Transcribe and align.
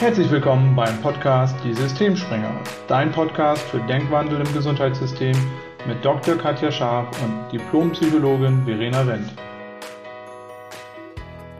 Herzlich 0.00 0.30
willkommen 0.30 0.76
beim 0.76 0.96
Podcast 1.02 1.56
Die 1.64 1.74
Systemspringer, 1.74 2.62
dein 2.86 3.10
Podcast 3.10 3.62
für 3.62 3.80
Denkwandel 3.80 4.46
im 4.46 4.54
Gesundheitssystem 4.54 5.34
mit 5.88 6.04
Dr. 6.04 6.36
Katja 6.36 6.70
Scharf 6.70 7.08
und 7.20 7.50
Diplompsychologin 7.50 8.64
Verena 8.64 9.04
Wendt. 9.04 9.34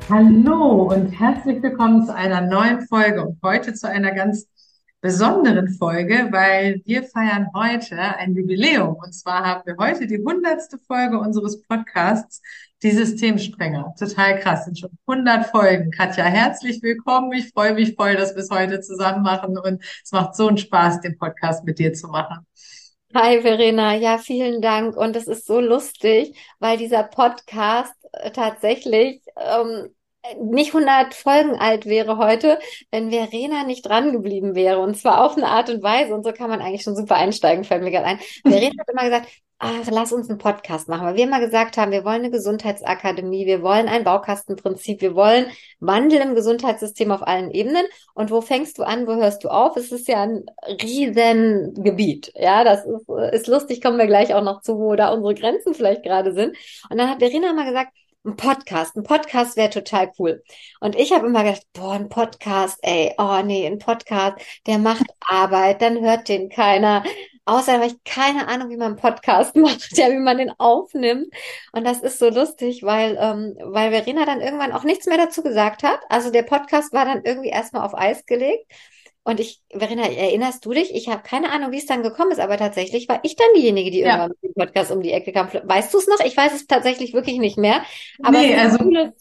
Hallo 0.08 0.84
und 0.84 1.10
herzlich 1.10 1.60
willkommen 1.64 2.06
zu 2.06 2.14
einer 2.14 2.40
neuen 2.42 2.86
Folge 2.86 3.26
und 3.26 3.38
heute 3.42 3.74
zu 3.74 3.88
einer 3.88 4.12
ganz 4.12 4.46
besonderen 5.00 5.68
Folge, 5.70 6.28
weil 6.30 6.80
wir 6.84 7.02
feiern 7.02 7.48
heute 7.56 7.98
ein 7.98 8.36
Jubiläum. 8.36 8.94
Und 8.94 9.14
zwar 9.14 9.44
haben 9.44 9.62
wir 9.64 9.76
heute 9.78 10.06
die 10.06 10.22
hundertste 10.24 10.78
Folge 10.78 11.18
unseres 11.18 11.60
Podcasts, 11.62 12.40
die 12.82 12.90
Systemsprenger. 12.90 13.94
Total 13.98 14.38
krass, 14.38 14.64
sind 14.64 14.78
schon 14.78 14.90
100 15.06 15.46
Folgen. 15.46 15.90
Katja, 15.90 16.24
herzlich 16.24 16.82
willkommen. 16.82 17.32
Ich 17.32 17.50
freue 17.50 17.74
mich 17.74 17.94
voll, 17.94 18.16
dass 18.16 18.34
wir 18.34 18.42
es 18.42 18.50
heute 18.50 18.80
zusammen 18.80 19.22
machen 19.22 19.58
und 19.58 19.82
es 20.02 20.12
macht 20.12 20.36
so 20.36 20.48
einen 20.48 20.58
Spaß, 20.58 21.00
den 21.00 21.18
Podcast 21.18 21.64
mit 21.64 21.78
dir 21.78 21.92
zu 21.92 22.08
machen. 22.08 22.46
Hi 23.14 23.40
Verena, 23.40 23.94
ja, 23.96 24.18
vielen 24.18 24.60
Dank. 24.60 24.96
Und 24.96 25.16
es 25.16 25.26
ist 25.26 25.46
so 25.46 25.60
lustig, 25.60 26.36
weil 26.58 26.76
dieser 26.76 27.02
Podcast 27.02 27.94
äh, 28.12 28.30
tatsächlich 28.30 29.22
ähm, 29.36 29.88
nicht 30.40 30.74
100 30.74 31.14
Folgen 31.14 31.56
alt 31.56 31.86
wäre 31.86 32.18
heute, 32.18 32.58
wenn 32.90 33.10
Verena 33.10 33.64
nicht 33.64 33.86
dran 33.86 34.12
geblieben 34.12 34.54
wäre. 34.54 34.78
Und 34.80 34.96
zwar 34.96 35.24
auf 35.24 35.36
eine 35.36 35.48
Art 35.48 35.70
und 35.70 35.82
Weise. 35.82 36.14
Und 36.14 36.24
so 36.24 36.32
kann 36.32 36.50
man 36.50 36.60
eigentlich 36.60 36.82
schon 36.82 36.96
super 36.96 37.16
einsteigen, 37.16 37.64
fällt 37.64 37.82
mir 37.82 37.90
gerade 37.90 38.06
ein. 38.06 38.18
Verena 38.46 38.74
hat 38.78 38.90
immer 38.90 39.04
gesagt, 39.04 39.28
ach, 39.58 39.90
lass 39.90 40.12
uns 40.12 40.28
einen 40.28 40.38
Podcast 40.38 40.88
machen. 40.88 41.06
Weil 41.06 41.16
wir 41.16 41.24
immer 41.24 41.40
gesagt 41.40 41.76
haben, 41.76 41.92
wir 41.92 42.04
wollen 42.04 42.22
eine 42.22 42.30
Gesundheitsakademie, 42.30 43.46
wir 43.46 43.62
wollen 43.62 43.88
ein 43.88 44.04
Baukastenprinzip, 44.04 45.00
wir 45.00 45.14
wollen 45.14 45.46
Wandel 45.80 46.20
im 46.20 46.34
Gesundheitssystem 46.34 47.10
auf 47.10 47.26
allen 47.26 47.50
Ebenen. 47.50 47.86
Und 48.14 48.30
wo 48.30 48.40
fängst 48.40 48.78
du 48.78 48.82
an, 48.84 49.06
wo 49.06 49.14
hörst 49.14 49.44
du 49.44 49.48
auf? 49.48 49.76
Es 49.76 49.90
ist 49.92 50.08
ja 50.08 50.22
ein 50.22 50.44
Riesengebiet. 50.66 52.32
Ja, 52.34 52.64
das 52.64 52.84
ist, 52.84 53.08
ist 53.32 53.46
lustig, 53.48 53.82
kommen 53.82 53.98
wir 53.98 54.06
gleich 54.06 54.34
auch 54.34 54.42
noch 54.42 54.60
zu, 54.60 54.78
wo 54.78 54.94
da 54.94 55.10
unsere 55.10 55.34
Grenzen 55.34 55.74
vielleicht 55.74 56.02
gerade 56.02 56.32
sind. 56.32 56.56
Und 56.90 56.98
dann 56.98 57.10
hat 57.10 57.18
Verena 57.18 57.52
mal 57.52 57.66
gesagt, 57.66 57.92
ein 58.28 58.36
Podcast. 58.36 58.96
Ein 58.96 59.02
Podcast 59.02 59.56
wäre 59.56 59.70
total 59.70 60.12
cool. 60.18 60.42
Und 60.80 60.94
ich 60.94 61.12
habe 61.12 61.26
immer 61.26 61.44
gedacht, 61.44 61.66
boah, 61.72 61.92
ein 61.92 62.08
Podcast, 62.08 62.78
ey, 62.82 63.14
oh 63.18 63.40
nee, 63.42 63.66
ein 63.66 63.78
Podcast, 63.78 64.38
der 64.66 64.78
macht 64.78 65.06
Arbeit, 65.20 65.82
dann 65.82 66.00
hört 66.00 66.28
den 66.28 66.48
keiner. 66.50 67.04
Außerdem 67.46 67.80
habe 67.80 67.92
ich 67.92 68.04
keine 68.04 68.46
Ahnung, 68.46 68.68
wie 68.68 68.76
man 68.76 68.88
einen 68.88 68.96
Podcast 68.96 69.56
macht, 69.56 69.96
ja, 69.96 70.10
wie 70.10 70.18
man 70.18 70.38
den 70.38 70.52
aufnimmt. 70.58 71.32
Und 71.72 71.86
das 71.86 72.00
ist 72.00 72.18
so 72.18 72.28
lustig, 72.28 72.82
weil, 72.82 73.16
ähm, 73.18 73.56
weil 73.62 73.90
Verena 73.90 74.26
dann 74.26 74.42
irgendwann 74.42 74.72
auch 74.72 74.84
nichts 74.84 75.06
mehr 75.06 75.16
dazu 75.16 75.42
gesagt 75.42 75.82
hat. 75.82 76.00
Also 76.10 76.30
der 76.30 76.42
Podcast 76.42 76.92
war 76.92 77.06
dann 77.06 77.24
irgendwie 77.24 77.48
erstmal 77.48 77.84
auf 77.86 77.96
Eis 77.96 78.26
gelegt. 78.26 78.70
Und 79.24 79.40
ich, 79.40 79.60
Verena, 79.70 80.02
erinnerst 80.02 80.64
du 80.64 80.72
dich? 80.72 80.94
Ich 80.94 81.08
habe 81.08 81.22
keine 81.22 81.52
Ahnung, 81.52 81.70
wie 81.70 81.78
es 81.78 81.86
dann 81.86 82.02
gekommen 82.02 82.30
ist, 82.30 82.40
aber 82.40 82.56
tatsächlich 82.56 83.08
war 83.08 83.20
ich 83.24 83.36
dann 83.36 83.48
diejenige, 83.54 83.90
die 83.90 84.00
ja. 84.00 84.06
irgendwann 84.06 84.30
mit 84.30 84.42
dem 84.42 84.54
Podcast 84.54 84.90
um 84.90 85.02
die 85.02 85.12
Ecke 85.12 85.32
kam. 85.32 85.48
Weißt 85.52 85.92
du 85.92 85.98
es 85.98 86.06
noch? 86.06 86.20
Ich 86.24 86.36
weiß 86.36 86.54
es 86.54 86.66
tatsächlich 86.66 87.12
wirklich 87.12 87.38
nicht 87.38 87.58
mehr. 87.58 87.82
Aber 88.22 88.38
nee, 88.38 88.54
also 88.56 88.78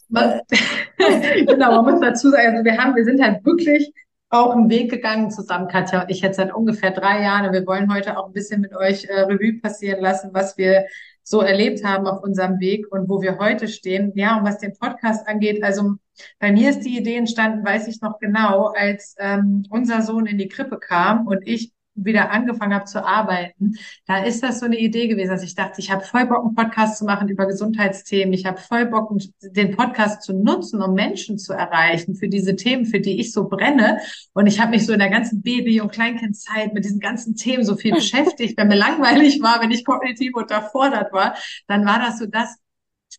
man, 0.08 0.40
genau, 1.46 1.82
man 1.82 1.92
muss 1.92 2.00
dazu 2.00 2.30
sagen, 2.30 2.52
also 2.52 2.64
wir 2.64 2.78
haben, 2.78 2.96
wir 2.96 3.04
sind 3.04 3.22
halt 3.22 3.44
wirklich 3.44 3.92
auch 4.30 4.54
einen 4.54 4.68
Weg 4.68 4.90
gegangen 4.90 5.30
zusammen, 5.30 5.68
Katja 5.68 6.02
und 6.02 6.10
ich 6.10 6.20
jetzt 6.20 6.36
seit 6.36 6.54
ungefähr 6.54 6.90
drei 6.90 7.22
Jahren. 7.22 7.46
Und 7.46 7.52
wir 7.52 7.66
wollen 7.66 7.92
heute 7.92 8.18
auch 8.18 8.26
ein 8.26 8.32
bisschen 8.32 8.60
mit 8.60 8.74
euch 8.74 9.04
äh, 9.04 9.20
Revue 9.20 9.60
passieren 9.60 10.00
lassen, 10.00 10.30
was 10.32 10.56
wir 10.58 10.86
so 11.28 11.42
erlebt 11.42 11.84
haben 11.84 12.06
auf 12.06 12.22
unserem 12.22 12.58
Weg 12.58 12.90
und 12.90 13.06
wo 13.10 13.20
wir 13.20 13.38
heute 13.38 13.68
stehen. 13.68 14.12
Ja, 14.14 14.38
und 14.38 14.46
was 14.46 14.58
den 14.58 14.72
Podcast 14.72 15.28
angeht, 15.28 15.62
also 15.62 15.96
bei 16.38 16.50
mir 16.52 16.70
ist 16.70 16.80
die 16.80 16.96
Idee 16.96 17.16
entstanden, 17.16 17.66
weiß 17.66 17.86
ich 17.86 18.00
noch 18.00 18.18
genau, 18.18 18.72
als 18.74 19.14
ähm, 19.18 19.66
unser 19.68 20.00
Sohn 20.00 20.24
in 20.24 20.38
die 20.38 20.48
Krippe 20.48 20.78
kam 20.78 21.26
und 21.26 21.46
ich 21.46 21.72
wieder 22.04 22.30
angefangen 22.30 22.74
habe 22.74 22.84
zu 22.84 23.04
arbeiten, 23.04 23.76
da 24.06 24.22
ist 24.24 24.42
das 24.42 24.60
so 24.60 24.66
eine 24.66 24.78
Idee 24.78 25.08
gewesen, 25.08 25.30
dass 25.30 25.42
ich 25.42 25.54
dachte, 25.54 25.80
ich 25.80 25.90
habe 25.90 26.04
voll 26.04 26.26
Bock, 26.26 26.44
einen 26.44 26.54
Podcast 26.54 26.98
zu 26.98 27.04
machen 27.04 27.28
über 27.28 27.46
Gesundheitsthemen. 27.46 28.32
Ich 28.32 28.46
habe 28.46 28.58
voll 28.58 28.86
Bock, 28.86 29.12
den 29.42 29.76
Podcast 29.76 30.22
zu 30.22 30.32
nutzen, 30.32 30.82
um 30.82 30.94
Menschen 30.94 31.38
zu 31.38 31.52
erreichen 31.52 32.14
für 32.14 32.28
diese 32.28 32.56
Themen, 32.56 32.86
für 32.86 33.00
die 33.00 33.20
ich 33.20 33.32
so 33.32 33.48
brenne. 33.48 34.00
Und 34.34 34.46
ich 34.46 34.60
habe 34.60 34.70
mich 34.70 34.86
so 34.86 34.92
in 34.92 34.98
der 34.98 35.10
ganzen 35.10 35.42
Baby- 35.42 35.80
und 35.80 35.92
Kleinkindzeit 35.92 36.74
mit 36.74 36.84
diesen 36.84 37.00
ganzen 37.00 37.34
Themen 37.36 37.64
so 37.64 37.76
viel 37.76 37.94
beschäftigt. 37.94 38.56
Wenn 38.56 38.68
mir 38.68 38.76
langweilig 38.76 39.42
war, 39.42 39.60
wenn 39.60 39.70
ich 39.70 39.84
kognitiv 39.84 40.34
unterfordert 40.34 41.12
war, 41.12 41.36
dann 41.66 41.84
war 41.84 41.98
das 41.98 42.18
so 42.18 42.26
das, 42.26 42.56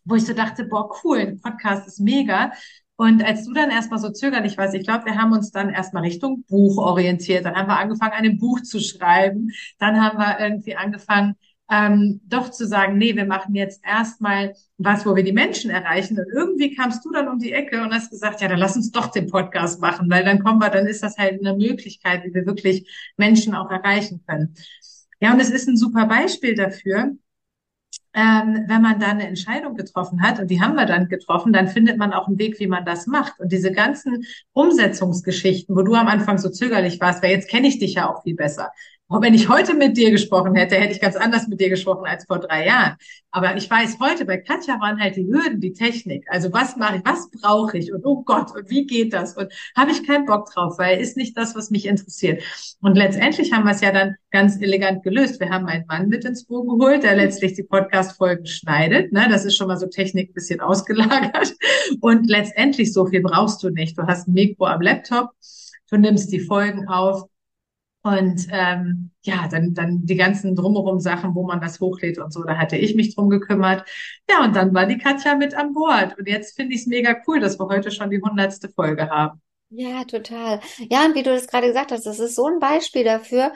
wo 0.04 0.14
ich 0.14 0.24
so 0.24 0.32
dachte, 0.32 0.64
boah, 0.64 0.90
cool, 1.04 1.18
ein 1.18 1.40
Podcast 1.40 1.86
ist 1.86 2.00
mega. 2.00 2.52
Und 3.00 3.24
als 3.24 3.46
du 3.46 3.54
dann 3.54 3.70
erstmal 3.70 3.98
so 3.98 4.10
zögerlich 4.10 4.58
warst, 4.58 4.74
ich 4.74 4.84
glaube, 4.84 5.06
wir 5.06 5.14
haben 5.16 5.32
uns 5.32 5.50
dann 5.50 5.70
erstmal 5.70 6.02
Richtung 6.02 6.44
Buch 6.46 6.76
orientiert. 6.76 7.46
Dann 7.46 7.54
haben 7.54 7.68
wir 7.68 7.78
angefangen, 7.78 8.12
ein 8.12 8.38
Buch 8.38 8.60
zu 8.60 8.78
schreiben. 8.78 9.48
Dann 9.78 10.04
haben 10.04 10.18
wir 10.18 10.38
irgendwie 10.38 10.76
angefangen, 10.76 11.34
ähm, 11.70 12.20
doch 12.26 12.50
zu 12.50 12.66
sagen, 12.66 12.98
nee, 12.98 13.16
wir 13.16 13.24
machen 13.24 13.54
jetzt 13.54 13.82
erstmal 13.86 14.52
was, 14.76 15.06
wo 15.06 15.16
wir 15.16 15.24
die 15.24 15.32
Menschen 15.32 15.70
erreichen. 15.70 16.18
Und 16.18 16.26
irgendwie 16.30 16.74
kamst 16.74 17.02
du 17.02 17.10
dann 17.10 17.28
um 17.28 17.38
die 17.38 17.54
Ecke 17.54 17.80
und 17.80 17.90
hast 17.94 18.10
gesagt, 18.10 18.42
ja, 18.42 18.48
dann 18.48 18.58
lass 18.58 18.76
uns 18.76 18.90
doch 18.90 19.06
den 19.06 19.30
Podcast 19.30 19.80
machen, 19.80 20.10
weil 20.10 20.22
dann 20.22 20.44
kommen 20.44 20.58
wir, 20.58 20.68
dann 20.68 20.86
ist 20.86 21.02
das 21.02 21.16
halt 21.16 21.40
eine 21.40 21.56
Möglichkeit, 21.56 22.22
wie 22.24 22.34
wir 22.34 22.44
wirklich 22.44 22.86
Menschen 23.16 23.54
auch 23.54 23.70
erreichen 23.70 24.22
können. 24.26 24.54
Ja, 25.20 25.32
und 25.32 25.40
es 25.40 25.48
ist 25.48 25.68
ein 25.68 25.78
super 25.78 26.04
Beispiel 26.04 26.54
dafür, 26.54 27.16
ähm, 28.12 28.64
wenn 28.66 28.82
man 28.82 28.98
dann 28.98 29.12
eine 29.12 29.28
Entscheidung 29.28 29.76
getroffen 29.76 30.22
hat, 30.22 30.40
und 30.40 30.50
die 30.50 30.60
haben 30.60 30.74
wir 30.74 30.86
dann 30.86 31.08
getroffen, 31.08 31.52
dann 31.52 31.68
findet 31.68 31.96
man 31.96 32.12
auch 32.12 32.26
einen 32.26 32.38
Weg, 32.38 32.58
wie 32.58 32.66
man 32.66 32.84
das 32.84 33.06
macht. 33.06 33.38
Und 33.38 33.52
diese 33.52 33.72
ganzen 33.72 34.24
Umsetzungsgeschichten, 34.52 35.76
wo 35.76 35.82
du 35.82 35.94
am 35.94 36.08
Anfang 36.08 36.38
so 36.38 36.48
zögerlich 36.48 37.00
warst, 37.00 37.22
weil 37.22 37.30
jetzt 37.30 37.48
kenne 37.48 37.68
ich 37.68 37.78
dich 37.78 37.94
ja 37.94 38.10
auch 38.10 38.22
viel 38.22 38.34
besser 38.34 38.70
wenn 39.18 39.34
ich 39.34 39.48
heute 39.48 39.74
mit 39.74 39.96
dir 39.96 40.12
gesprochen 40.12 40.54
hätte, 40.54 40.76
hätte 40.76 40.92
ich 40.92 41.00
ganz 41.00 41.16
anders 41.16 41.48
mit 41.48 41.60
dir 41.60 41.68
gesprochen 41.68 42.06
als 42.06 42.26
vor 42.26 42.38
drei 42.38 42.66
Jahren. 42.66 42.96
Aber 43.32 43.56
ich 43.56 43.68
weiß 43.68 43.98
heute, 44.00 44.24
bei 44.24 44.38
Katja 44.38 44.80
waren 44.80 45.00
halt 45.00 45.16
die 45.16 45.26
Hürden, 45.26 45.60
die 45.60 45.72
Technik. 45.72 46.26
Also 46.28 46.52
was 46.52 46.76
mache 46.76 46.98
ich, 46.98 47.04
was 47.04 47.28
brauche 47.30 47.76
ich 47.76 47.92
und 47.92 48.04
oh 48.04 48.22
Gott, 48.22 48.54
und 48.54 48.70
wie 48.70 48.86
geht 48.86 49.12
das? 49.12 49.36
Und 49.36 49.52
habe 49.76 49.90
ich 49.90 50.06
keinen 50.06 50.26
Bock 50.26 50.50
drauf, 50.52 50.78
weil 50.78 51.00
ist 51.00 51.16
nicht 51.16 51.36
das, 51.36 51.56
was 51.56 51.70
mich 51.70 51.86
interessiert. 51.86 52.42
Und 52.80 52.96
letztendlich 52.96 53.52
haben 53.52 53.64
wir 53.64 53.72
es 53.72 53.80
ja 53.80 53.90
dann 53.90 54.14
ganz 54.30 54.60
elegant 54.60 55.02
gelöst. 55.02 55.40
Wir 55.40 55.50
haben 55.50 55.66
einen 55.66 55.86
Mann 55.86 56.08
mit 56.08 56.24
ins 56.24 56.44
Boot 56.44 56.68
geholt, 56.68 57.02
der 57.02 57.16
letztlich 57.16 57.54
die 57.54 57.64
Podcast-Folgen 57.64 58.46
schneidet. 58.46 59.12
Ne? 59.12 59.26
Das 59.28 59.44
ist 59.44 59.56
schon 59.56 59.66
mal 59.66 59.76
so 59.76 59.86
Technik 59.86 60.30
ein 60.30 60.34
bisschen 60.34 60.60
ausgelagert. 60.60 61.54
Und 62.00 62.28
letztendlich 62.28 62.92
so 62.92 63.06
viel 63.06 63.22
brauchst 63.22 63.62
du 63.62 63.70
nicht. 63.70 63.98
Du 63.98 64.06
hast 64.06 64.28
ein 64.28 64.34
Mikro 64.34 64.66
am 64.66 64.80
Laptop, 64.80 65.30
du 65.90 65.96
nimmst 65.96 66.32
die 66.32 66.40
Folgen 66.40 66.86
auf 66.88 67.24
und 68.02 68.46
ähm, 68.50 69.10
ja, 69.22 69.46
dann, 69.48 69.74
dann 69.74 70.06
die 70.06 70.16
ganzen 70.16 70.56
drumherum 70.56 71.00
Sachen, 71.00 71.34
wo 71.34 71.46
man 71.46 71.60
das 71.60 71.80
hochlädt 71.80 72.18
und 72.18 72.32
so, 72.32 72.42
da 72.42 72.56
hatte 72.56 72.76
ich 72.76 72.94
mich 72.94 73.14
drum 73.14 73.28
gekümmert. 73.28 73.88
Ja, 74.28 74.42
und 74.42 74.56
dann 74.56 74.72
war 74.72 74.86
die 74.86 74.98
Katja 74.98 75.34
mit 75.34 75.54
an 75.54 75.74
Bord. 75.74 76.18
Und 76.18 76.26
jetzt 76.26 76.56
finde 76.56 76.74
ich 76.74 76.82
es 76.82 76.86
mega 76.86 77.16
cool, 77.26 77.40
dass 77.40 77.58
wir 77.58 77.66
heute 77.68 77.90
schon 77.90 78.10
die 78.10 78.22
hundertste 78.22 78.70
Folge 78.70 79.10
haben. 79.10 79.42
Ja, 79.68 80.04
total. 80.04 80.60
Ja, 80.90 81.04
und 81.04 81.14
wie 81.14 81.22
du 81.22 81.30
das 81.30 81.46
gerade 81.46 81.68
gesagt 81.68 81.92
hast, 81.92 82.04
das 82.04 82.18
ist 82.18 82.34
so 82.34 82.46
ein 82.46 82.58
Beispiel 82.58 83.04
dafür, 83.04 83.52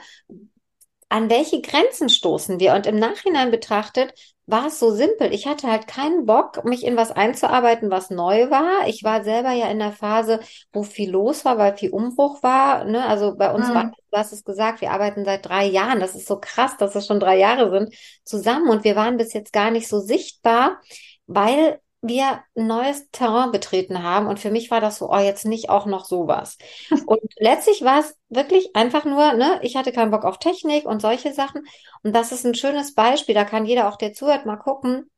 an 1.09 1.29
welche 1.29 1.61
Grenzen 1.61 2.09
stoßen 2.09 2.59
wir? 2.59 2.73
Und 2.73 2.87
im 2.87 2.97
Nachhinein 2.97 3.51
betrachtet 3.51 4.13
war 4.47 4.67
es 4.67 4.79
so 4.79 4.91
simpel. 4.91 5.33
Ich 5.33 5.47
hatte 5.47 5.67
halt 5.71 5.87
keinen 5.87 6.25
Bock, 6.25 6.63
mich 6.65 6.85
in 6.85 6.97
was 6.97 7.11
einzuarbeiten, 7.11 7.89
was 7.89 8.09
neu 8.09 8.49
war. 8.51 8.87
Ich 8.87 9.03
war 9.03 9.23
selber 9.23 9.51
ja 9.51 9.69
in 9.69 9.79
der 9.79 9.91
Phase, 9.91 10.39
wo 10.71 10.83
viel 10.83 11.09
los 11.09 11.45
war, 11.45 11.57
weil 11.57 11.77
viel 11.77 11.89
Umbruch 11.89 12.43
war. 12.43 12.83
Ne? 12.85 13.05
Also 13.05 13.35
bei 13.35 13.51
uns 13.53 13.67
mhm. 13.69 13.73
war, 13.73 13.83
du 13.85 14.17
hast 14.17 14.33
es 14.33 14.43
gesagt, 14.43 14.81
wir 14.81 14.91
arbeiten 14.91 15.25
seit 15.25 15.47
drei 15.47 15.65
Jahren. 15.65 15.99
Das 15.99 16.15
ist 16.15 16.27
so 16.27 16.39
krass, 16.39 16.77
dass 16.77 16.95
es 16.95 17.07
schon 17.07 17.19
drei 17.19 17.37
Jahre 17.37 17.71
sind 17.71 17.95
zusammen 18.23 18.69
und 18.69 18.83
wir 18.83 18.95
waren 18.95 19.17
bis 19.17 19.33
jetzt 19.33 19.51
gar 19.51 19.71
nicht 19.71 19.87
so 19.87 19.99
sichtbar, 19.99 20.79
weil 21.25 21.79
wir 22.07 22.43
neues 22.55 23.09
Terrain 23.11 23.51
betreten 23.51 24.03
haben. 24.03 24.27
Und 24.27 24.39
für 24.39 24.51
mich 24.51 24.71
war 24.71 24.81
das 24.81 24.97
so, 24.97 25.09
oh, 25.11 25.17
jetzt 25.17 25.45
nicht 25.45 25.69
auch 25.69 25.85
noch 25.85 26.05
sowas. 26.05 26.57
Und 27.05 27.21
letztlich 27.37 27.83
war 27.83 27.99
es 27.99 28.15
wirklich 28.29 28.75
einfach 28.75 29.05
nur, 29.05 29.33
ne, 29.33 29.59
ich 29.63 29.75
hatte 29.75 29.91
keinen 29.91 30.11
Bock 30.11 30.25
auf 30.25 30.39
Technik 30.39 30.85
und 30.85 31.01
solche 31.01 31.33
Sachen. 31.33 31.63
Und 32.03 32.15
das 32.15 32.31
ist 32.31 32.45
ein 32.45 32.55
schönes 32.55 32.93
Beispiel. 32.93 33.35
Da 33.35 33.45
kann 33.45 33.65
jeder 33.65 33.87
auch, 33.87 33.97
der 33.97 34.13
zuhört, 34.13 34.45
mal 34.45 34.57
gucken, 34.57 35.09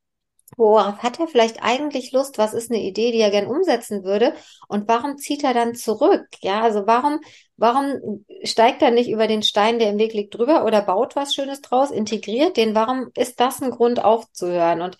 worauf 0.56 1.04
hat 1.04 1.20
er 1.20 1.28
vielleicht 1.28 1.62
eigentlich 1.62 2.12
Lust? 2.12 2.38
Was 2.38 2.54
ist 2.54 2.72
eine 2.72 2.82
Idee, 2.82 3.12
die 3.12 3.20
er 3.20 3.32
gern 3.32 3.48
umsetzen 3.48 4.04
würde? 4.04 4.34
Und 4.68 4.88
warum 4.88 5.18
zieht 5.18 5.44
er 5.44 5.54
dann 5.54 5.76
zurück? 5.76 6.26
Ja, 6.42 6.62
also 6.62 6.88
warum, 6.88 7.20
warum 7.58 8.26
steigt 8.44 8.82
er 8.82 8.92
nicht 8.92 9.10
über 9.10 9.28
den 9.28 9.44
Stein, 9.44 9.80
der 9.80 9.90
im 9.90 10.00
Weg 10.00 10.14
liegt, 10.14 10.36
drüber 10.36 10.66
oder 10.66 10.82
baut 10.82 11.16
was 11.16 11.34
Schönes 11.34 11.62
draus, 11.62 11.92
integriert 11.92 12.58
den? 12.58 12.76
Warum 12.76 13.10
ist 13.16 13.40
das 13.40 13.62
ein 13.62 13.72
Grund 13.72 14.04
aufzuhören? 14.04 14.82
Und 14.82 14.98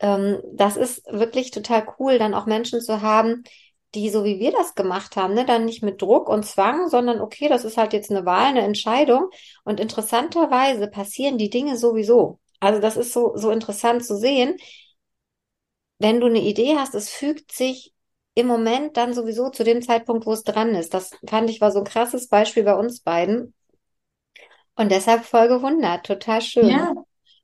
ähm, 0.00 0.40
das 0.52 0.76
ist 0.76 1.04
wirklich 1.10 1.50
total 1.50 1.86
cool, 1.98 2.18
dann 2.18 2.34
auch 2.34 2.46
Menschen 2.46 2.80
zu 2.80 3.02
haben, 3.02 3.44
die 3.94 4.10
so 4.10 4.24
wie 4.24 4.38
wir 4.38 4.52
das 4.52 4.74
gemacht 4.74 5.16
haben, 5.16 5.34
ne, 5.34 5.46
dann 5.46 5.64
nicht 5.64 5.82
mit 5.82 6.02
Druck 6.02 6.28
und 6.28 6.44
Zwang, 6.44 6.88
sondern 6.88 7.20
okay, 7.20 7.48
das 7.48 7.64
ist 7.64 7.76
halt 7.78 7.92
jetzt 7.92 8.10
eine 8.10 8.26
Wahl, 8.26 8.46
eine 8.46 8.62
Entscheidung. 8.62 9.30
Und 9.64 9.80
interessanterweise 9.80 10.88
passieren 10.88 11.38
die 11.38 11.50
Dinge 11.50 11.78
sowieso. 11.78 12.38
Also 12.60 12.80
das 12.80 12.96
ist 12.96 13.12
so, 13.12 13.32
so 13.36 13.50
interessant 13.50 14.04
zu 14.04 14.16
sehen. 14.16 14.56
Wenn 15.98 16.20
du 16.20 16.26
eine 16.26 16.40
Idee 16.40 16.76
hast, 16.76 16.94
es 16.94 17.08
fügt 17.08 17.52
sich 17.52 17.94
im 18.34 18.46
Moment 18.46 18.98
dann 18.98 19.14
sowieso 19.14 19.48
zu 19.48 19.64
dem 19.64 19.80
Zeitpunkt, 19.80 20.26
wo 20.26 20.32
es 20.32 20.44
dran 20.44 20.74
ist. 20.74 20.92
Das 20.92 21.12
fand 21.26 21.48
ich 21.48 21.62
war 21.62 21.70
so 21.70 21.78
ein 21.78 21.84
krasses 21.84 22.28
Beispiel 22.28 22.64
bei 22.64 22.74
uns 22.74 23.00
beiden. 23.00 23.54
Und 24.74 24.92
deshalb 24.92 25.24
Folge 25.24 25.62
100, 25.62 26.04
total 26.04 26.42
schön. 26.42 26.68
Ja, 26.68 26.92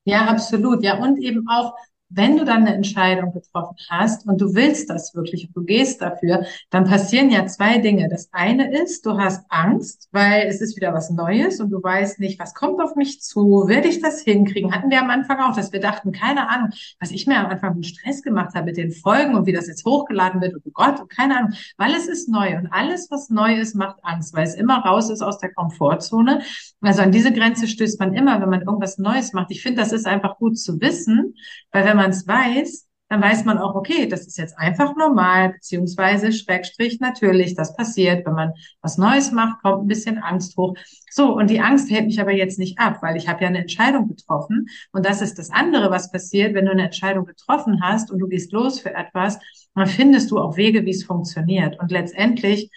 ja, 0.05 0.27
absolut. 0.27 0.85
Ja, 0.85 0.99
und 0.99 1.19
eben 1.19 1.49
auch 1.49 1.73
wenn 2.15 2.37
du 2.37 2.45
dann 2.45 2.67
eine 2.67 2.75
Entscheidung 2.75 3.33
getroffen 3.33 3.77
hast 3.89 4.27
und 4.27 4.41
du 4.41 4.55
willst 4.55 4.91
das 4.91 5.15
wirklich 5.15 5.47
und 5.47 5.57
du 5.57 5.65
gehst 5.65 6.03
dafür, 6.03 6.45
dann 6.71 6.85
passieren 6.85 7.31
ja 7.31 7.47
zwei 7.47 7.79
Dinge. 7.79 8.09
Das 8.09 8.29
eine 8.33 8.73
ist, 8.83 9.07
du 9.07 9.19
hast 9.19 9.45
Angst, 9.49 10.09
weil 10.13 10.47
es 10.47 10.61
ist 10.61 10.77
wieder 10.77 10.93
was 10.93 11.11
Neues 11.11 11.61
und 11.61 11.71
du 11.71 11.83
weißt 11.83 12.21
nicht, 12.21 12.39
was 12.39 12.55
kommt 12.55 12.81
auf 12.81 12.97
mich 12.97 13.21
zu, 13.21 13.65
werde 13.67 13.89
ich 13.89 14.01
das 14.01 14.23
hinkriegen? 14.23 14.75
Hatten 14.75 14.91
wir 14.91 15.01
am 15.01 15.11
Anfang 15.11 15.41
auch, 15.41 15.55
dass 15.55 15.73
wir 15.73 15.81
dachten, 15.81 16.13
keine 16.13 16.49
Ahnung, 16.49 16.71
was 17.01 17.11
ich 17.11 17.27
mir 17.27 17.39
am 17.39 17.47
Anfang 17.47 17.77
mit 17.77 17.87
Stress 17.87 18.23
gemacht 18.23 18.55
habe 18.55 18.67
mit 18.67 18.77
den 18.77 18.93
Folgen 18.93 19.35
und 19.35 19.47
wie 19.47 19.53
das 19.53 19.67
jetzt 19.69 19.85
hochgeladen 19.85 20.41
wird 20.41 20.55
und 20.55 20.63
oh 20.67 20.71
Gott, 20.73 21.01
und 21.01 21.09
keine 21.09 21.39
Ahnung, 21.39 21.53
weil 21.77 21.93
es 21.95 22.09
ist 22.09 22.29
neu 22.29 22.57
und 22.57 22.69
alles, 22.73 23.11
was 23.11 23.31
neu 23.31 23.55
ist, 23.55 23.75
macht 23.75 23.97
Angst, 24.03 24.35
weil 24.35 24.45
es 24.45 24.55
immer 24.55 24.79
raus 24.79 25.11
ist 25.11 25.23
aus 25.23 25.39
der 25.39 25.53
Komfortzone. 25.53 26.43
Also 26.81 27.03
an 27.03 27.13
diese 27.13 27.33
Grenze 27.33 27.67
stößt 27.67 27.99
man 28.01 28.15
immer, 28.15 28.41
wenn 28.41 28.51
man 28.51 28.63
irgendwas 28.63 28.99
Neues 28.99 29.33
macht. 29.33 29.51
Ich 29.51 29.63
finde, 29.63 29.81
das 29.81 29.93
ist 29.93 30.07
einfach 30.07 30.39
gut 30.39 30.59
zu 30.59 30.81
wissen, 30.81 31.35
weil 31.71 31.85
wenn 31.85 31.97
man 31.97 32.02
es 32.11 32.27
weiß, 32.27 32.89
dann 33.13 33.21
weiß 33.21 33.45
man 33.45 33.59
auch, 33.59 33.75
okay, 33.75 34.07
das 34.07 34.27
ist 34.27 34.39
jetzt 34.39 34.59
einfach 34.59 34.97
normal, 34.97 35.51
beziehungsweise 35.51 36.33
Schrägstrich 36.33 36.99
natürlich, 36.99 37.55
das 37.55 37.77
passiert, 37.77 38.25
wenn 38.25 38.33
man 38.33 38.53
was 38.81 38.97
Neues 38.97 39.33
macht, 39.33 39.61
kommt 39.63 39.85
ein 39.85 39.87
bisschen 39.87 40.17
Angst 40.17 40.57
hoch. 40.57 40.75
So, 41.11 41.37
und 41.37 41.51
die 41.51 41.61
Angst 41.61 41.91
hält 41.91 42.07
mich 42.07 42.23
aber 42.23 42.33
jetzt 42.33 42.59
nicht 42.59 42.79
ab, 42.79 43.03
weil 43.03 43.19
ich 43.19 43.29
habe 43.29 43.43
ja 43.43 43.49
eine 43.49 43.59
Entscheidung 43.59 44.09
getroffen. 44.09 44.67
Und 44.93 45.05
das 45.05 45.21
ist 45.21 45.39
das 45.39 45.51
andere, 45.51 45.91
was 45.91 46.11
passiert, 46.11 46.55
wenn 46.55 46.65
du 46.65 46.73
eine 46.73 46.85
Entscheidung 46.85 47.27
getroffen 47.27 47.83
hast 47.83 48.11
und 48.11 48.19
du 48.19 48.29
gehst 48.29 48.51
los 48.51 48.81
für 48.81 48.95
etwas, 48.95 49.39
dann 49.75 49.87
findest 49.87 50.31
du 50.31 50.39
auch 50.39 50.57
Wege, 50.57 50.87
wie 50.87 50.93
es 50.93 51.05
funktioniert. 51.05 51.79
Und 51.81 51.91
letztendlich 51.91 52.71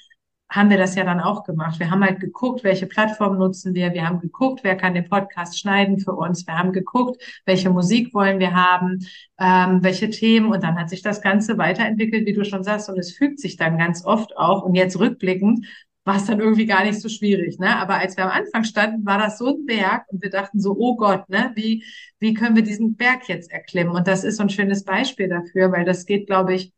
haben 0.50 0.70
wir 0.70 0.78
das 0.78 0.96
ja 0.96 1.04
dann 1.04 1.20
auch 1.20 1.44
gemacht. 1.44 1.80
Wir 1.80 1.90
haben 1.90 2.04
halt 2.04 2.20
geguckt, 2.20 2.64
welche 2.64 2.86
Plattform 2.86 3.38
nutzen 3.38 3.74
wir. 3.74 3.94
Wir 3.94 4.08
haben 4.08 4.20
geguckt, 4.20 4.62
wer 4.64 4.76
kann 4.78 4.94
den 4.94 5.10
Podcast 5.10 5.60
schneiden 5.60 6.00
für 6.00 6.14
uns. 6.14 6.46
Wir 6.46 6.58
haben 6.58 6.72
geguckt, 6.72 7.22
welche 7.46 7.70
Musik 7.70 8.14
wollen 8.14 8.40
wir 8.40 8.54
haben, 8.54 9.06
ähm, 9.40 9.84
welche 9.84 10.10
Themen. 10.10 10.52
Und 10.52 10.64
dann 10.64 10.80
hat 10.80 10.90
sich 10.90 11.02
das 11.02 11.22
Ganze 11.22 11.58
weiterentwickelt, 11.58 12.26
wie 12.26 12.34
du 12.34 12.46
schon 12.46 12.64
sagst. 12.64 12.90
Und 12.90 12.98
es 13.00 13.16
fügt 13.16 13.40
sich 13.40 13.58
dann 13.58 13.78
ganz 13.78 14.06
oft 14.06 14.38
auch. 14.38 14.64
Und 14.64 14.76
jetzt 14.76 15.00
rückblickend 15.00 15.66
war 16.06 16.18
es 16.18 16.26
dann 16.26 16.40
irgendwie 16.40 16.68
gar 16.68 16.86
nicht 16.86 17.02
so 17.02 17.10
schwierig. 17.10 17.58
Ne? 17.60 17.76
Aber 17.76 17.96
als 17.96 18.16
wir 18.16 18.26
am 18.26 18.32
Anfang 18.32 18.64
standen, 18.64 19.06
war 19.06 19.18
das 19.18 19.40
so 19.40 19.48
ein 19.48 19.66
Berg 19.66 20.06
und 20.10 20.22
wir 20.22 20.30
dachten 20.30 20.60
so, 20.60 20.76
oh 20.78 20.96
Gott, 20.96 21.28
ne, 21.30 21.52
wie, 21.56 21.84
wie 22.20 22.36
können 22.36 22.56
wir 22.56 22.64
diesen 22.64 22.96
Berg 22.96 23.28
jetzt 23.28 23.52
erklimmen? 23.52 23.96
Und 23.96 24.08
das 24.08 24.24
ist 24.24 24.38
so 24.38 24.44
ein 24.44 24.50
schönes 24.50 24.84
Beispiel 24.84 25.28
dafür, 25.28 25.72
weil 25.72 25.84
das 25.84 26.06
geht, 26.06 26.28
glaube 26.28 26.54
ich, 26.54 26.72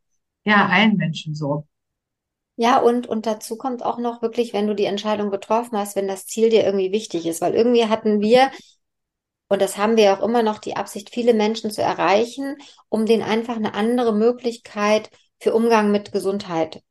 ja, 0.44 0.66
allen 0.66 0.96
Menschen 0.96 1.34
so. 1.34 1.67
Ja, 2.60 2.78
und, 2.80 3.06
und 3.06 3.24
dazu 3.24 3.56
kommt 3.56 3.84
auch 3.84 3.98
noch 3.98 4.20
wirklich, 4.20 4.52
wenn 4.52 4.66
du 4.66 4.74
die 4.74 4.86
Entscheidung 4.86 5.30
getroffen 5.30 5.78
hast, 5.78 5.94
wenn 5.94 6.08
das 6.08 6.26
Ziel 6.26 6.50
dir 6.50 6.64
irgendwie 6.64 6.90
wichtig 6.90 7.24
ist, 7.24 7.40
weil 7.40 7.54
irgendwie 7.54 7.86
hatten 7.86 8.20
wir, 8.20 8.50
und 9.48 9.62
das 9.62 9.78
haben 9.78 9.96
wir 9.96 10.12
auch 10.12 10.24
immer 10.24 10.42
noch, 10.42 10.58
die 10.58 10.74
Absicht, 10.74 11.10
viele 11.10 11.34
Menschen 11.34 11.70
zu 11.70 11.82
erreichen, 11.82 12.56
um 12.88 13.06
denen 13.06 13.22
einfach 13.22 13.54
eine 13.54 13.74
andere 13.74 14.12
Möglichkeit 14.12 15.08
für 15.38 15.54
Umgang 15.54 15.92
mit 15.92 16.10
Gesundheit 16.10 16.82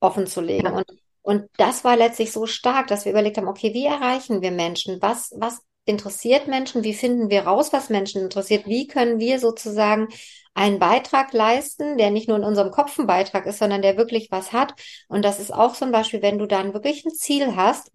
offen 0.00 0.26
zu 0.26 0.40
legen. 0.40 0.66
Ja. 0.66 0.72
Und, 0.78 0.86
und 1.22 1.44
das 1.56 1.84
war 1.84 1.96
letztlich 1.96 2.32
so 2.32 2.46
stark, 2.46 2.88
dass 2.88 3.04
wir 3.04 3.12
überlegt 3.12 3.36
haben, 3.36 3.46
okay, 3.46 3.72
wie 3.74 3.86
erreichen 3.86 4.42
wir 4.42 4.50
Menschen? 4.50 5.00
Was, 5.02 5.32
was 5.36 5.60
interessiert 5.84 6.48
Menschen? 6.48 6.82
Wie 6.82 6.94
finden 6.94 7.30
wir 7.30 7.42
raus, 7.42 7.72
was 7.72 7.90
Menschen 7.90 8.22
interessiert? 8.22 8.66
Wie 8.66 8.88
können 8.88 9.20
wir 9.20 9.38
sozusagen 9.38 10.08
einen 10.54 10.78
Beitrag 10.78 11.32
leisten, 11.32 11.96
der 11.96 12.10
nicht 12.10 12.28
nur 12.28 12.36
in 12.36 12.44
unserem 12.44 12.70
Kopf 12.70 12.98
ein 12.98 13.06
Beitrag 13.06 13.46
ist, 13.46 13.58
sondern 13.58 13.82
der 13.82 13.96
wirklich 13.96 14.30
was 14.30 14.52
hat. 14.52 14.74
Und 15.08 15.24
das 15.24 15.40
ist 15.40 15.52
auch 15.52 15.74
zum 15.74 15.92
Beispiel, 15.92 16.22
wenn 16.22 16.38
du 16.38 16.46
dann 16.46 16.74
wirklich 16.74 17.04
ein 17.04 17.14
Ziel 17.14 17.56
hast, 17.56 17.90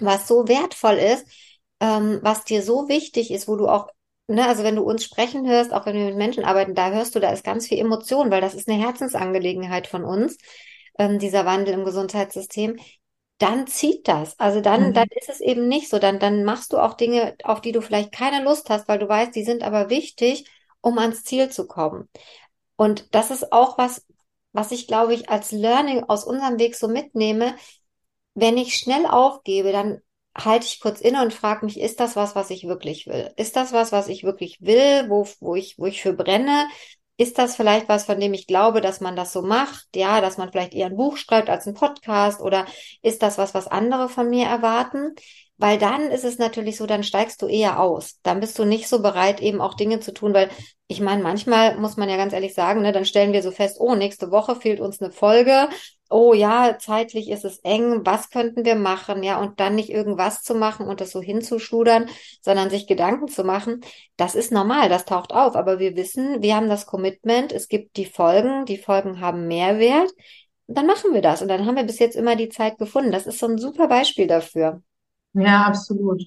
was 0.00 0.28
so 0.28 0.48
wertvoll 0.48 0.94
ist, 0.94 1.26
ähm, 1.80 2.20
was 2.22 2.44
dir 2.44 2.62
so 2.62 2.88
wichtig 2.88 3.30
ist, 3.30 3.48
wo 3.48 3.56
du 3.56 3.68
auch 3.68 3.88
Ne, 4.28 4.46
also 4.46 4.62
wenn 4.62 4.76
du 4.76 4.82
uns 4.82 5.04
sprechen 5.04 5.46
hörst, 5.48 5.72
auch 5.72 5.84
wenn 5.84 5.96
wir 5.96 6.04
mit 6.06 6.16
Menschen 6.16 6.44
arbeiten, 6.44 6.74
da 6.74 6.90
hörst 6.92 7.14
du, 7.14 7.20
da 7.20 7.30
ist 7.32 7.44
ganz 7.44 7.66
viel 7.66 7.78
Emotion, 7.78 8.30
weil 8.30 8.40
das 8.40 8.54
ist 8.54 8.68
eine 8.68 8.80
Herzensangelegenheit 8.80 9.88
von 9.88 10.04
uns, 10.04 10.38
ähm, 10.98 11.18
dieser 11.18 11.44
Wandel 11.44 11.74
im 11.74 11.84
Gesundheitssystem. 11.84 12.78
Dann 13.38 13.66
zieht 13.66 14.06
das. 14.06 14.38
Also 14.38 14.60
dann, 14.60 14.88
mhm. 14.88 14.94
dann 14.94 15.08
ist 15.10 15.28
es 15.28 15.40
eben 15.40 15.66
nicht 15.66 15.88
so. 15.90 15.98
Dann, 15.98 16.20
dann 16.20 16.44
machst 16.44 16.72
du 16.72 16.78
auch 16.78 16.94
Dinge, 16.94 17.34
auf 17.42 17.60
die 17.60 17.72
du 17.72 17.82
vielleicht 17.82 18.12
keine 18.12 18.44
Lust 18.44 18.70
hast, 18.70 18.86
weil 18.88 19.00
du 19.00 19.08
weißt, 19.08 19.34
die 19.34 19.44
sind 19.44 19.64
aber 19.64 19.90
wichtig 19.90 20.46
um 20.82 20.98
ans 20.98 21.24
Ziel 21.24 21.50
zu 21.50 21.66
kommen. 21.66 22.10
Und 22.76 23.14
das 23.14 23.30
ist 23.30 23.52
auch 23.52 23.78
was, 23.78 24.04
was 24.52 24.72
ich 24.72 24.86
glaube 24.86 25.14
ich 25.14 25.30
als 25.30 25.52
Learning 25.52 26.04
aus 26.04 26.24
unserem 26.24 26.58
Weg 26.58 26.76
so 26.76 26.88
mitnehme. 26.88 27.54
Wenn 28.34 28.56
ich 28.58 28.76
schnell 28.76 29.06
aufgebe, 29.06 29.72
dann 29.72 30.00
halte 30.36 30.66
ich 30.66 30.80
kurz 30.80 31.00
inne 31.00 31.22
und 31.22 31.34
frage 31.34 31.66
mich, 31.66 31.78
ist 31.80 32.00
das 32.00 32.16
was, 32.16 32.34
was 32.34 32.50
ich 32.50 32.64
wirklich 32.64 33.06
will? 33.06 33.32
Ist 33.36 33.56
das 33.56 33.72
was, 33.72 33.92
was 33.92 34.08
ich 34.08 34.24
wirklich 34.24 34.58
will, 34.60 35.08
wo, 35.08 35.26
wo 35.40 35.54
ich, 35.54 35.78
wo 35.78 35.86
ich 35.86 36.02
für 36.02 36.14
brenne? 36.14 36.66
Ist 37.22 37.38
das 37.38 37.54
vielleicht 37.54 37.88
was, 37.88 38.06
von 38.06 38.18
dem 38.18 38.34
ich 38.34 38.48
glaube, 38.48 38.80
dass 38.80 39.00
man 39.00 39.14
das 39.14 39.32
so 39.32 39.42
macht? 39.42 39.86
Ja, 39.94 40.20
dass 40.20 40.38
man 40.38 40.50
vielleicht 40.50 40.74
eher 40.74 40.86
ein 40.86 40.96
Buch 40.96 41.16
schreibt 41.16 41.48
als 41.50 41.68
ein 41.68 41.74
Podcast? 41.74 42.40
Oder 42.40 42.66
ist 43.00 43.22
das 43.22 43.38
was, 43.38 43.54
was 43.54 43.68
andere 43.68 44.08
von 44.08 44.28
mir 44.28 44.46
erwarten? 44.46 45.14
Weil 45.56 45.78
dann 45.78 46.10
ist 46.10 46.24
es 46.24 46.38
natürlich 46.38 46.78
so, 46.78 46.84
dann 46.84 47.04
steigst 47.04 47.40
du 47.40 47.46
eher 47.46 47.78
aus. 47.78 48.18
Dann 48.24 48.40
bist 48.40 48.58
du 48.58 48.64
nicht 48.64 48.88
so 48.88 49.02
bereit, 49.02 49.40
eben 49.40 49.60
auch 49.60 49.74
Dinge 49.74 50.00
zu 50.00 50.12
tun, 50.12 50.34
weil 50.34 50.50
ich 50.88 51.00
meine, 51.00 51.22
manchmal 51.22 51.78
muss 51.78 51.96
man 51.96 52.08
ja 52.08 52.16
ganz 52.16 52.32
ehrlich 52.32 52.54
sagen, 52.54 52.82
ne, 52.82 52.90
dann 52.90 53.04
stellen 53.04 53.32
wir 53.32 53.42
so 53.44 53.52
fest, 53.52 53.76
oh, 53.78 53.94
nächste 53.94 54.32
Woche 54.32 54.56
fehlt 54.56 54.80
uns 54.80 55.00
eine 55.00 55.12
Folge. 55.12 55.68
Oh 56.12 56.34
ja, 56.34 56.76
zeitlich 56.78 57.30
ist 57.30 57.44
es 57.44 57.58
eng. 57.60 58.04
Was 58.04 58.30
könnten 58.30 58.64
wir 58.64 58.74
machen? 58.74 59.22
Ja, 59.22 59.40
und 59.40 59.60
dann 59.60 59.74
nicht 59.74 59.90
irgendwas 59.90 60.42
zu 60.42 60.54
machen 60.54 60.86
und 60.86 61.00
das 61.00 61.10
so 61.10 61.22
hinzuschludern, 61.22 62.06
sondern 62.42 62.68
sich 62.68 62.86
Gedanken 62.86 63.28
zu 63.28 63.44
machen. 63.44 63.80
Das 64.16 64.34
ist 64.34 64.52
normal, 64.52 64.88
das 64.90 65.06
taucht 65.06 65.32
auf. 65.32 65.56
Aber 65.56 65.78
wir 65.78 65.96
wissen, 65.96 66.42
wir 66.42 66.54
haben 66.54 66.68
das 66.68 66.86
Commitment. 66.86 67.52
Es 67.52 67.68
gibt 67.68 67.96
die 67.96 68.04
Folgen. 68.04 68.66
Die 68.66 68.76
Folgen 68.76 69.20
haben 69.20 69.48
Mehrwert. 69.48 70.10
Dann 70.66 70.86
machen 70.86 71.14
wir 71.14 71.22
das. 71.22 71.40
Und 71.40 71.48
dann 71.48 71.66
haben 71.66 71.76
wir 71.76 71.84
bis 71.84 71.98
jetzt 71.98 72.16
immer 72.16 72.36
die 72.36 72.50
Zeit 72.50 72.78
gefunden. 72.78 73.10
Das 73.10 73.26
ist 73.26 73.38
so 73.38 73.46
ein 73.46 73.58
super 73.58 73.88
Beispiel 73.88 74.26
dafür. 74.26 74.82
Ja, 75.32 75.62
absolut. 75.62 76.22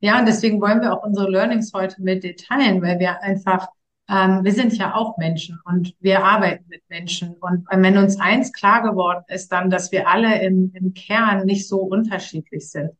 Ja, 0.00 0.18
und 0.18 0.26
deswegen 0.26 0.60
wollen 0.60 0.82
wir 0.82 0.92
auch 0.92 1.02
unsere 1.02 1.30
Learnings 1.30 1.72
heute 1.72 2.02
mit 2.02 2.24
dir 2.24 2.36
teilen, 2.36 2.82
weil 2.82 2.98
wir 2.98 3.22
einfach, 3.22 3.68
ähm, 4.08 4.44
wir 4.44 4.52
sind 4.52 4.76
ja 4.76 4.94
auch 4.94 5.16
Menschen 5.16 5.58
und 5.64 5.94
wir 6.00 6.24
arbeiten 6.24 6.64
mit 6.68 6.82
Menschen. 6.88 7.36
Und 7.40 7.66
wenn 7.70 7.96
uns 7.96 8.20
eins 8.20 8.52
klar 8.52 8.82
geworden 8.82 9.24
ist, 9.28 9.50
dann, 9.50 9.70
dass 9.70 9.92
wir 9.92 10.08
alle 10.08 10.42
im, 10.42 10.72
im 10.74 10.92
Kern 10.92 11.46
nicht 11.46 11.66
so 11.66 11.78
unterschiedlich 11.78 12.70
sind. 12.70 12.90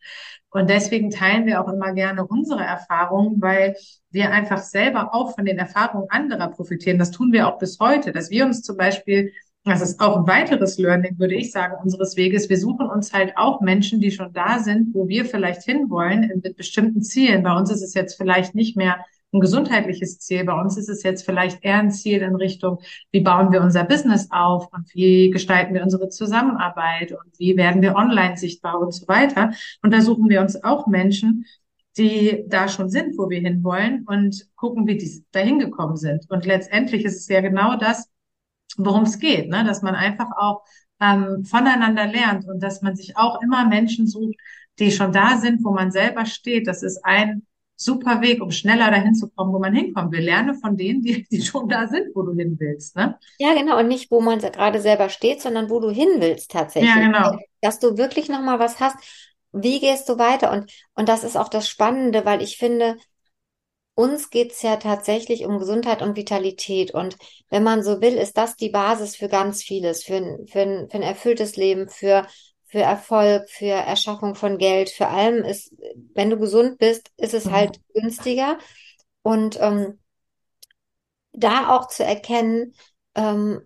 Und 0.51 0.71
deswegen 0.71 1.11
teilen 1.11 1.47
wir 1.47 1.61
auch 1.61 1.71
immer 1.71 1.93
gerne 1.93 2.27
unsere 2.27 2.63
Erfahrungen, 2.63 3.43
weil 3.43 3.77
wir 4.11 4.31
einfach 4.31 4.59
selber 4.59 5.15
auch 5.15 5.35
von 5.35 5.45
den 5.45 5.59
Erfahrungen 5.59 6.07
anderer 6.09 6.49
profitieren. 6.49 6.99
Das 6.99 7.11
tun 7.11 7.33
wir 7.33 7.49
auch 7.49 7.59
bis 7.59 7.79
heute, 7.81 8.13
dass 8.13 8.31
wir 8.31 8.47
uns 8.47 8.63
zum 8.63 8.77
Beispiel 8.77 9.33
das 9.67 9.81
ist 9.81 9.99
auch 9.99 10.19
ein 10.19 10.27
weiteres 10.27 10.77
Learning, 10.77 11.19
würde 11.19 11.35
ich 11.35 11.51
sagen, 11.51 11.77
unseres 11.83 12.19
Weges. 12.19 12.51
Wir 12.51 12.59
suchen 12.59 12.87
uns 12.87 13.15
halt 13.15 13.33
auch 13.37 13.63
Menschen, 13.63 13.99
die 13.99 14.11
schon 14.11 14.31
da 14.35 14.59
sind, 14.59 14.95
wo 14.95 15.09
wir 15.09 15.25
vielleicht 15.25 15.63
hinwollen, 15.63 16.31
mit 16.43 16.57
bestimmten 16.59 17.03
Zielen. 17.03 17.43
Bei 17.43 17.57
uns 17.57 17.71
ist 17.71 17.81
es 17.81 17.95
jetzt 17.95 18.17
vielleicht 18.19 18.55
nicht 18.55 18.77
mehr 18.77 18.99
ein 19.35 19.41
gesundheitliches 19.41 20.19
Ziel. 20.21 20.45
Bei 20.45 20.59
uns 20.59 20.77
ist 20.77 20.89
es 20.89 21.03
jetzt 21.03 21.25
vielleicht 21.25 21.63
eher 21.65 21.79
ein 21.79 21.91
Ziel 21.91 22.23
in 22.23 22.37
Richtung, 22.37 22.81
wie 23.11 23.21
bauen 23.21 23.53
wir 23.53 23.61
unser 23.61 23.85
Business 23.85 24.29
auf 24.31 24.73
und 24.73 24.89
wie 24.95 25.31
gestalten 25.31 25.75
wir 25.75 25.83
unsere 25.83 26.09
Zusammenarbeit 26.09 27.13
und 27.13 27.39
wie 27.39 27.57
werden 27.57 27.83
wir 27.83 27.97
online 27.97 28.37
sichtbar 28.37 28.81
und 28.81 28.93
so 28.93 29.07
weiter. 29.09 29.53
Und 29.83 29.93
da 29.93 30.01
suchen 30.01 30.29
wir 30.29 30.41
uns 30.41 30.63
auch 30.63 30.87
Menschen, 30.87 31.45
die 31.97 32.45
da 32.49 32.69
schon 32.69 32.89
sind, 32.89 33.19
wo 33.19 33.29
wir 33.29 33.41
hinwollen 33.41 34.05
und 34.07 34.49
gucken, 34.57 34.87
wie 34.87 34.97
die 34.97 35.25
dahin 35.33 35.59
gekommen 35.59 35.97
sind. 35.97 36.31
Und 36.31 36.47
letztendlich 36.47 37.05
ist 37.05 37.17
es 37.17 37.29
ja 37.29 37.41
genau 37.41 37.77
das, 37.77 38.09
worum 38.77 39.05
es 39.05 39.19
geht, 39.19 39.49
ne? 39.49 39.65
dass 39.65 39.83
man 39.83 39.95
einfach 39.95 40.31
auch 40.37 40.65
ähm, 41.01 41.45
voneinander 41.45 42.07
lernt 42.07 42.47
und 42.49 42.63
dass 42.63 42.83
man 42.83 42.97
sich 42.97 43.17
auch 43.17 43.41
immer 43.43 43.67
Menschen 43.67 44.07
sucht, 44.07 44.37
die 44.79 44.91
schon 44.91 45.13
da 45.13 45.37
sind, 45.37 45.65
wo 45.65 45.73
man 45.73 45.91
selber 45.91 46.27
steht. 46.27 46.67
Das 46.67 46.83
ist 46.83 47.05
ein 47.05 47.47
super 47.77 48.21
Weg, 48.23 48.43
um 48.43 48.51
schneller 48.51 48.91
dahin 48.91 49.15
zu 49.15 49.29
kommen, 49.31 49.53
wo 49.53 49.59
man 49.59 49.75
hinkommt. 49.75 50.13
Wir 50.13 50.21
lernen 50.21 50.55
von 50.55 50.77
denen, 50.77 51.03
die, 51.03 51.27
die 51.31 51.43
schon 51.43 51.69
da 51.69 51.89
sind, 51.89 52.15
wo 52.15 52.23
du 52.23 52.33
hin 52.35 52.57
willst. 52.59 52.97
Ne? 52.97 53.19
Ja, 53.39 53.55
genau. 53.55 53.79
Und 53.79 53.89
nicht, 53.89 54.11
wo 54.11 54.21
man 54.21 54.39
gerade 54.39 54.81
selber 54.81 55.09
steht, 55.09 55.43
sondern 55.43 55.71
wo 55.71 55.81
du 55.81 55.91
hin 55.91 56.09
willst 56.19 56.51
tatsächlich. 56.51 56.95
Ja, 56.95 57.01
genau. 57.01 57.39
Dass 57.61 57.79
du 57.81 57.97
wirklich 57.97 58.29
nochmal 58.29 58.59
was 58.59 58.81
hast. 58.81 58.97
Wie 59.53 59.81
gehst 59.81 60.09
du 60.09 60.19
weiter? 60.19 60.53
Und, 60.53 60.71
und 60.95 61.09
das 61.09 61.25
ist 61.25 61.37
auch 61.37 61.49
das 61.49 61.69
Spannende, 61.69 62.25
weil 62.25 62.43
ich 62.43 62.57
finde, 62.57 62.97
uns 63.95 64.31
geht's 64.31 64.63
ja 64.63 64.77
tatsächlich 64.77 65.45
um 65.45 65.59
Gesundheit 65.59 66.03
und 66.03 66.17
Vitalität. 66.17 66.93
Und 66.93 67.17
wenn 67.51 67.63
man 67.63 67.83
so 67.83 68.01
will, 68.01 68.15
ist 68.15 68.37
das 68.37 68.57
die 68.57 68.71
Basis 68.71 69.17
für 69.17 69.29
ganz 69.29 69.63
vieles, 69.63 70.03
für, 70.03 70.17
ein, 70.17 70.47
für, 70.49 70.61
ein, 70.61 70.89
für 70.91 70.97
ein 70.97 71.03
erfülltes 71.03 71.57
Leben, 71.57 71.89
für, 71.89 72.27
für 72.75 72.81
Erfolg, 72.81 73.49
für 73.49 73.67
Erschaffung 73.67 74.35
von 74.35 74.59
Geld, 74.59 74.91
für 74.91 75.07
allem 75.07 75.45
ist, 75.45 75.73
wenn 76.13 76.29
du 76.29 76.37
gesund 76.37 76.77
bist, 76.79 77.09
ist 77.17 77.33
es 77.33 77.49
halt 77.49 77.79
mhm. 77.79 78.01
günstiger. 78.01 78.59
Und 79.23 79.57
ähm, 79.61 80.01
da 81.33 81.69
auch 81.77 81.87
zu 81.87 82.03
erkennen, 82.03 82.75
ähm, 83.15 83.61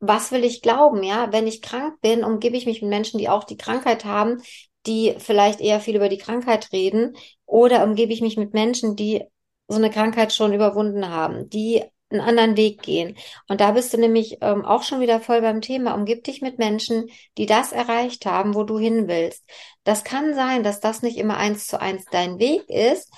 was 0.00 0.32
will 0.32 0.42
ich 0.42 0.60
glauben, 0.60 1.04
ja? 1.04 1.30
Wenn 1.30 1.46
ich 1.46 1.62
krank 1.62 2.00
bin, 2.00 2.24
umgebe 2.24 2.56
ich 2.56 2.66
mich 2.66 2.82
mit 2.82 2.90
Menschen, 2.90 3.18
die 3.18 3.28
auch 3.28 3.44
die 3.44 3.56
Krankheit 3.56 4.04
haben, 4.04 4.42
die 4.86 5.14
vielleicht 5.18 5.60
eher 5.60 5.78
viel 5.78 5.94
über 5.94 6.08
die 6.08 6.18
Krankheit 6.18 6.72
reden, 6.72 7.16
oder 7.46 7.84
umgebe 7.84 8.12
ich 8.12 8.22
mich 8.22 8.36
mit 8.36 8.54
Menschen, 8.54 8.96
die 8.96 9.22
so 9.68 9.76
eine 9.76 9.90
Krankheit 9.90 10.32
schon 10.32 10.52
überwunden 10.52 11.10
haben, 11.10 11.48
die 11.48 11.84
einen 12.10 12.20
anderen 12.20 12.56
Weg 12.56 12.82
gehen. 12.82 13.16
Und 13.48 13.60
da 13.60 13.72
bist 13.72 13.92
du 13.92 13.98
nämlich 13.98 14.38
ähm, 14.40 14.64
auch 14.64 14.82
schon 14.82 15.00
wieder 15.00 15.20
voll 15.20 15.40
beim 15.42 15.60
Thema. 15.60 15.94
Umgib 15.94 16.24
dich 16.24 16.40
mit 16.40 16.58
Menschen, 16.58 17.10
die 17.36 17.46
das 17.46 17.72
erreicht 17.72 18.26
haben, 18.26 18.54
wo 18.54 18.64
du 18.64 18.78
hin 18.78 19.08
willst. 19.08 19.44
Das 19.84 20.04
kann 20.04 20.34
sein, 20.34 20.62
dass 20.62 20.80
das 20.80 21.02
nicht 21.02 21.18
immer 21.18 21.36
eins 21.36 21.66
zu 21.66 21.80
eins 21.80 22.04
dein 22.10 22.38
Weg 22.38 22.68
ist. 22.68 23.10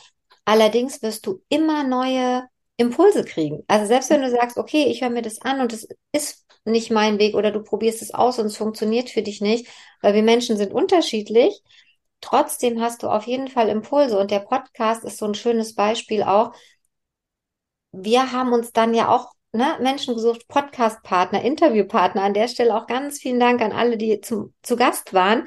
Allerdings 0.44 1.02
wirst 1.02 1.26
du 1.26 1.42
immer 1.49 1.85
neue 1.85 2.44
Impulse 2.76 3.25
kriegen. 3.25 3.62
Also 3.68 3.87
selbst 3.87 4.11
wenn 4.11 4.23
du 4.23 4.30
sagst, 4.30 4.56
okay, 4.56 4.85
ich 4.85 5.02
höre 5.02 5.11
mir 5.11 5.23
das 5.23 5.40
an 5.42 5.61
und 5.61 5.73
es 5.73 5.87
ist 6.12 6.47
nicht 6.64 6.90
mein 6.90 7.18
Weg 7.18 7.35
oder 7.35 7.50
du 7.50 7.62
probierst 7.62 8.02
es 8.02 8.12
aus 8.12 8.38
und 8.38 8.47
es 8.47 8.56
funktioniert 8.56 9.11
für 9.11 9.23
dich 9.23 9.40
nicht, 9.40 9.66
weil 10.00 10.14
wir 10.14 10.23
Menschen 10.23 10.56
sind 10.56 10.73
unterschiedlich. 10.73 11.62
Trotzdem 12.20 12.80
hast 12.80 13.02
du 13.02 13.09
auf 13.09 13.26
jeden 13.26 13.49
Fall 13.49 13.68
Impulse 13.68 14.18
und 14.18 14.30
der 14.30 14.40
Podcast 14.40 15.04
ist 15.04 15.18
so 15.18 15.26
ein 15.26 15.35
schönes 15.35 15.75
Beispiel 15.75 16.23
auch. 16.23 16.52
Wir 17.92 18.32
haben 18.32 18.52
uns 18.52 18.73
dann 18.73 18.94
ja 18.94 19.09
auch 19.09 19.32
ne, 19.52 19.76
Menschen 19.80 20.14
gesucht, 20.14 20.47
Podcast-Partner, 20.49 21.42
Interviewpartner. 21.42 22.23
An 22.23 22.35
der 22.35 22.49
Stelle 22.49 22.75
auch 22.75 22.87
ganz 22.87 23.18
vielen 23.18 23.40
Dank 23.40 23.61
an 23.61 23.73
alle, 23.73 23.97
die 23.97 24.20
zum, 24.20 24.54
zu 24.62 24.76
Gast 24.76 25.12
waren. 25.12 25.44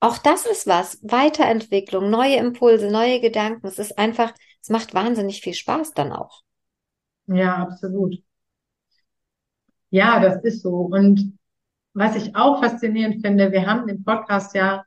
Auch 0.00 0.18
das 0.18 0.46
ist 0.46 0.66
was. 0.66 0.98
Weiterentwicklung, 1.02 2.10
neue 2.10 2.36
Impulse, 2.36 2.90
neue 2.90 3.20
Gedanken. 3.20 3.66
Es 3.66 3.78
ist 3.78 3.98
einfach, 3.98 4.32
es 4.60 4.68
macht 4.68 4.94
wahnsinnig 4.94 5.40
viel 5.40 5.54
Spaß 5.54 5.92
dann 5.92 6.12
auch. 6.12 6.42
Ja, 7.26 7.56
absolut. 7.56 8.16
Ja, 9.90 10.20
das 10.20 10.42
ist 10.42 10.62
so. 10.62 10.74
Und 10.74 11.38
was 11.94 12.16
ich 12.16 12.34
auch 12.34 12.60
faszinierend 12.60 13.24
finde, 13.24 13.52
wir 13.52 13.66
haben 13.66 13.86
den 13.86 14.02
Podcast 14.02 14.54
ja 14.54 14.84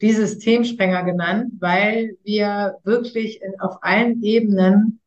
dieses 0.00 0.38
Themensprenger 0.38 1.04
genannt, 1.04 1.52
weil 1.58 2.16
wir 2.22 2.78
wirklich 2.84 3.42
in, 3.42 3.60
auf 3.60 3.78
allen 3.82 4.22
Ebenen 4.22 4.97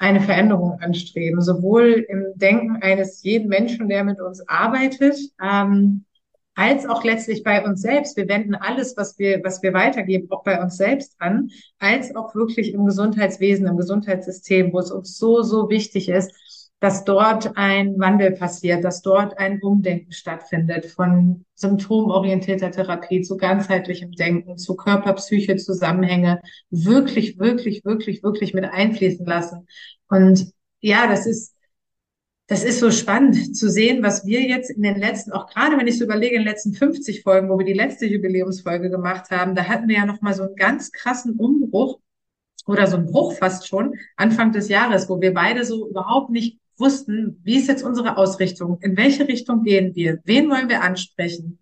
eine 0.00 0.22
Veränderung 0.22 0.80
anstreben, 0.80 1.42
sowohl 1.42 2.06
im 2.08 2.32
Denken 2.34 2.82
eines 2.82 3.22
jeden 3.22 3.48
Menschen, 3.48 3.88
der 3.88 4.02
mit 4.02 4.18
uns 4.18 4.40
arbeitet, 4.48 5.16
ähm, 5.40 6.06
als 6.54 6.86
auch 6.86 7.04
letztlich 7.04 7.44
bei 7.44 7.62
uns 7.64 7.82
selbst. 7.82 8.16
Wir 8.16 8.26
wenden 8.26 8.54
alles, 8.54 8.96
was 8.96 9.18
wir, 9.18 9.42
was 9.44 9.62
wir 9.62 9.74
weitergeben, 9.74 10.30
auch 10.30 10.42
bei 10.42 10.60
uns 10.60 10.78
selbst 10.78 11.14
an, 11.18 11.50
als 11.78 12.16
auch 12.16 12.34
wirklich 12.34 12.72
im 12.72 12.86
Gesundheitswesen, 12.86 13.66
im 13.66 13.76
Gesundheitssystem, 13.76 14.72
wo 14.72 14.78
es 14.78 14.90
uns 14.90 15.18
so, 15.18 15.42
so 15.42 15.68
wichtig 15.68 16.08
ist, 16.08 16.32
dass 16.80 17.04
dort 17.04 17.56
ein 17.58 17.98
Wandel 17.98 18.32
passiert, 18.32 18.84
dass 18.84 19.02
dort 19.02 19.38
ein 19.38 19.60
Umdenken 19.60 20.12
stattfindet 20.12 20.86
von 20.86 21.44
symptomorientierter 21.54 22.70
Therapie 22.70 23.20
zu 23.20 23.36
ganzheitlichem 23.36 24.12
Denken, 24.12 24.56
zu 24.56 24.76
Körper-Psyche 24.76 25.56
Zusammenhänge 25.56 26.40
wirklich, 26.70 27.38
wirklich, 27.38 27.84
wirklich, 27.84 28.24
wirklich 28.24 28.54
mit 28.54 28.64
einfließen 28.64 29.26
lassen. 29.26 29.68
Und 30.08 30.52
ja, 30.80 31.06
das 31.06 31.26
ist, 31.26 31.54
das 32.46 32.64
ist 32.64 32.80
so 32.80 32.90
spannend 32.90 33.54
zu 33.54 33.68
sehen, 33.68 34.02
was 34.02 34.24
wir 34.24 34.40
jetzt 34.40 34.70
in 34.70 34.82
den 34.82 34.96
letzten, 34.96 35.32
auch 35.32 35.48
gerade 35.48 35.76
wenn 35.76 35.86
ich 35.86 35.98
so 35.98 36.04
überlege, 36.04 36.34
in 36.34 36.42
den 36.42 36.48
letzten 36.48 36.72
50 36.72 37.22
Folgen, 37.22 37.50
wo 37.50 37.58
wir 37.58 37.66
die 37.66 37.74
letzte 37.74 38.06
Jubiläumsfolge 38.06 38.88
gemacht 38.88 39.30
haben, 39.30 39.54
da 39.54 39.64
hatten 39.64 39.86
wir 39.86 39.96
ja 39.96 40.06
nochmal 40.06 40.32
so 40.32 40.44
einen 40.44 40.56
ganz 40.56 40.92
krassen 40.92 41.36
Umbruch 41.36 42.00
oder 42.66 42.86
so 42.86 42.96
einen 42.96 43.06
Bruch 43.06 43.34
fast 43.34 43.68
schon 43.68 43.94
Anfang 44.16 44.52
des 44.52 44.68
Jahres, 44.70 45.10
wo 45.10 45.20
wir 45.20 45.34
beide 45.34 45.64
so 45.64 45.88
überhaupt 45.90 46.30
nicht 46.30 46.58
wussten, 46.80 47.40
wie 47.44 47.58
ist 47.58 47.68
jetzt 47.68 47.84
unsere 47.84 48.16
Ausrichtung, 48.16 48.78
in 48.80 48.96
welche 48.96 49.28
Richtung 49.28 49.62
gehen 49.62 49.94
wir, 49.94 50.20
wen 50.24 50.50
wollen 50.50 50.68
wir 50.68 50.82
ansprechen, 50.82 51.58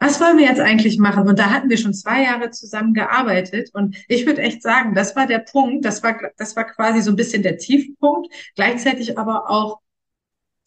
was 0.00 0.20
wollen 0.20 0.38
wir 0.38 0.46
jetzt 0.46 0.60
eigentlich 0.60 0.98
machen? 0.98 1.26
Und 1.26 1.38
da 1.38 1.50
hatten 1.50 1.70
wir 1.70 1.76
schon 1.76 1.94
zwei 1.94 2.22
Jahre 2.22 2.50
zusammen 2.50 2.94
gearbeitet. 2.94 3.70
Und 3.72 3.96
ich 4.06 4.26
würde 4.26 4.42
echt 4.42 4.62
sagen, 4.62 4.94
das 4.94 5.16
war 5.16 5.26
der 5.26 5.40
Punkt, 5.40 5.84
das 5.84 6.02
war, 6.02 6.16
das 6.36 6.54
war 6.54 6.64
quasi 6.64 7.00
so 7.00 7.10
ein 7.10 7.16
bisschen 7.16 7.42
der 7.42 7.58
Tiefpunkt, 7.58 8.32
gleichzeitig 8.54 9.18
aber 9.18 9.50
auch 9.50 9.80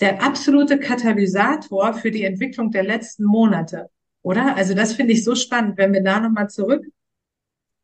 der 0.01 0.21
absolute 0.21 0.79
Katalysator 0.79 1.93
für 1.93 2.11
die 2.11 2.23
Entwicklung 2.23 2.71
der 2.71 2.83
letzten 2.83 3.23
Monate. 3.23 3.89
Oder? 4.21 4.55
Also 4.57 4.73
das 4.73 4.93
finde 4.93 5.13
ich 5.13 5.23
so 5.23 5.35
spannend, 5.35 5.77
wenn 5.77 5.93
wir 5.93 6.03
da 6.03 6.19
nochmal 6.19 6.49
zurück 6.49 6.85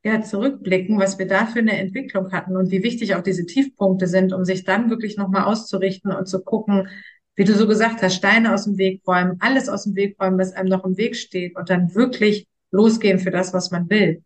ja, 0.08 0.22
zurückblicken, 0.22 0.98
was 0.98 1.18
wir 1.18 1.26
da 1.26 1.46
für 1.46 1.60
eine 1.60 1.78
Entwicklung 1.78 2.32
hatten 2.32 2.56
und 2.56 2.70
wie 2.70 2.82
wichtig 2.82 3.14
auch 3.14 3.22
diese 3.22 3.46
Tiefpunkte 3.46 4.06
sind, 4.06 4.32
um 4.32 4.44
sich 4.44 4.64
dann 4.64 4.90
wirklich 4.90 5.16
nochmal 5.16 5.44
auszurichten 5.44 6.12
und 6.12 6.26
zu 6.26 6.42
gucken, 6.42 6.88
wie 7.36 7.44
du 7.44 7.54
so 7.54 7.68
gesagt 7.68 8.02
hast, 8.02 8.16
Steine 8.16 8.52
aus 8.52 8.64
dem 8.64 8.78
Weg 8.78 9.02
räumen, 9.06 9.36
alles 9.40 9.68
aus 9.68 9.84
dem 9.84 9.94
Weg 9.94 10.16
räumen, 10.20 10.38
was 10.38 10.52
einem 10.52 10.68
noch 10.68 10.84
im 10.84 10.96
Weg 10.96 11.14
steht 11.14 11.56
und 11.56 11.70
dann 11.70 11.94
wirklich 11.94 12.48
losgehen 12.70 13.18
für 13.18 13.30
das, 13.30 13.52
was 13.52 13.70
man 13.70 13.88
will. 13.88 14.24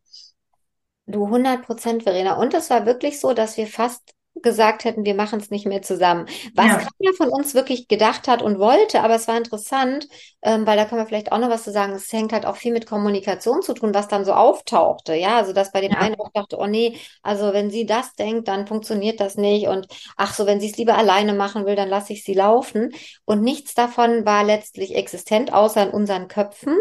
Du 1.07 1.27
100 1.27 1.63
Prozent, 1.63 2.05
Verena. 2.05 2.35
Und 2.41 2.55
es 2.55 2.71
war 2.71 2.87
wirklich 2.87 3.21
so, 3.21 3.35
dass 3.35 3.57
wir 3.57 3.67
fast 3.67 4.15
gesagt 4.43 4.85
hätten, 4.85 5.05
wir 5.05 5.15
machen 5.15 5.39
es 5.41 5.51
nicht 5.51 5.67
mehr 5.67 5.83
zusammen. 5.83 6.27
Was 6.55 6.67
ja. 6.67 6.77
keiner 6.77 7.15
von 7.17 7.29
uns 7.29 7.55
wirklich 7.55 7.89
gedacht 7.89 8.29
hat 8.29 8.43
und 8.43 8.59
wollte, 8.59 9.03
aber 9.03 9.15
es 9.15 9.29
war 9.29 9.37
interessant, 9.37 10.09
ähm, 10.43 10.67
weil 10.67 10.77
da 10.77 10.85
können 10.85 11.01
wir 11.01 11.07
vielleicht 11.07 11.33
auch 11.33 11.39
noch 11.39 11.51
was 11.51 11.65
zu 11.65 11.73
sagen. 11.73 11.93
Es 11.93 12.13
hängt 12.13 12.33
halt 12.33 12.47
auch 12.47 12.57
viel 12.57 12.73
mit 12.73 12.87
Kommunikation 12.87 13.63
zu 13.63 13.75
tun, 13.75 13.95
was 13.95 14.09
dann 14.09 14.25
so 14.25 14.33
auftauchte. 14.33 15.15
Ja, 15.15 15.37
also 15.37 15.53
dass 15.53 15.73
bei 15.73 15.81
den 15.81 15.93
ja. 15.93 15.99
einen 15.99 16.17
auch 16.19 16.31
dachte, 16.33 16.59
oh 16.59 16.67
nee, 16.67 16.97
also 17.23 17.53
wenn 17.53 17.71
sie 17.71 17.87
das 17.87 18.15
denkt, 18.15 18.49
dann 18.49 18.67
funktioniert 18.67 19.21
das 19.21 19.37
nicht. 19.37 19.69
Und 19.69 19.87
ach 20.17 20.35
so, 20.35 20.47
wenn 20.47 20.61
sie 20.61 20.71
es 20.71 20.77
lieber 20.77 20.97
alleine 20.97 21.33
machen 21.33 21.65
will, 21.65 21.77
dann 21.77 21.89
lasse 21.89 22.13
ich 22.13 22.25
sie 22.25 22.35
laufen. 22.35 22.93
Und 23.25 23.43
nichts 23.43 23.75
davon 23.75 24.27
war 24.27 24.43
letztlich 24.43 24.97
existent, 24.97 25.53
außer 25.53 25.85
in 25.85 25.91
unseren 25.91 26.29
Köpfen. 26.29 26.77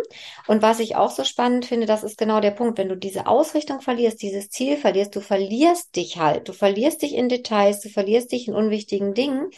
Und 0.47 0.61
was 0.61 0.79
ich 0.79 0.95
auch 0.95 1.11
so 1.11 1.23
spannend 1.23 1.65
finde, 1.65 1.85
das 1.85 2.03
ist 2.03 2.17
genau 2.17 2.39
der 2.39 2.51
Punkt. 2.51 2.77
Wenn 2.77 2.89
du 2.89 2.97
diese 2.97 3.27
Ausrichtung 3.27 3.81
verlierst, 3.81 4.21
dieses 4.21 4.49
Ziel 4.49 4.77
verlierst, 4.77 5.15
du 5.15 5.21
verlierst 5.21 5.95
dich 5.95 6.17
halt. 6.17 6.47
Du 6.47 6.53
verlierst 6.53 7.01
dich 7.01 7.13
in 7.13 7.29
Details 7.29 7.50
Details, 7.51 7.81
du 7.81 7.89
verlierst 7.89 8.31
dich 8.31 8.47
in 8.47 8.55
unwichtigen 8.55 9.13
Dingen. 9.13 9.49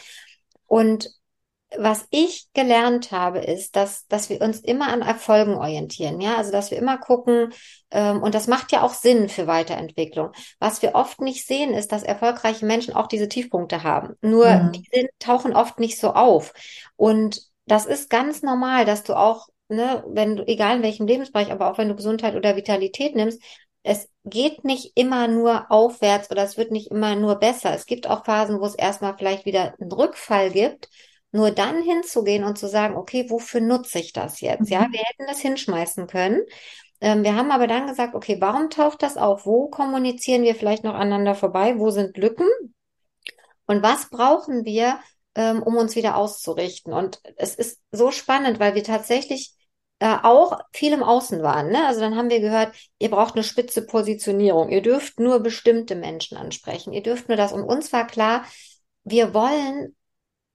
Und 0.66 1.10
was 1.76 2.06
ich 2.10 2.46
gelernt 2.54 3.10
habe, 3.10 3.40
ist, 3.40 3.74
dass, 3.74 4.06
dass 4.06 4.30
wir 4.30 4.40
uns 4.40 4.60
immer 4.60 4.92
an 4.92 5.02
Erfolgen 5.02 5.54
orientieren. 5.54 6.20
Ja, 6.20 6.36
also 6.36 6.52
dass 6.52 6.70
wir 6.70 6.78
immer 6.78 6.98
gucken, 6.98 7.52
ähm, 7.90 8.22
und 8.22 8.34
das 8.34 8.46
macht 8.46 8.70
ja 8.70 8.82
auch 8.82 8.94
Sinn 8.94 9.28
für 9.28 9.46
Weiterentwicklung. 9.46 10.30
Was 10.60 10.82
wir 10.82 10.94
oft 10.94 11.20
nicht 11.20 11.46
sehen, 11.46 11.74
ist, 11.74 11.90
dass 11.90 12.04
erfolgreiche 12.04 12.64
Menschen 12.64 12.94
auch 12.94 13.08
diese 13.08 13.28
Tiefpunkte 13.28 13.82
haben. 13.82 14.14
Nur 14.20 14.48
mhm. 14.50 14.72
die 14.72 14.88
sind, 14.92 15.10
tauchen 15.18 15.54
oft 15.54 15.80
nicht 15.80 15.98
so 15.98 16.12
auf. 16.12 16.52
Und 16.96 17.42
das 17.66 17.86
ist 17.86 18.08
ganz 18.08 18.42
normal, 18.42 18.84
dass 18.84 19.02
du 19.02 19.14
auch, 19.14 19.48
ne, 19.68 20.04
wenn 20.06 20.36
du, 20.36 20.46
egal 20.46 20.76
in 20.76 20.82
welchem 20.82 21.06
Lebensbereich, 21.08 21.50
aber 21.50 21.70
auch 21.72 21.78
wenn 21.78 21.88
du 21.88 21.96
Gesundheit 21.96 22.36
oder 22.36 22.56
Vitalität 22.56 23.16
nimmst, 23.16 23.42
es 23.84 24.08
geht 24.24 24.64
nicht 24.64 24.92
immer 24.96 25.28
nur 25.28 25.70
aufwärts 25.70 26.30
oder 26.30 26.42
es 26.42 26.56
wird 26.56 26.72
nicht 26.72 26.90
immer 26.90 27.14
nur 27.16 27.36
besser. 27.36 27.74
Es 27.74 27.84
gibt 27.84 28.08
auch 28.08 28.24
Phasen, 28.24 28.58
wo 28.58 28.64
es 28.64 28.74
erstmal 28.74 29.16
vielleicht 29.16 29.44
wieder 29.44 29.74
einen 29.78 29.92
Rückfall 29.92 30.50
gibt. 30.50 30.88
Nur 31.32 31.50
dann 31.50 31.82
hinzugehen 31.82 32.44
und 32.44 32.56
zu 32.56 32.66
sagen, 32.66 32.96
okay, 32.96 33.26
wofür 33.28 33.60
nutze 33.60 33.98
ich 33.98 34.12
das 34.12 34.40
jetzt? 34.40 34.70
Mhm. 34.70 34.72
Ja, 34.72 34.86
wir 34.90 35.00
hätten 35.00 35.26
das 35.26 35.40
hinschmeißen 35.40 36.06
können. 36.06 36.42
Ähm, 37.00 37.24
wir 37.24 37.36
haben 37.36 37.50
aber 37.50 37.66
dann 37.66 37.86
gesagt, 37.86 38.14
okay, 38.14 38.36
warum 38.40 38.70
taucht 38.70 39.02
das 39.02 39.18
auf? 39.18 39.44
Wo 39.44 39.68
kommunizieren 39.68 40.44
wir 40.44 40.54
vielleicht 40.54 40.84
noch 40.84 40.94
aneinander 40.94 41.34
vorbei? 41.34 41.78
Wo 41.78 41.90
sind 41.90 42.16
Lücken? 42.16 42.46
Und 43.66 43.82
was 43.82 44.08
brauchen 44.08 44.64
wir, 44.64 44.98
ähm, 45.34 45.62
um 45.62 45.76
uns 45.76 45.94
wieder 45.94 46.16
auszurichten? 46.16 46.92
Und 46.94 47.20
es 47.36 47.54
ist 47.54 47.80
so 47.90 48.10
spannend, 48.10 48.60
weil 48.60 48.74
wir 48.74 48.84
tatsächlich 48.84 49.53
äh, 50.04 50.18
auch 50.22 50.60
viel 50.74 50.92
im 50.92 51.02
Außen 51.02 51.42
waren. 51.42 51.70
Ne? 51.70 51.86
Also 51.86 52.00
dann 52.00 52.14
haben 52.14 52.28
wir 52.28 52.40
gehört, 52.40 52.74
ihr 52.98 53.08
braucht 53.10 53.36
eine 53.36 53.42
spitze 53.42 53.86
Positionierung. 53.86 54.68
Ihr 54.68 54.82
dürft 54.82 55.18
nur 55.18 55.40
bestimmte 55.40 55.94
Menschen 55.94 56.36
ansprechen. 56.36 56.92
Ihr 56.92 57.02
dürft 57.02 57.28
nur 57.28 57.38
das. 57.38 57.54
Und 57.54 57.62
uns 57.64 57.90
war 57.90 58.06
klar, 58.06 58.44
wir 59.04 59.32
wollen 59.32 59.96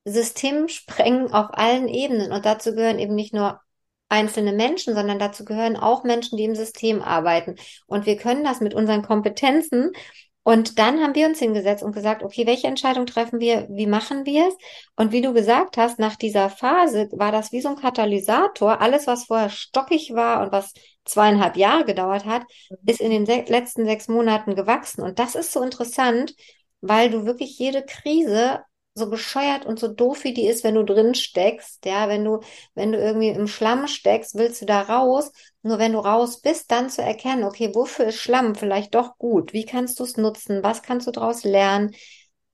System 0.05 0.67
sprengen 0.67 1.33
auf 1.33 1.47
allen 1.53 1.87
Ebenen. 1.87 2.31
Und 2.31 2.45
dazu 2.45 2.75
gehören 2.75 2.99
eben 2.99 3.15
nicht 3.15 3.33
nur 3.33 3.59
einzelne 4.07 4.53
Menschen, 4.53 4.93
sondern 4.93 5.17
dazu 5.17 5.45
gehören 5.45 5.77
auch 5.77 6.03
Menschen, 6.03 6.37
die 6.37 6.43
im 6.43 6.53
System 6.53 7.01
arbeiten. 7.01 7.55
Und 7.87 8.05
wir 8.05 8.17
können 8.17 8.43
das 8.43 8.61
mit 8.61 8.75
unseren 8.75 9.01
Kompetenzen 9.01 9.93
und 10.43 10.79
dann 10.79 11.01
haben 11.01 11.15
wir 11.15 11.27
uns 11.27 11.39
hingesetzt 11.39 11.83
und 11.83 11.91
gesagt, 11.91 12.23
okay, 12.23 12.47
welche 12.47 12.67
Entscheidung 12.67 13.05
treffen 13.05 13.39
wir, 13.39 13.67
wie 13.69 13.87
machen 13.87 14.25
wir 14.25 14.47
es? 14.47 14.55
Und 14.95 15.11
wie 15.11 15.21
du 15.21 15.33
gesagt 15.33 15.77
hast, 15.77 15.99
nach 15.99 16.15
dieser 16.15 16.49
Phase 16.49 17.09
war 17.11 17.31
das 17.31 17.51
wie 17.51 17.61
so 17.61 17.69
ein 17.69 17.75
Katalysator. 17.75 18.81
Alles, 18.81 19.05
was 19.05 19.25
vorher 19.25 19.49
stockig 19.49 20.13
war 20.13 20.41
und 20.41 20.51
was 20.51 20.73
zweieinhalb 21.05 21.57
Jahre 21.57 21.85
gedauert 21.85 22.25
hat, 22.25 22.43
ist 22.85 23.01
in 23.01 23.11
den 23.11 23.25
se 23.25 23.43
letzten 23.47 23.85
sechs 23.85 24.07
Monaten 24.07 24.55
gewachsen. 24.55 25.03
Und 25.03 25.19
das 25.19 25.35
ist 25.35 25.51
so 25.51 25.61
interessant, 25.61 26.33
weil 26.81 27.09
du 27.09 27.25
wirklich 27.25 27.59
jede 27.59 27.83
Krise 27.83 28.61
so 28.95 29.09
bescheuert 29.09 29.65
und 29.65 29.79
so 29.79 29.87
doof 29.87 30.23
wie 30.23 30.33
die 30.33 30.47
ist, 30.47 30.63
wenn 30.63 30.75
du 30.75 30.83
drin 30.83 31.15
steckst, 31.15 31.85
ja, 31.85 32.09
wenn 32.09 32.25
du, 32.25 32.39
wenn 32.75 32.91
du 32.91 32.97
irgendwie 32.99 33.29
im 33.29 33.47
Schlamm 33.47 33.87
steckst, 33.87 34.35
willst 34.35 34.61
du 34.61 34.65
da 34.65 34.81
raus. 34.81 35.31
Nur 35.61 35.79
wenn 35.79 35.93
du 35.93 35.99
raus 35.99 36.41
bist, 36.41 36.71
dann 36.71 36.89
zu 36.89 37.01
erkennen, 37.01 37.43
okay, 37.43 37.73
wofür 37.73 38.07
ist 38.07 38.17
Schlamm 38.19 38.55
vielleicht 38.55 38.95
doch 38.95 39.17
gut? 39.17 39.53
Wie 39.53 39.65
kannst 39.65 39.99
du 39.99 40.03
es 40.03 40.17
nutzen? 40.17 40.63
Was 40.63 40.81
kannst 40.83 41.07
du 41.07 41.11
daraus 41.11 41.43
lernen? 41.43 41.95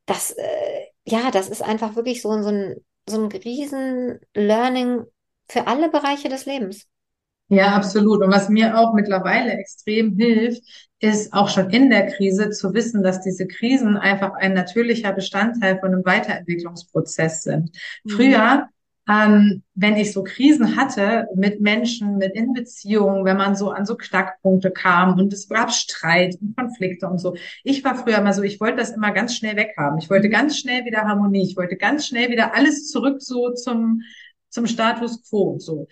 Das, 0.05 0.31
äh, 0.31 0.85
ja, 1.05 1.31
das 1.31 1.49
ist 1.49 1.61
einfach 1.63 1.95
wirklich 1.95 2.21
so, 2.21 2.41
so 2.43 2.49
ein, 2.49 2.75
so 3.07 3.23
ein 3.23 3.31
riesen 3.31 4.19
Learning 4.35 5.03
für 5.49 5.67
alle 5.67 5.89
Bereiche 5.89 6.29
des 6.29 6.45
Lebens. 6.45 6.85
Ja, 7.47 7.75
absolut. 7.75 8.23
Und 8.23 8.31
was 8.31 8.49
mir 8.49 8.77
auch 8.77 8.93
mittlerweile 8.93 9.51
extrem 9.53 10.17
hilft, 10.17 10.63
ist 11.05 11.33
auch 11.33 11.49
schon 11.49 11.69
in 11.69 11.89
der 11.89 12.07
Krise 12.07 12.49
zu 12.49 12.73
wissen, 12.73 13.03
dass 13.03 13.21
diese 13.21 13.47
Krisen 13.47 13.97
einfach 13.97 14.33
ein 14.33 14.53
natürlicher 14.53 15.13
Bestandteil 15.13 15.79
von 15.79 15.93
einem 15.93 16.05
Weiterentwicklungsprozess 16.05 17.43
sind. 17.43 17.71
Mhm. 18.03 18.09
Früher 18.09 18.69
ähm, 19.07 19.63
wenn 19.75 19.97
ich 19.97 20.13
so 20.13 20.23
Krisen 20.23 20.75
hatte 20.75 21.27
mit 21.35 21.61
Menschen, 21.61 22.17
mit 22.17 22.33
in 22.33 22.53
Beziehungen, 22.53 23.23
wenn 23.23 23.37
man 23.37 23.55
so 23.55 23.69
an 23.69 23.85
so 23.85 23.95
Knackpunkte 23.95 24.71
kam 24.71 25.19
und 25.19 25.31
es 25.31 25.47
gab 25.47 25.71
Streit 25.71 26.35
und 26.41 26.55
Konflikte 26.57 27.07
und 27.07 27.19
so. 27.19 27.35
Ich 27.63 27.83
war 27.83 27.95
früher 27.95 28.17
immer 28.17 28.33
so, 28.33 28.41
ich 28.41 28.59
wollte 28.59 28.77
das 28.77 28.91
immer 28.91 29.11
ganz 29.11 29.35
schnell 29.35 29.55
weghaben. 29.55 29.99
Ich 29.99 30.09
wollte 30.09 30.29
ganz 30.29 30.57
schnell 30.57 30.85
wieder 30.85 31.03
Harmonie. 31.03 31.43
Ich 31.43 31.55
wollte 31.55 31.75
ganz 31.75 32.07
schnell 32.07 32.29
wieder 32.29 32.55
alles 32.55 32.89
zurück 32.89 33.21
so 33.21 33.53
zum, 33.53 34.01
zum 34.49 34.65
Status 34.65 35.21
quo, 35.29 35.57
so. 35.59 35.87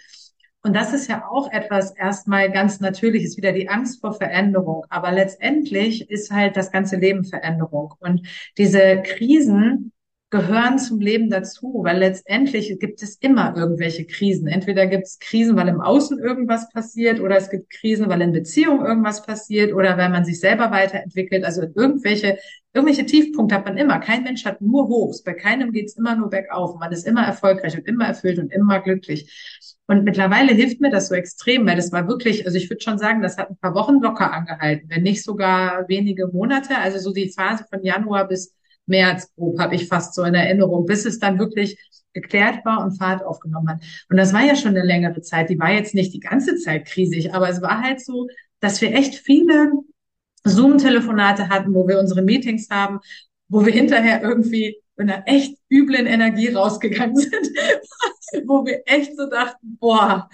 Und 0.64 0.76
das 0.76 0.94
ist 0.94 1.10
ja 1.10 1.28
auch 1.30 1.52
etwas 1.52 1.92
erstmal 1.92 2.50
ganz 2.52 2.80
Natürliches, 2.80 3.36
wieder 3.36 3.52
die 3.52 3.68
Angst 3.68 4.00
vor 4.00 4.14
Veränderung. 4.14 4.86
Aber 4.90 5.12
letztendlich 5.12 6.10
ist 6.10 6.32
halt 6.32 6.56
das 6.56 6.72
ganze 6.72 6.96
Leben 6.96 7.26
Veränderung. 7.26 7.94
Und 8.00 8.26
diese 8.58 9.02
Krisen, 9.02 9.92
gehören 10.34 10.80
zum 10.80 11.00
Leben 11.00 11.30
dazu, 11.30 11.82
weil 11.84 12.00
letztendlich 12.00 12.80
gibt 12.80 13.04
es 13.04 13.18
immer 13.18 13.56
irgendwelche 13.56 14.08
Krisen. 14.08 14.48
Entweder 14.48 14.88
gibt 14.88 15.04
es 15.04 15.20
Krisen, 15.20 15.56
weil 15.56 15.68
im 15.68 15.80
Außen 15.80 16.18
irgendwas 16.18 16.72
passiert, 16.72 17.20
oder 17.20 17.38
es 17.38 17.52
gibt 17.52 17.70
Krisen, 17.70 18.10
weil 18.10 18.20
in 18.24 18.32
Beziehungen 18.32 18.84
irgendwas 18.84 19.24
passiert, 19.24 19.74
oder 19.76 19.96
weil 19.96 20.10
man 20.10 20.26
sich 20.26 20.40
selber 20.40 20.72
weiterentwickelt. 20.72 21.44
Also 21.46 21.62
irgendwelche, 21.76 22.40
irgendwelche 22.74 23.06
Tiefpunkte 23.06 23.54
hat 23.54 23.66
man 23.66 23.78
immer. 23.78 24.00
Kein 24.00 24.24
Mensch 24.24 24.44
hat 24.44 24.60
nur 24.60 24.88
Hochs. 24.88 25.22
Bei 25.22 25.34
keinem 25.34 25.72
geht 25.72 25.90
es 25.90 25.98
immer 25.98 26.16
nur 26.16 26.32
bergauf. 26.32 26.80
Man 26.80 26.92
ist 26.92 27.06
immer 27.06 27.24
erfolgreich 27.24 27.78
und 27.78 27.88
immer 27.88 28.08
erfüllt 28.08 28.40
und 28.40 28.52
immer 28.52 28.80
glücklich. 28.80 29.73
Und 29.88 30.06
mittlerweile 30.06 30.54
hilft 30.54 30.80
mir 30.80 30.90
das 30.90 31.10
so 31.10 31.16
extrem, 31.16 31.68
weil 31.68 31.76
das 31.76 31.92
war 31.92 32.08
wirklich, 32.08 32.46
also 32.46 32.58
ich 32.58 32.70
würde 32.70 32.82
schon 32.82 32.98
sagen, 32.98 33.22
das 33.22 33.38
hat 33.38 33.50
ein 33.50 33.58
paar 33.58 33.76
Wochen 33.76 34.00
locker 34.02 34.32
angehalten, 34.32 34.90
wenn 34.90 35.04
nicht 35.04 35.24
sogar 35.24 35.88
wenige 35.90 36.28
Monate. 36.28 36.78
Also 36.78 37.00
so 37.00 37.14
die 37.14 37.30
Phase 37.30 37.66
von 37.70 37.84
Januar 37.84 38.28
bis 38.28 38.56
März 38.86 39.34
grob 39.36 39.60
habe 39.60 39.76
ich 39.76 39.88
fast 39.88 40.14
so 40.14 40.24
in 40.24 40.36
Erinnerung, 40.36 40.86
bis 40.86 41.06
es 41.06 41.20
dann 41.20 41.40
wirklich 41.40 41.78
geklärt 42.14 42.64
war 42.64 42.84
und 42.84 42.98
Fahrt 42.98 43.24
aufgenommen 43.24 43.70
hat. 43.70 43.82
Und 44.10 44.18
das 44.18 44.34
war 44.34 44.44
ja 44.44 44.56
schon 44.56 44.72
eine 44.72 44.86
längere 44.86 45.22
Zeit. 45.22 45.50
Die 45.50 45.60
war 45.60 45.72
jetzt 45.72 45.96
nicht 45.96 46.14
die 46.14 46.20
ganze 46.20 46.56
Zeit 46.58 46.86
krisig, 46.86 47.34
aber 47.34 47.50
es 47.50 47.62
war 47.62 47.82
halt 47.82 48.00
so, 48.02 48.28
dass 48.60 48.82
wir 48.82 48.94
echt 48.94 49.16
viele 49.16 49.72
Zoom-Telefonate 50.46 51.50
hatten, 51.50 51.74
wo 51.74 51.88
wir 51.88 52.00
unsere 52.00 52.22
Meetings 52.22 52.70
haben, 52.70 53.00
wo 53.48 53.66
wir 53.66 53.74
hinterher 53.74 54.22
irgendwie 54.22 54.78
in 54.98 55.10
einer 55.10 55.28
echt 55.28 55.58
üblen 55.70 56.06
Energie 56.06 56.50
rausgegangen 56.50 57.16
sind, 57.18 57.50
wo 58.46 58.66
wir 58.66 58.84
echt 58.86 59.16
so 59.16 59.30
dachten, 59.30 59.78
boah, 59.80 60.30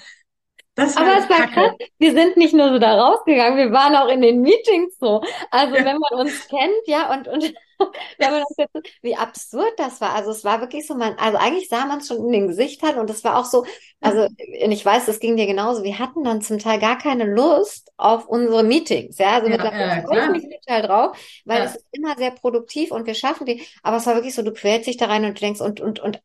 das 0.80 0.96
war 0.96 1.04
Aber 1.04 1.18
es 1.20 1.30
war 1.30 1.48
krass. 1.48 1.72
Wir 1.98 2.14
sind 2.14 2.38
nicht 2.38 2.54
nur 2.54 2.70
so 2.70 2.80
da 2.80 3.00
rausgegangen, 3.00 3.58
wir 3.58 3.72
waren 3.72 3.96
auch 3.96 4.08
in 4.08 4.22
den 4.22 4.42
Meetings 4.42 4.98
so. 5.00 5.22
Also 5.52 5.76
ja. 5.76 5.86
wenn 5.86 5.98
man 5.98 6.20
uns 6.22 6.48
kennt, 6.48 6.88
ja, 6.88 7.14
und, 7.14 7.28
und 7.28 7.54
wenn 8.18 8.32
man 8.32 8.44
das 8.48 8.58
jetzt, 8.58 8.90
wie 9.02 9.16
absurd 9.16 9.74
das 9.78 10.02
war. 10.02 10.14
Also 10.16 10.32
es 10.32 10.44
war 10.44 10.62
wirklich 10.62 10.86
so, 10.86 10.96
man, 10.96 11.16
also 11.18 11.38
eigentlich 11.38 11.70
sah 11.70 11.86
man 11.86 12.00
es 12.00 12.08
schon 12.08 12.18
in 12.18 12.32
den 12.32 12.48
Gesichtern 12.48 13.00
und 13.00 13.10
es 13.10 13.24
war 13.24 13.38
auch 13.38 13.46
so, 13.46 13.66
also 14.02 14.24
und 14.24 14.72
ich 14.72 14.86
weiß, 14.86 15.06
das 15.06 15.20
ging 15.20 15.38
dir 15.38 15.48
genauso. 15.48 15.84
Wir 15.84 16.00
hatten 16.00 16.24
dann 16.24 16.42
zum 16.42 16.60
Teil 16.60 16.80
gar 16.80 16.98
keine 16.98 17.26
Lust 17.26 17.92
auf 17.98 18.28
unsere 18.28 18.64
Meetings, 18.64 19.18
ja. 19.18 19.34
Also 19.34 19.48
ja, 19.48 19.52
mittlerweile 19.52 20.04
freue 20.04 20.26
ich 20.26 20.44
mich 20.44 20.60
total 20.60 20.82
drauf, 20.82 21.42
weil 21.46 21.60
ja. 21.60 21.66
es 21.66 21.76
ist 21.76 21.86
immer 21.92 22.16
sehr 22.18 22.32
produktiv 22.32 22.92
und 22.92 23.06
wir 23.06 23.16
schaffen 23.16 23.46
die. 23.46 23.66
Aber 23.84 23.98
es 23.98 24.06
war 24.06 24.16
wirklich 24.16 24.36
so, 24.36 24.42
du 24.42 24.54
quälst 24.54 24.88
dich 24.88 24.98
da 24.98 25.06
rein 25.06 25.26
und 25.26 25.38
du 25.38 25.42
denkst, 25.42 25.62
und, 25.62 25.80
und, 25.80 26.00
und 26.00 26.22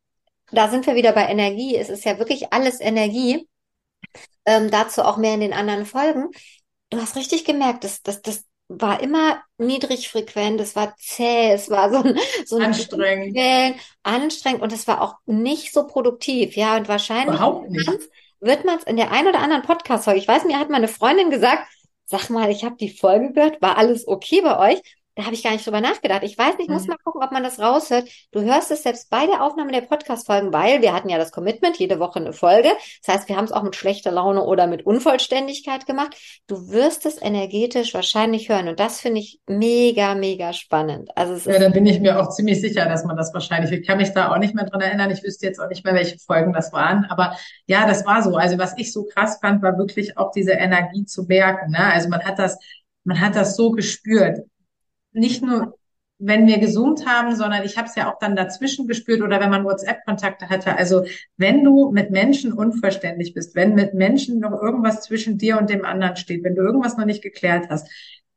da 0.51 0.69
sind 0.69 0.85
wir 0.87 0.95
wieder 0.95 1.11
bei 1.11 1.27
Energie. 1.27 1.75
Es 1.75 1.89
ist 1.89 2.05
ja 2.05 2.19
wirklich 2.19 2.53
alles 2.53 2.79
Energie 2.79 3.47
ähm, 4.45 4.71
dazu 4.71 5.03
auch 5.03 5.17
mehr 5.17 5.33
in 5.33 5.41
den 5.41 5.53
anderen 5.53 5.85
Folgen. 5.85 6.29
Du 6.89 6.99
hast 7.01 7.15
richtig 7.15 7.45
gemerkt, 7.45 7.83
dass 7.83 8.01
das, 8.03 8.21
das 8.21 8.45
war 8.67 9.01
immer 9.01 9.41
niedrig 9.57 10.09
frequent, 10.09 10.59
es 10.59 10.75
war 10.75 10.95
zäh, 10.97 11.51
es 11.51 11.69
war 11.69 11.91
so 11.91 11.97
ein, 11.97 12.19
so 12.45 12.57
ein 12.57 12.63
anstrengend. 12.63 13.35
Wellen, 13.35 13.75
anstrengend 14.03 14.61
und 14.61 14.73
es 14.73 14.87
war 14.87 15.01
auch 15.01 15.15
nicht 15.25 15.71
so 15.73 15.85
produktiv, 15.85 16.55
ja, 16.55 16.75
und 16.75 16.87
wahrscheinlich 16.87 17.39
wird 18.39 18.65
man 18.65 18.77
es 18.77 18.83
in 18.83 18.97
der 18.97 19.11
ein 19.11 19.27
oder 19.27 19.39
anderen 19.39 19.63
Podcast-Folge, 19.63 20.19
ich 20.19 20.27
weiß, 20.27 20.45
mir 20.45 20.59
hat 20.59 20.69
meine 20.69 20.87
Freundin 20.87 21.29
gesagt, 21.29 21.67
sag 22.05 22.29
mal, 22.29 22.49
ich 22.49 22.63
habe 22.63 22.75
die 22.75 22.89
Folge 22.89 23.33
gehört, 23.33 23.61
war 23.61 23.77
alles 23.77 24.07
okay 24.07 24.41
bei 24.41 24.73
euch? 24.73 24.81
Da 25.15 25.23
habe 25.23 25.33
ich 25.33 25.43
gar 25.43 25.51
nicht 25.51 25.65
drüber 25.65 25.79
nachgedacht. 25.79 26.23
Ich 26.23 26.37
weiß 26.37 26.57
nicht, 26.57 26.69
muss 26.69 26.83
mhm. 26.83 26.89
mal 26.89 26.97
gucken, 26.97 27.23
ob 27.23 27.31
man 27.31 27.41
das 27.41 27.57
raushört. 27.57 28.09
Du 28.33 28.41
hörst 28.41 28.69
es 28.69 28.83
selbst 28.83 29.09
bei 29.09 29.25
der 29.25 29.43
Aufnahme 29.43 29.71
der 29.71 29.81
Podcast-Folgen, 29.81 30.51
weil 30.51 30.81
wir 30.81 30.93
hatten 30.93 31.07
ja 31.07 31.17
das 31.17 31.31
Commitment, 31.31 31.77
jede 31.77 31.99
Woche 31.99 32.19
eine 32.19 32.33
Folge. 32.33 32.69
Das 33.05 33.15
heißt, 33.15 33.29
wir 33.29 33.37
haben 33.37 33.45
es 33.45 33.53
auch 33.53 33.63
mit 33.63 33.77
schlechter 33.77 34.11
Laune 34.11 34.43
oder 34.43 34.67
mit 34.67 34.85
Unvollständigkeit 34.85 35.85
gemacht. 35.85 36.17
Du 36.47 36.69
wirst 36.69 37.05
es 37.05 37.21
energetisch 37.21 37.93
wahrscheinlich 37.93 38.49
hören. 38.49 38.67
Und 38.67 38.81
das 38.81 38.99
finde 38.99 39.21
ich 39.21 39.39
mega, 39.47 40.15
mega 40.15 40.51
spannend. 40.51 41.09
Also 41.15 41.35
es 41.35 41.45
ja, 41.45 41.59
da 41.59 41.69
bin 41.69 41.85
ich 41.85 42.01
mir 42.01 42.19
auch 42.19 42.27
ziemlich 42.29 42.59
sicher, 42.59 42.85
dass 42.85 43.05
man 43.05 43.15
das 43.15 43.33
wahrscheinlich, 43.33 43.71
ich 43.71 43.87
kann 43.87 43.99
mich 43.99 44.11
da 44.11 44.33
auch 44.33 44.37
nicht 44.37 44.53
mehr 44.53 44.65
dran 44.65 44.81
erinnern. 44.81 45.11
Ich 45.11 45.23
wüsste 45.23 45.45
jetzt 45.45 45.61
auch 45.61 45.69
nicht 45.69 45.85
mehr, 45.85 45.93
welche 45.93 46.19
Folgen 46.19 46.51
das 46.51 46.73
waren. 46.73 47.05
Aber 47.05 47.37
ja, 47.67 47.87
das 47.87 48.05
war 48.05 48.21
so. 48.21 48.35
Also 48.35 48.57
was 48.57 48.77
ich 48.77 48.91
so 48.91 49.05
krass 49.05 49.37
fand, 49.39 49.63
war 49.63 49.77
wirklich 49.77 50.17
auch 50.17 50.31
diese 50.31 50.51
Energie 50.51 51.05
zu 51.05 51.23
merken. 51.23 51.71
Ne? 51.71 51.79
Also 51.79 52.09
man 52.09 52.21
hat 52.21 52.37
das, 52.37 52.59
man 53.05 53.21
hat 53.21 53.37
das 53.37 53.55
so 53.55 53.71
gespürt 53.71 54.39
nicht 55.15 55.43
nur, 55.43 55.77
wenn 56.17 56.47
wir 56.47 56.59
gesummt 56.59 57.05
haben, 57.05 57.35
sondern 57.35 57.63
ich 57.63 57.77
habe 57.77 57.87
es 57.87 57.95
ja 57.95 58.11
auch 58.11 58.19
dann 58.19 58.35
dazwischen 58.35 58.87
gespürt 58.87 59.21
oder 59.21 59.39
wenn 59.39 59.49
man 59.49 59.65
WhatsApp-Kontakte 59.65 60.49
hatte. 60.49 60.77
Also 60.77 61.05
wenn 61.37 61.63
du 61.63 61.91
mit 61.91 62.11
Menschen 62.11 62.53
unverständlich 62.53 63.33
bist, 63.33 63.55
wenn 63.55 63.75
mit 63.75 63.93
Menschen 63.93 64.39
noch 64.39 64.61
irgendwas 64.61 65.01
zwischen 65.01 65.37
dir 65.37 65.57
und 65.57 65.69
dem 65.69 65.83
anderen 65.83 66.15
steht, 66.15 66.43
wenn 66.43 66.55
du 66.55 66.61
irgendwas 66.61 66.97
noch 66.97 67.05
nicht 67.05 67.21
geklärt 67.21 67.67
hast, 67.69 67.89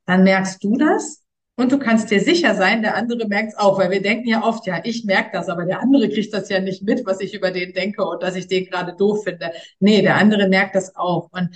dann 0.07 0.25
merkst 0.25 0.63
du 0.65 0.77
das 0.77 1.23
und 1.59 1.73
du 1.73 1.79
kannst 1.79 2.11
dir 2.11 2.21
sicher 2.21 2.55
sein, 2.55 2.83
der 2.83 2.97
andere 2.97 3.27
merkt 3.27 3.49
es 3.49 3.59
auch, 3.59 3.79
weil 3.79 3.91
wir 3.91 4.01
denken 4.01 4.29
ja 4.29 4.45
oft, 4.45 4.67
ja, 4.67 4.81
ich 4.85 5.05
merke 5.05 5.31
das, 5.33 5.49
aber 5.49 5.65
der 5.65 5.81
andere 5.81 6.09
kriegt 6.09 6.33
das 6.33 6.49
ja 6.49 6.61
nicht 6.61 6.83
mit, 6.83 7.05
was 7.05 7.21
ich 7.21 7.35
über 7.35 7.51
den 7.51 7.73
denke 7.73 8.05
und 8.05 8.23
dass 8.23 8.37
ich 8.37 8.47
den 8.47 8.67
gerade 8.67 8.95
doof 8.97 9.25
finde. 9.25 9.51
Nee, 9.81 10.03
der 10.03 10.17
andere 10.17 10.49
merkt 10.49 10.77
das 10.77 10.95
auch. 10.95 11.31
Und 11.33 11.51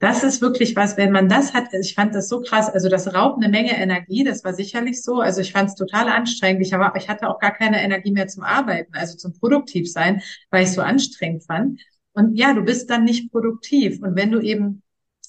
das 0.00 0.22
ist 0.22 0.40
wirklich 0.40 0.76
was, 0.76 0.96
wenn 0.96 1.10
man 1.10 1.28
das 1.28 1.54
hat, 1.54 1.72
ich 1.74 1.94
fand 1.94 2.14
das 2.14 2.28
so 2.28 2.40
krass, 2.40 2.70
also 2.70 2.88
das 2.88 3.12
raubt 3.14 3.42
eine 3.42 3.50
Menge 3.50 3.76
Energie, 3.76 4.22
das 4.22 4.44
war 4.44 4.54
sicherlich 4.54 5.02
so, 5.02 5.20
also 5.20 5.40
ich 5.40 5.52
fand 5.52 5.70
es 5.70 5.74
total 5.74 6.08
anstrengend, 6.08 6.64
ich, 6.64 6.72
aber 6.72 6.96
ich 6.96 7.08
hatte 7.08 7.28
auch 7.28 7.40
gar 7.40 7.52
keine 7.52 7.82
Energie 7.82 8.12
mehr 8.12 8.28
zum 8.28 8.44
Arbeiten, 8.44 8.94
also 8.94 9.16
zum 9.16 9.32
Produktivsein, 9.32 10.22
weil 10.50 10.64
ich 10.64 10.72
so 10.72 10.82
anstrengend 10.82 11.44
fand. 11.44 11.80
Und 12.12 12.36
ja, 12.36 12.54
du 12.54 12.62
bist 12.62 12.90
dann 12.90 13.04
nicht 13.04 13.30
produktiv. 13.30 14.00
Und 14.02 14.16
wenn 14.16 14.32
du 14.32 14.40
eben 14.40 14.82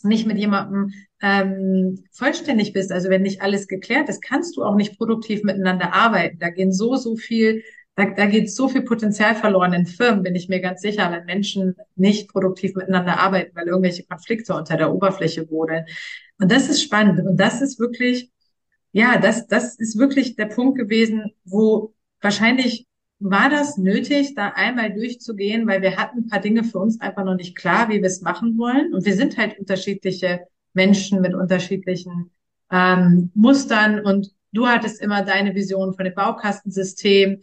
nicht 0.03 0.25
mit 0.25 0.37
jemandem 0.37 0.91
ähm, 1.21 2.03
vollständig 2.11 2.73
bist, 2.73 2.91
also 2.91 3.09
wenn 3.09 3.21
nicht 3.21 3.41
alles 3.41 3.67
geklärt 3.67 4.09
ist, 4.09 4.21
kannst 4.21 4.55
du 4.57 4.63
auch 4.63 4.75
nicht 4.75 4.97
produktiv 4.97 5.43
miteinander 5.43 5.93
arbeiten. 5.93 6.39
Da 6.39 6.49
gehen 6.49 6.71
so, 6.71 6.95
so 6.95 7.15
viel 7.15 7.63
da, 7.99 8.05
da 8.05 8.25
geht 8.25 8.51
so 8.51 8.69
viel 8.69 8.83
Potenzial 8.83 9.35
verloren 9.35 9.73
in 9.73 9.85
Firmen, 9.85 10.23
bin 10.23 10.35
ich 10.35 10.47
mir 10.47 10.61
ganz 10.61 10.81
sicher, 10.81 11.11
wenn 11.11 11.25
Menschen 11.25 11.75
nicht 11.95 12.29
produktiv 12.29 12.75
miteinander 12.75 13.19
arbeiten, 13.19 13.55
weil 13.55 13.67
irgendwelche 13.67 14.03
Konflikte 14.03 14.53
unter 14.53 14.77
der 14.77 14.93
Oberfläche 14.93 15.45
brodeln. 15.45 15.85
Und 16.39 16.51
das 16.51 16.69
ist 16.69 16.81
spannend. 16.81 17.19
Und 17.19 17.37
das 17.37 17.61
ist 17.61 17.79
wirklich, 17.79 18.31
ja, 18.91 19.17
das, 19.17 19.47
das 19.47 19.75
ist 19.75 19.97
wirklich 19.97 20.35
der 20.35 20.45
Punkt 20.45 20.77
gewesen, 20.77 21.31
wo 21.43 21.93
wahrscheinlich 22.21 22.87
war 23.19 23.49
das 23.49 23.77
nötig, 23.77 24.33
da 24.33 24.53
einmal 24.55 24.93
durchzugehen, 24.93 25.67
weil 25.67 25.81
wir 25.81 25.97
hatten 25.97 26.19
ein 26.19 26.27
paar 26.27 26.39
Dinge 26.39 26.63
für 26.63 26.79
uns 26.79 27.01
einfach 27.01 27.25
noch 27.25 27.35
nicht 27.35 27.57
klar, 27.57 27.89
wie 27.89 28.01
wir 28.01 28.05
es 28.05 28.21
machen 28.21 28.57
wollen. 28.57 28.93
Und 28.93 29.05
wir 29.05 29.15
sind 29.15 29.37
halt 29.37 29.59
unterschiedliche 29.59 30.47
Menschen 30.73 31.19
mit 31.19 31.33
unterschiedlichen 31.33 32.31
ähm, 32.71 33.31
Mustern 33.35 33.99
und 33.99 34.31
du 34.53 34.67
hattest 34.67 35.01
immer 35.01 35.23
deine 35.23 35.55
Vision 35.55 35.93
von 35.93 36.05
dem 36.05 36.13
Baukastensystem. 36.13 37.39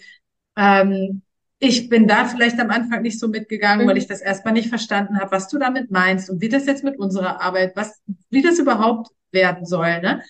Ähm, 0.56 1.22
ich 1.58 1.88
bin 1.88 2.06
da 2.06 2.26
vielleicht 2.26 2.58
am 2.60 2.70
Anfang 2.70 3.02
nicht 3.02 3.18
so 3.18 3.28
mitgegangen, 3.28 3.86
mhm. 3.86 3.90
weil 3.90 3.98
ich 3.98 4.06
das 4.06 4.20
erstmal 4.20 4.54
nicht 4.54 4.68
verstanden 4.68 5.18
habe, 5.18 5.32
was 5.32 5.48
du 5.48 5.58
damit 5.58 5.90
meinst 5.90 6.28
und 6.28 6.40
wie 6.40 6.48
das 6.48 6.66
jetzt 6.66 6.84
mit 6.84 6.98
unserer 6.98 7.40
Arbeit, 7.40 7.76
was, 7.76 8.02
wie 8.30 8.42
das 8.42 8.58
überhaupt 8.58 9.10
werden 9.32 9.64
soll. 9.64 10.00
Ne? 10.00 10.22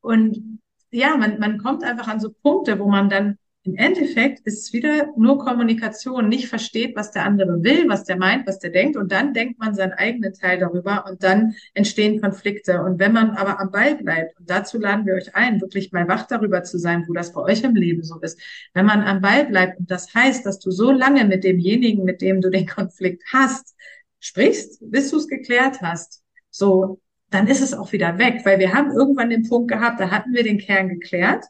Und 0.00 0.60
ja, 0.90 1.16
man, 1.16 1.38
man 1.38 1.58
kommt 1.58 1.84
einfach 1.84 2.08
an 2.08 2.20
so 2.20 2.30
Punkte, 2.42 2.78
wo 2.78 2.88
man 2.88 3.08
dann 3.08 3.38
im 3.66 3.76
Endeffekt 3.76 4.46
ist 4.46 4.62
es 4.62 4.72
wieder 4.72 5.12
nur 5.16 5.38
Kommunikation, 5.38 6.28
nicht 6.28 6.46
versteht, 6.48 6.94
was 6.94 7.10
der 7.10 7.24
andere 7.24 7.62
will, 7.64 7.88
was 7.88 8.04
der 8.04 8.16
meint, 8.16 8.46
was 8.46 8.60
der 8.60 8.70
denkt. 8.70 8.96
Und 8.96 9.10
dann 9.10 9.34
denkt 9.34 9.58
man 9.58 9.74
seinen 9.74 9.92
eigenen 9.92 10.32
Teil 10.34 10.58
darüber 10.58 11.04
und 11.08 11.22
dann 11.24 11.56
entstehen 11.74 12.20
Konflikte. 12.20 12.80
Und 12.82 13.00
wenn 13.00 13.12
man 13.12 13.30
aber 13.30 13.58
am 13.58 13.72
Ball 13.72 13.96
bleibt, 13.96 14.38
und 14.38 14.48
dazu 14.48 14.78
laden 14.78 15.04
wir 15.04 15.14
euch 15.14 15.34
ein, 15.34 15.60
wirklich 15.60 15.90
mal 15.90 16.06
wach 16.06 16.26
darüber 16.26 16.62
zu 16.62 16.78
sein, 16.78 17.04
wo 17.08 17.12
das 17.12 17.32
bei 17.32 17.40
euch 17.40 17.64
im 17.64 17.74
Leben 17.74 18.04
so 18.04 18.20
ist, 18.20 18.40
wenn 18.72 18.86
man 18.86 19.02
am 19.02 19.20
Ball 19.20 19.46
bleibt 19.46 19.80
und 19.80 19.90
das 19.90 20.14
heißt, 20.14 20.46
dass 20.46 20.60
du 20.60 20.70
so 20.70 20.92
lange 20.92 21.24
mit 21.24 21.42
demjenigen, 21.42 22.04
mit 22.04 22.20
dem 22.20 22.40
du 22.40 22.50
den 22.50 22.66
Konflikt 22.66 23.24
hast, 23.32 23.74
sprichst, 24.20 24.78
bis 24.80 25.10
du 25.10 25.16
es 25.16 25.26
geklärt 25.26 25.82
hast, 25.82 26.22
so, 26.50 27.00
dann 27.30 27.48
ist 27.48 27.60
es 27.60 27.74
auch 27.74 27.90
wieder 27.90 28.18
weg, 28.18 28.42
weil 28.44 28.60
wir 28.60 28.72
haben 28.72 28.92
irgendwann 28.92 29.30
den 29.30 29.48
Punkt 29.48 29.70
gehabt, 29.70 29.98
da 29.98 30.10
hatten 30.10 30.32
wir 30.32 30.44
den 30.44 30.58
Kern 30.58 30.88
geklärt 30.88 31.44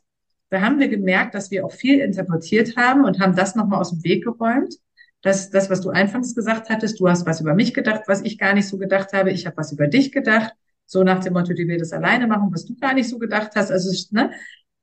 da 0.50 0.60
haben 0.60 0.78
wir 0.78 0.88
gemerkt, 0.88 1.34
dass 1.34 1.50
wir 1.50 1.64
auch 1.66 1.72
viel 1.72 2.00
interpretiert 2.00 2.76
haben 2.76 3.04
und 3.04 3.20
haben 3.20 3.34
das 3.36 3.54
nochmal 3.56 3.80
aus 3.80 3.90
dem 3.90 4.04
Weg 4.04 4.24
geräumt. 4.24 4.74
dass 5.22 5.50
das, 5.50 5.70
was 5.70 5.80
du 5.80 5.90
anfangs 5.90 6.34
gesagt 6.34 6.70
hattest, 6.70 7.00
du 7.00 7.08
hast 7.08 7.26
was 7.26 7.40
über 7.40 7.54
mich 7.54 7.74
gedacht, 7.74 8.02
was 8.06 8.22
ich 8.22 8.38
gar 8.38 8.54
nicht 8.54 8.68
so 8.68 8.78
gedacht 8.78 9.12
habe, 9.12 9.30
ich 9.32 9.46
habe 9.46 9.56
was 9.56 9.72
über 9.72 9.88
dich 9.88 10.12
gedacht, 10.12 10.52
so 10.86 11.02
nach 11.02 11.20
dem 11.20 11.32
Motto, 11.32 11.52
die 11.52 11.66
will 11.66 11.78
das 11.78 11.92
alleine 11.92 12.26
machen, 12.28 12.50
was 12.52 12.64
du 12.64 12.76
gar 12.76 12.94
nicht 12.94 13.08
so 13.08 13.18
gedacht 13.18 13.52
hast. 13.56 13.72
Also, 13.72 13.90
ne, 14.12 14.30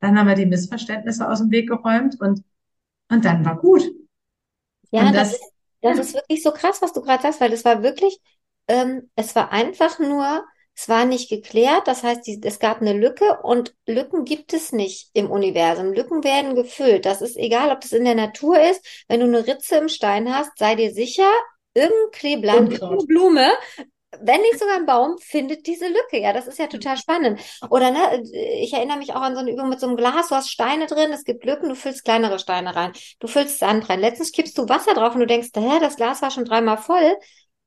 dann 0.01 0.19
haben 0.19 0.27
wir 0.27 0.35
die 0.35 0.45
Missverständnisse 0.45 1.29
aus 1.29 1.39
dem 1.39 1.49
Weg 1.51 1.69
geräumt 1.69 2.19
und, 2.19 2.43
und 3.09 3.23
dann 3.23 3.45
war 3.45 3.57
gut. 3.57 3.83
Ja, 4.91 5.11
das, 5.11 5.13
das, 5.13 5.33
ist, 5.33 5.41
das 5.81 5.99
ist 5.99 6.13
wirklich 6.15 6.43
so 6.43 6.51
krass, 6.51 6.81
was 6.81 6.91
du 6.91 7.01
gerade 7.01 7.23
sagst, 7.23 7.39
weil 7.39 7.51
das 7.51 7.63
war 7.63 7.81
wirklich, 7.81 8.19
ähm, 8.67 9.09
es 9.15 9.35
war 9.35 9.51
einfach 9.53 9.99
nur, 9.99 10.43
es 10.75 10.89
war 10.89 11.05
nicht 11.05 11.29
geklärt, 11.29 11.87
das 11.87 12.03
heißt, 12.03 12.25
die, 12.25 12.41
es 12.43 12.59
gab 12.59 12.81
eine 12.81 12.93
Lücke 12.93 13.39
und 13.43 13.75
Lücken 13.85 14.25
gibt 14.25 14.53
es 14.53 14.71
nicht 14.71 15.09
im 15.13 15.29
Universum. 15.29 15.93
Lücken 15.93 16.23
werden 16.23 16.55
gefüllt. 16.55 17.05
Das 17.05 17.21
ist 17.21 17.37
egal, 17.37 17.71
ob 17.71 17.81
das 17.81 17.91
in 17.91 18.05
der 18.05 18.15
Natur 18.15 18.59
ist. 18.59 18.83
Wenn 19.07 19.19
du 19.19 19.27
eine 19.27 19.45
Ritze 19.45 19.75
im 19.77 19.89
Stein 19.89 20.33
hast, 20.33 20.57
sei 20.57 20.75
dir 20.75 20.91
sicher, 20.91 21.29
irgendein 21.75 22.11
Kleeblatt, 22.11 22.55
irgendeine 22.55 23.05
Blume, 23.05 23.51
wenn 24.21 24.41
nicht 24.41 24.59
sogar 24.59 24.75
ein 24.75 24.85
Baum, 24.85 25.17
findet 25.19 25.65
diese 25.67 25.87
Lücke. 25.87 26.19
Ja, 26.19 26.33
das 26.33 26.47
ist 26.47 26.59
ja 26.59 26.67
total 26.67 26.97
spannend. 26.97 27.39
Oder 27.69 27.91
ne, 27.91 28.23
ich 28.61 28.73
erinnere 28.73 28.97
mich 28.97 29.13
auch 29.13 29.21
an 29.21 29.35
so 29.35 29.41
eine 29.41 29.51
Übung 29.51 29.69
mit 29.69 29.79
so 29.79 29.87
einem 29.87 29.95
Glas. 29.95 30.29
Du 30.29 30.35
hast 30.35 30.49
Steine 30.51 30.85
drin, 30.87 31.11
es 31.11 31.23
gibt 31.23 31.45
Lücken, 31.45 31.69
du 31.69 31.75
füllst 31.75 32.03
kleinere 32.03 32.39
Steine 32.39 32.75
rein. 32.75 32.93
Du 33.19 33.27
füllst 33.27 33.59
Sand 33.59 33.89
rein. 33.89 33.99
Letztens 33.99 34.31
kippst 34.31 34.57
du 34.57 34.69
Wasser 34.69 34.93
drauf 34.93 35.13
und 35.13 35.21
du 35.21 35.27
denkst, 35.27 35.49
hä, 35.55 35.79
das 35.79 35.95
Glas 35.95 36.21
war 36.21 36.31
schon 36.31 36.45
dreimal 36.45 36.77
voll 36.77 37.15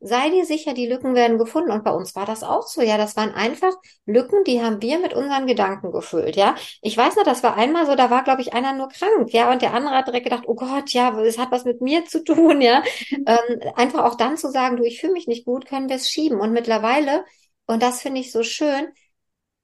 sei 0.00 0.30
dir 0.30 0.44
sicher, 0.44 0.74
die 0.74 0.86
Lücken 0.86 1.14
werden 1.14 1.38
gefunden. 1.38 1.70
Und 1.70 1.84
bei 1.84 1.90
uns 1.90 2.14
war 2.14 2.26
das 2.26 2.42
auch 2.42 2.66
so. 2.66 2.82
Ja, 2.82 2.96
das 2.98 3.16
waren 3.16 3.32
einfach 3.32 3.72
Lücken, 4.04 4.44
die 4.44 4.62
haben 4.62 4.80
wir 4.82 4.98
mit 4.98 5.14
unseren 5.14 5.46
Gedanken 5.46 5.90
gefüllt. 5.92 6.36
Ja, 6.36 6.54
ich 6.82 6.96
weiß 6.96 7.16
noch, 7.16 7.24
das 7.24 7.42
war 7.42 7.56
einmal 7.56 7.86
so, 7.86 7.94
da 7.94 8.10
war, 8.10 8.22
glaube 8.24 8.42
ich, 8.42 8.52
einer 8.52 8.72
nur 8.74 8.88
krank. 8.88 9.32
Ja, 9.32 9.50
und 9.50 9.62
der 9.62 9.74
andere 9.74 9.94
hat 9.94 10.06
direkt 10.08 10.24
gedacht, 10.24 10.44
oh 10.46 10.54
Gott, 10.54 10.90
ja, 10.92 11.18
es 11.20 11.38
hat 11.38 11.50
was 11.50 11.64
mit 11.64 11.80
mir 11.80 12.04
zu 12.04 12.22
tun. 12.24 12.60
Ja, 12.60 12.82
ähm, 13.26 13.60
einfach 13.74 14.04
auch 14.04 14.16
dann 14.16 14.36
zu 14.36 14.50
sagen, 14.50 14.76
du, 14.76 14.84
ich 14.84 15.00
fühle 15.00 15.12
mich 15.14 15.26
nicht 15.26 15.44
gut, 15.44 15.66
können 15.66 15.88
wir 15.88 15.96
es 15.96 16.10
schieben. 16.10 16.40
Und 16.40 16.52
mittlerweile, 16.52 17.24
und 17.66 17.82
das 17.82 18.00
finde 18.02 18.20
ich 18.20 18.32
so 18.32 18.42
schön, 18.42 18.88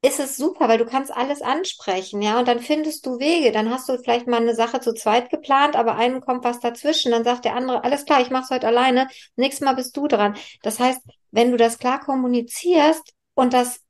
ist 0.05 0.19
es 0.19 0.37
super, 0.37 0.69
weil 0.69 0.79
du 0.79 0.85
kannst 0.85 1.12
alles 1.12 1.43
ansprechen, 1.43 2.23
ja, 2.23 2.38
und 2.41 2.49
dann 2.49 2.61
findest 2.61 3.07
du 3.07 3.21
Wege. 3.21 3.53
Dann 3.53 3.71
hast 3.71 3.88
du 3.88 3.97
vielleicht 3.99 4.27
mal 4.27 4.41
eine 4.41 4.55
Sache 4.55 4.81
zu 4.81 4.95
zweit 4.95 5.31
geplant, 5.31 5.77
aber 5.77 5.95
einem 5.95 6.21
kommt 6.21 6.45
was 6.45 6.59
dazwischen. 6.59 7.12
Dann 7.12 7.23
sagt 7.25 7.45
der 7.45 7.55
andere, 7.55 7.85
alles 7.85 8.05
klar, 8.05 8.21
ich 8.21 8.31
mach's 8.31 8.51
heute 8.51 8.67
alleine. 8.67 9.07
Nächstes 9.37 9.65
Mal 9.65 9.75
bist 9.75 9.97
du 9.97 10.09
dran. 10.09 10.37
Das 10.62 10.81
heißt, 10.81 11.01
wenn 11.31 11.53
du 11.53 11.57
das 11.57 11.79
klar 11.79 12.01
kommunizierst 12.01 13.15
und 13.35 13.53
das 13.55 13.81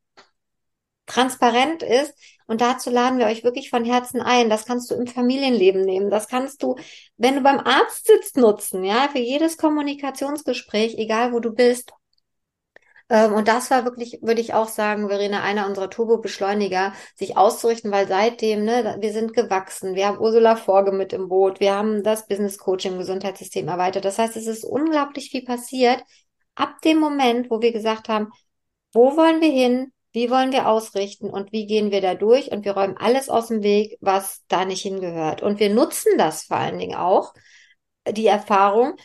transparent 1.06 1.82
ist, 1.82 2.14
und 2.46 2.60
dazu 2.60 2.90
laden 2.90 3.18
wir 3.18 3.26
euch 3.26 3.44
wirklich 3.44 3.70
von 3.70 3.84
Herzen 3.84 4.20
ein. 4.20 4.50
Das 4.50 4.66
kannst 4.66 4.90
du 4.90 4.94
im 4.94 5.06
Familienleben 5.06 5.82
nehmen. 5.82 6.10
Das 6.10 6.28
kannst 6.28 6.62
du, 6.62 6.76
wenn 7.16 7.36
du 7.36 7.40
beim 7.40 7.60
Arzt 7.60 8.06
sitzt, 8.06 8.36
nutzen, 8.36 8.84
ja, 8.84 9.08
für 9.10 9.20
jedes 9.20 9.56
Kommunikationsgespräch, 9.56 10.96
egal 10.98 11.32
wo 11.32 11.40
du 11.40 11.52
bist. 11.52 11.92
Ähm, 13.12 13.34
und 13.34 13.46
das 13.46 13.70
war 13.70 13.84
wirklich, 13.84 14.20
würde 14.22 14.40
ich 14.40 14.54
auch 14.54 14.68
sagen, 14.68 15.08
Verena, 15.08 15.42
einer 15.42 15.66
unserer 15.66 15.90
Turbo-Beschleuniger, 15.90 16.94
sich 17.14 17.36
auszurichten, 17.36 17.92
weil 17.92 18.08
seitdem, 18.08 18.64
ne, 18.64 18.96
wir 19.00 19.12
sind 19.12 19.34
gewachsen, 19.34 19.94
wir 19.94 20.06
haben 20.06 20.18
Ursula 20.18 20.56
Forge 20.56 20.92
mit 20.92 21.12
im 21.12 21.28
Boot, 21.28 21.60
wir 21.60 21.74
haben 21.74 22.02
das 22.02 22.26
Business 22.26 22.56
Coaching 22.58 22.96
Gesundheitssystem 22.98 23.68
erweitert. 23.68 24.06
Das 24.06 24.18
heißt, 24.18 24.36
es 24.36 24.46
ist 24.46 24.64
unglaublich 24.64 25.30
viel 25.30 25.44
passiert. 25.44 26.02
Ab 26.54 26.80
dem 26.82 26.98
Moment, 26.98 27.50
wo 27.50 27.60
wir 27.60 27.72
gesagt 27.72 28.08
haben, 28.08 28.30
wo 28.92 29.16
wollen 29.16 29.40
wir 29.42 29.50
hin? 29.50 29.92
Wie 30.12 30.30
wollen 30.30 30.52
wir 30.52 30.68
ausrichten 30.68 31.30
und 31.30 31.52
wie 31.52 31.66
gehen 31.66 31.90
wir 31.90 32.00
da 32.00 32.14
durch? 32.14 32.50
Und 32.50 32.64
wir 32.64 32.72
räumen 32.72 32.96
alles 32.98 33.28
aus 33.28 33.48
dem 33.48 33.62
Weg, 33.62 33.98
was 34.00 34.42
da 34.48 34.64
nicht 34.64 34.82
hingehört. 34.82 35.42
Und 35.42 35.60
wir 35.60 35.70
nutzen 35.70 36.12
das 36.18 36.44
vor 36.44 36.58
allen 36.58 36.78
Dingen 36.78 36.96
auch, 36.96 37.34
die 38.08 38.26
Erfahrung, 38.26 38.96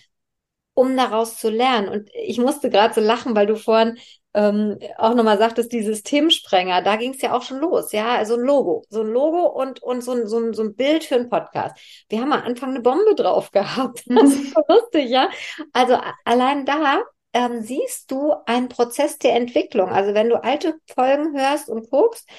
um 0.77 0.95
daraus 0.95 1.37
zu 1.39 1.49
lernen. 1.49 1.89
Und 1.89 2.09
ich 2.13 2.37
musste 2.37 2.69
gerade 2.69 2.93
so 2.93 3.01
lachen, 3.01 3.35
weil 3.35 3.47
du 3.47 3.55
vorhin 3.55 3.97
ähm, 4.35 4.77
auch 4.99 5.15
nochmal 5.15 5.39
sagtest, 5.39 5.73
die 5.73 5.81
Systemsprenger, 5.81 6.83
da 6.83 6.97
ging 6.97 7.15
es 7.15 7.21
ja 7.23 7.35
auch 7.35 7.41
schon 7.41 7.57
los, 7.57 7.91
ja, 7.93 8.15
also 8.15 8.35
ein 8.35 8.41
Logo, 8.41 8.83
so 8.87 9.01
ein 9.01 9.07
Logo 9.07 9.47
und, 9.47 9.81
und 9.81 10.01
so, 10.03 10.11
ein, 10.11 10.27
so, 10.27 10.37
ein, 10.37 10.53
so 10.53 10.61
ein 10.61 10.75
Bild 10.75 11.03
für 11.03 11.15
einen 11.15 11.29
Podcast. 11.29 11.75
Wir 12.09 12.21
haben 12.21 12.31
am 12.31 12.43
Anfang 12.43 12.69
eine 12.69 12.81
Bombe 12.81 13.15
drauf 13.15 13.51
gehabt. 13.51 14.03
Das 14.05 14.29
ist 14.31 14.53
so 14.53 14.61
lustig, 14.67 15.09
ja. 15.09 15.31
Also 15.73 15.97
allein 16.25 16.65
da 16.65 17.01
ähm, 17.33 17.63
siehst 17.63 18.11
du 18.11 18.33
einen 18.45 18.69
Prozess 18.69 19.17
der 19.17 19.33
Entwicklung. 19.35 19.89
Also 19.89 20.13
wenn 20.13 20.29
du 20.29 20.43
alte 20.43 20.75
Folgen 20.93 21.35
hörst 21.35 21.69
und 21.69 21.89
guckst, 21.89 22.29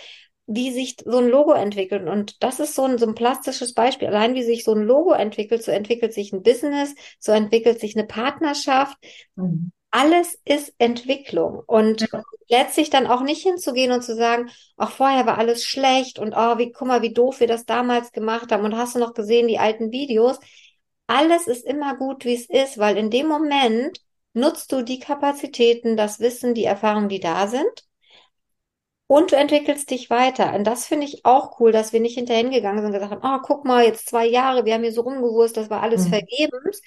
wie 0.49 0.73
sich 0.73 0.97
so 1.05 1.19
ein 1.19 1.29
Logo 1.29 1.53
entwickelt. 1.53 2.09
Und 2.09 2.43
das 2.43 2.59
ist 2.59 2.75
so 2.75 2.85
ein, 2.85 2.97
so 2.97 3.07
ein 3.07 3.15
plastisches 3.15 3.75
Beispiel. 3.75 4.09
Allein 4.09 4.35
wie 4.35 4.43
sich 4.43 4.65
so 4.65 4.73
ein 4.73 4.83
Logo 4.83 5.13
entwickelt, 5.13 5.63
so 5.63 5.71
entwickelt 5.71 6.15
sich 6.15 6.33
ein 6.33 6.43
Business, 6.43 6.95
so 7.21 7.33
entwickelt 7.33 7.79
sich 7.79 7.97
eine 7.97 8.07
Partnerschaft. 8.07 8.97
Mhm. 9.37 9.73
Alles 9.91 10.39
ist 10.47 10.75
Entwicklung. 10.79 11.63
Und 11.67 12.01
ja. 12.11 12.23
letztlich 12.49 12.89
dann 12.89 13.07
auch 13.07 13.21
nicht 13.21 13.43
hinzugehen 13.43 13.93
und 13.93 14.03
zu 14.03 14.17
sagen, 14.17 14.49
auch 14.79 14.91
vorher 14.91 15.27
war 15.27 15.37
alles 15.37 15.65
schlecht 15.65 16.19
und 16.19 16.33
oh, 16.35 16.57
wie, 16.57 16.73
guck 16.73 16.89
mal, 16.89 17.03
wie 17.03 17.13
doof 17.13 17.41
wir 17.41 17.47
das 17.47 17.67
damals 17.67 18.13
gemacht 18.13 18.51
haben. 18.51 18.65
Und 18.65 18.77
hast 18.77 18.95
du 18.95 19.01
noch 19.01 19.13
gesehen, 19.13 19.49
die 19.49 19.59
alten 19.59 19.93
Videos? 19.93 20.39
Alles 21.07 21.47
ist 21.47 21.67
immer 21.67 21.95
gut, 21.97 22.25
wie 22.25 22.35
es 22.35 22.49
ist, 22.49 22.79
weil 22.79 22.97
in 22.97 23.11
dem 23.11 23.29
Moment 23.29 23.99
nutzt 24.33 24.73
du 24.73 24.81
die 24.81 24.99
Kapazitäten, 24.99 25.99
das 25.99 26.21
Wissen, 26.21 26.55
die 26.55 26.65
Erfahrungen, 26.65 27.11
die 27.11 27.21
da 27.21 27.47
sind 27.49 27.88
und 29.09 29.33
du 29.33 29.37
entwickelst 29.37 29.91
dich 29.91 30.11
weiter. 30.11 30.55
Und 30.55 30.65
das 30.65 30.87
finde 30.87 31.07
ich 31.07 31.25
auch 31.25 31.59
cool, 31.59 31.73
dass 31.73 31.93
wir 31.93 32.01
nicht 32.01 32.17
hinterher 32.17 32.45
gegangen 32.45 32.79
sind 32.79 32.87
und 32.89 32.93
gesagt 32.93 33.11
haben, 33.11 33.25
oh, 33.25 33.43
guck 33.45 33.65
mal, 33.65 33.85
jetzt 33.85 34.09
zwei 34.09 34.27
Jahre, 34.27 34.65
wir 34.65 34.75
haben 34.75 34.83
hier 34.83 34.93
so 34.93 35.01
rumgewusst, 35.01 35.57
das 35.57 35.71
war 35.71 35.83
alles 35.83 36.05
mhm. 36.05 36.11
vergebens, 36.11 36.83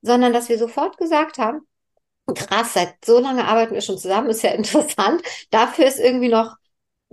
sondern 0.00 0.32
dass 0.32 0.48
wir 0.48 0.56
sofort 0.56 0.96
gesagt 0.96 1.38
haben, 1.38 1.66
krass, 2.32 2.74
seit 2.74 3.04
so 3.04 3.18
lange 3.18 3.44
arbeiten 3.44 3.74
wir 3.74 3.80
schon 3.80 3.98
zusammen, 3.98 4.30
ist 4.30 4.42
ja 4.42 4.50
interessant. 4.52 5.20
Dafür 5.50 5.86
ist 5.86 5.98
irgendwie 5.98 6.28
noch 6.28 6.56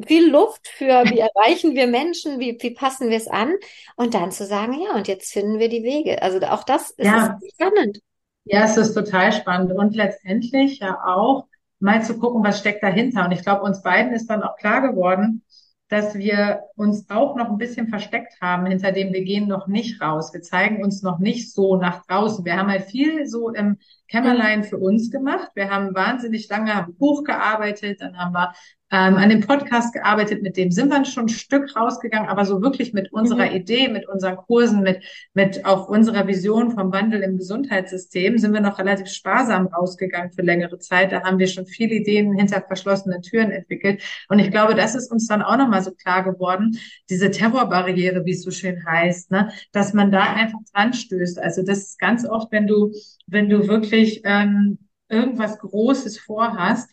viel 0.05 0.29
Luft 0.29 0.67
für, 0.67 1.03
wie 1.05 1.19
erreichen 1.35 1.73
wir 1.73 1.87
Menschen, 1.87 2.39
wie, 2.39 2.55
wie 2.59 2.71
passen 2.71 3.09
wir 3.09 3.17
es 3.17 3.27
an? 3.27 3.55
Und 3.95 4.13
dann 4.13 4.31
zu 4.31 4.45
sagen, 4.45 4.79
ja, 4.79 4.95
und 4.95 5.07
jetzt 5.07 5.33
finden 5.33 5.57
wir 5.57 5.69
die 5.69 5.83
Wege. 5.83 6.21
Also 6.21 6.39
auch 6.41 6.63
das 6.63 6.91
ist 6.91 7.07
ja. 7.07 7.39
spannend. 7.55 7.99
Ja, 8.43 8.65
es 8.65 8.77
ist 8.77 8.93
total 8.93 9.31
spannend. 9.31 9.71
Und 9.73 9.95
letztendlich 9.95 10.79
ja 10.79 10.99
auch, 11.03 11.47
mal 11.81 12.03
zu 12.03 12.17
gucken, 12.17 12.43
was 12.43 12.59
steckt 12.59 12.83
dahinter. 12.83 13.25
Und 13.25 13.31
ich 13.31 13.43
glaube, 13.43 13.63
uns 13.63 13.81
beiden 13.81 14.13
ist 14.13 14.27
dann 14.27 14.43
auch 14.43 14.55
klar 14.57 14.81
geworden, 14.81 15.43
dass 15.89 16.15
wir 16.15 16.61
uns 16.77 17.09
auch 17.09 17.35
noch 17.35 17.49
ein 17.49 17.57
bisschen 17.57 17.89
versteckt 17.89 18.39
haben, 18.39 18.65
hinter 18.65 18.93
dem 18.93 19.11
wir 19.11 19.25
gehen 19.25 19.49
noch 19.49 19.67
nicht 19.67 20.01
raus. 20.01 20.33
Wir 20.33 20.41
zeigen 20.41 20.81
uns 20.81 21.01
noch 21.01 21.19
nicht 21.19 21.51
so 21.53 21.75
nach 21.75 22.05
draußen. 22.05 22.45
Wir 22.45 22.55
haben 22.55 22.69
halt 22.69 22.85
viel 22.85 23.25
so 23.25 23.49
im 23.49 23.77
Kämmerlein 24.07 24.63
für 24.63 24.77
uns 24.77 25.11
gemacht. 25.11 25.51
Wir 25.53 25.69
haben 25.69 25.93
wahnsinnig 25.93 26.47
lange 26.47 26.73
am 26.73 26.93
Buch 26.95 27.25
gearbeitet, 27.25 27.99
dann 27.99 28.17
haben 28.17 28.31
wir 28.31 28.53
ähm, 28.91 29.15
an 29.15 29.29
dem 29.29 29.39
Podcast 29.39 29.93
gearbeitet, 29.93 30.43
mit 30.43 30.57
dem 30.57 30.69
sind 30.69 30.89
wir 30.89 31.05
schon 31.05 31.25
ein 31.25 31.29
Stück 31.29 31.75
rausgegangen, 31.75 32.27
aber 32.29 32.43
so 32.43 32.61
wirklich 32.61 32.91
mit 32.93 33.13
unserer 33.13 33.49
mhm. 33.49 33.55
Idee, 33.55 33.87
mit 33.87 34.07
unseren 34.07 34.35
Kursen, 34.35 34.83
mit, 34.83 35.03
mit 35.33 35.65
auch 35.65 35.87
unserer 35.87 36.27
Vision 36.27 36.71
vom 36.71 36.91
Wandel 36.91 37.21
im 37.21 37.37
Gesundheitssystem 37.37 38.37
sind 38.37 38.53
wir 38.53 38.59
noch 38.59 38.79
relativ 38.79 39.07
sparsam 39.07 39.67
rausgegangen 39.67 40.33
für 40.33 40.41
längere 40.41 40.77
Zeit. 40.79 41.13
Da 41.13 41.23
haben 41.23 41.39
wir 41.39 41.47
schon 41.47 41.65
viele 41.65 41.95
Ideen 41.95 42.33
hinter 42.33 42.61
verschlossenen 42.61 43.21
Türen 43.21 43.51
entwickelt. 43.51 44.03
Und 44.27 44.39
ich 44.39 44.51
glaube, 44.51 44.75
das 44.75 44.93
ist 44.93 45.09
uns 45.09 45.25
dann 45.27 45.41
auch 45.41 45.57
nochmal 45.57 45.81
so 45.81 45.91
klar 45.91 46.23
geworden, 46.23 46.77
diese 47.09 47.31
Terrorbarriere, 47.31 48.25
wie 48.25 48.31
es 48.31 48.43
so 48.43 48.51
schön 48.51 48.85
heißt, 48.85 49.31
ne, 49.31 49.51
dass 49.71 49.93
man 49.93 50.11
da 50.11 50.33
einfach 50.33 50.59
dran 50.73 50.93
stößt. 50.93 51.39
Also 51.39 51.63
das 51.63 51.79
ist 51.79 51.99
ganz 51.99 52.25
oft, 52.27 52.51
wenn 52.51 52.67
du, 52.67 52.91
wenn 53.27 53.49
du 53.49 53.67
wirklich 53.69 54.21
ähm, 54.25 54.79
irgendwas 55.07 55.59
Großes 55.59 56.19
vorhast, 56.19 56.89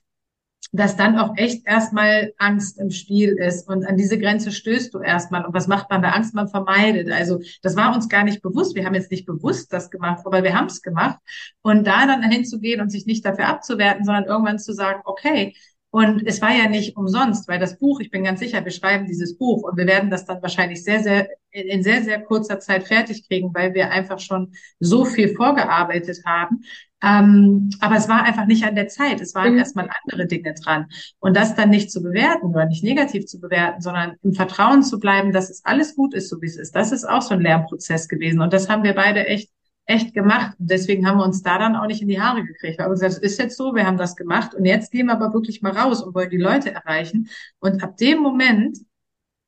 dass 0.73 0.97
dann 0.97 1.19
auch 1.19 1.33
echt 1.37 1.67
erstmal 1.67 2.35
Angst 2.37 2.79
im 2.79 2.91
Spiel 2.91 3.31
ist 3.39 3.69
und 3.69 3.87
an 3.87 3.97
diese 3.97 4.19
Grenze 4.19 4.53
stößt 4.53 4.93
du 4.93 5.01
erstmal. 5.01 5.47
Und 5.47 5.55
was 5.55 5.67
macht 5.67 5.89
man 5.89 6.03
da 6.03 6.11
Angst? 6.11 6.35
Man 6.35 6.49
vermeidet. 6.49 7.11
Also 7.11 7.41
das 7.63 7.75
war 7.75 7.95
uns 7.95 8.09
gar 8.09 8.25
nicht 8.25 8.43
bewusst. 8.43 8.75
Wir 8.75 8.85
haben 8.85 8.95
jetzt 8.95 9.11
nicht 9.11 9.25
bewusst 9.25 9.73
das 9.73 9.91
gemacht, 9.91 10.27
aber 10.27 10.43
wir 10.43 10.55
haben 10.55 10.67
es 10.67 10.83
gemacht. 10.83 11.19
Und 11.63 11.87
da 11.87 12.07
dann 12.07 12.23
hinzugehen 12.31 12.81
und 12.81 12.91
sich 12.91 13.07
nicht 13.07 13.25
dafür 13.25 13.47
abzuwerten, 13.47 14.05
sondern 14.05 14.25
irgendwann 14.25 14.59
zu 14.59 14.75
sagen, 14.75 15.01
okay, 15.05 15.55
und 15.91 16.27
es 16.27 16.43
war 16.43 16.55
ja 16.55 16.69
nicht 16.69 16.97
umsonst, 16.99 17.49
weil 17.49 17.59
das 17.59 17.79
Buch, 17.79 18.01
ich 18.01 18.11
bin 18.11 18.25
ganz 18.25 18.41
sicher, 18.41 18.63
wir 18.63 18.73
schreiben 18.73 19.07
dieses 19.07 19.39
Buch 19.39 19.63
und 19.63 19.79
wir 19.79 19.87
werden 19.87 20.11
das 20.11 20.27
dann 20.27 20.43
wahrscheinlich 20.43 20.85
sehr, 20.85 21.03
sehr, 21.03 21.29
in 21.51 21.83
sehr, 21.83 22.03
sehr 22.03 22.21
kurzer 22.21 22.61
Zeit 22.61 22.87
fertig 22.87 23.27
kriegen, 23.27 23.55
weil 23.55 23.73
wir 23.73 23.91
einfach 23.91 24.19
schon 24.19 24.53
so 24.81 25.07
viel 25.07 25.35
vorgearbeitet 25.35 26.19
haben. 26.27 26.63
Ähm, 27.03 27.71
aber 27.81 27.97
es 27.97 28.09
war 28.09 28.25
einfach 28.25 28.47
nicht 28.47 28.65
an 28.65 28.75
der 28.75 28.89
Zeit. 28.89 29.21
Es 29.21 29.35
waren 29.35 29.53
mhm. 29.53 29.59
erstmal 29.59 29.89
andere 30.03 30.27
Dinge 30.27 30.55
dran. 30.55 30.87
Und 31.21 31.37
das 31.37 31.55
dann 31.55 31.71
nicht 31.71 31.93
zu 31.93 32.03
bewerten 32.03 32.47
oder 32.47 32.67
nicht 32.67 32.83
negativ 32.83 33.27
zu 33.27 33.41
bewerten, 33.41 33.81
sondern 33.81 34.17
im 34.23 34.33
Vertrauen 34.33 34.83
zu 34.83 34.99
bleiben, 34.99 35.33
dass 35.33 35.51
es 35.51 35.65
alles 35.65 35.95
gut 35.95 36.15
ist, 36.15 36.29
so 36.29 36.41
wie 36.43 36.47
es 36.47 36.57
ist. 36.57 36.75
Das 36.75 36.91
ist 36.93 37.09
auch 37.09 37.23
so 37.23 37.35
ein 37.35 37.41
Lernprozess 37.41 38.09
gewesen. 38.09 38.41
Und 38.41 38.53
das 38.53 38.69
haben 38.69 38.83
wir 38.83 38.95
beide 38.95 39.27
echt 39.27 39.51
echt 39.89 40.13
gemacht. 40.15 40.55
Und 40.59 40.71
deswegen 40.71 41.07
haben 41.07 41.19
wir 41.19 41.25
uns 41.25 41.43
da 41.43 41.59
dann 41.59 41.75
auch 41.75 41.87
nicht 41.87 42.03
in 42.03 42.09
die 42.09 42.21
Haare 42.21 42.45
gekriegt. 42.45 42.79
Aber 42.81 42.91
gesagt, 42.91 43.15
es 43.15 43.19
ist 43.19 43.39
jetzt 43.39 43.57
so, 43.57 43.75
wir 43.75 43.87
haben 43.87 43.97
das 43.97 44.17
gemacht 44.17 44.55
und 44.55 44.65
jetzt 44.67 44.93
gehen 44.93 45.07
wir 45.07 45.15
aber 45.15 45.33
wirklich 45.33 45.63
mal 45.63 45.73
raus 45.73 46.03
und 46.03 46.15
wollen 46.15 46.31
die 46.31 46.37
Leute 46.37 46.73
erreichen. 46.73 47.29
Und 47.59 47.83
ab 47.83 47.97
dem 47.97 48.21
Moment 48.21 48.79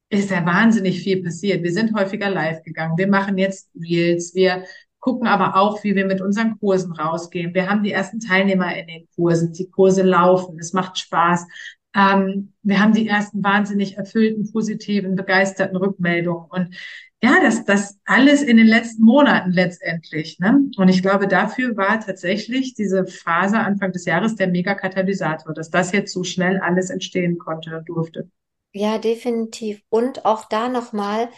ist 0.08 0.30
ja 0.30 0.44
wahnsinnig 0.44 1.02
viel 1.02 1.22
passiert. 1.22 1.62
Wir 1.62 1.72
sind 1.72 1.94
häufiger 1.94 2.30
live 2.30 2.62
gegangen. 2.62 2.96
Wir 2.96 3.06
machen 3.06 3.38
jetzt 3.38 3.70
Reels. 3.80 4.34
Wir 4.34 4.64
gucken 5.00 5.26
aber 5.26 5.56
auch, 5.56 5.82
wie 5.82 5.96
wir 5.96 6.06
mit 6.06 6.20
unseren 6.20 6.58
Kursen 6.58 6.92
rausgehen. 6.92 7.54
Wir 7.54 7.68
haben 7.68 7.82
die 7.82 7.92
ersten 7.92 8.20
Teilnehmer 8.20 8.76
in 8.76 8.86
den 8.86 9.08
Kursen. 9.16 9.52
Die 9.52 9.70
Kurse 9.70 10.02
laufen. 10.02 10.58
Es 10.58 10.72
macht 10.72 10.98
Spaß. 10.98 11.46
Ähm, 11.94 12.52
wir 12.62 12.80
haben 12.80 12.92
die 12.92 13.08
ersten 13.08 13.42
wahnsinnig 13.42 13.96
erfüllten, 13.96 14.50
positiven, 14.52 15.16
begeisterten 15.16 15.76
Rückmeldungen. 15.76 16.46
Und 16.50 16.76
ja, 17.22 17.38
das, 17.42 17.64
das 17.64 17.98
alles 18.04 18.42
in 18.42 18.56
den 18.56 18.66
letzten 18.66 19.02
Monaten 19.02 19.50
letztendlich. 19.50 20.38
Ne? 20.38 20.70
Und 20.76 20.88
ich 20.88 21.02
glaube, 21.02 21.28
dafür 21.28 21.76
war 21.76 22.00
tatsächlich 22.00 22.74
diese 22.74 23.06
Phase 23.06 23.58
Anfang 23.58 23.92
des 23.92 24.06
Jahres 24.06 24.36
der 24.36 24.48
Megakatalysator, 24.48 25.52
dass 25.52 25.70
das 25.70 25.92
jetzt 25.92 26.12
so 26.12 26.24
schnell 26.24 26.58
alles 26.60 26.88
entstehen 26.88 27.38
konnte 27.38 27.76
und 27.76 27.88
durfte. 27.88 28.30
Ja, 28.72 28.98
definitiv. 28.98 29.82
Und 29.88 30.24
auch 30.24 30.46
da 30.48 30.68
nochmal, 30.68 31.28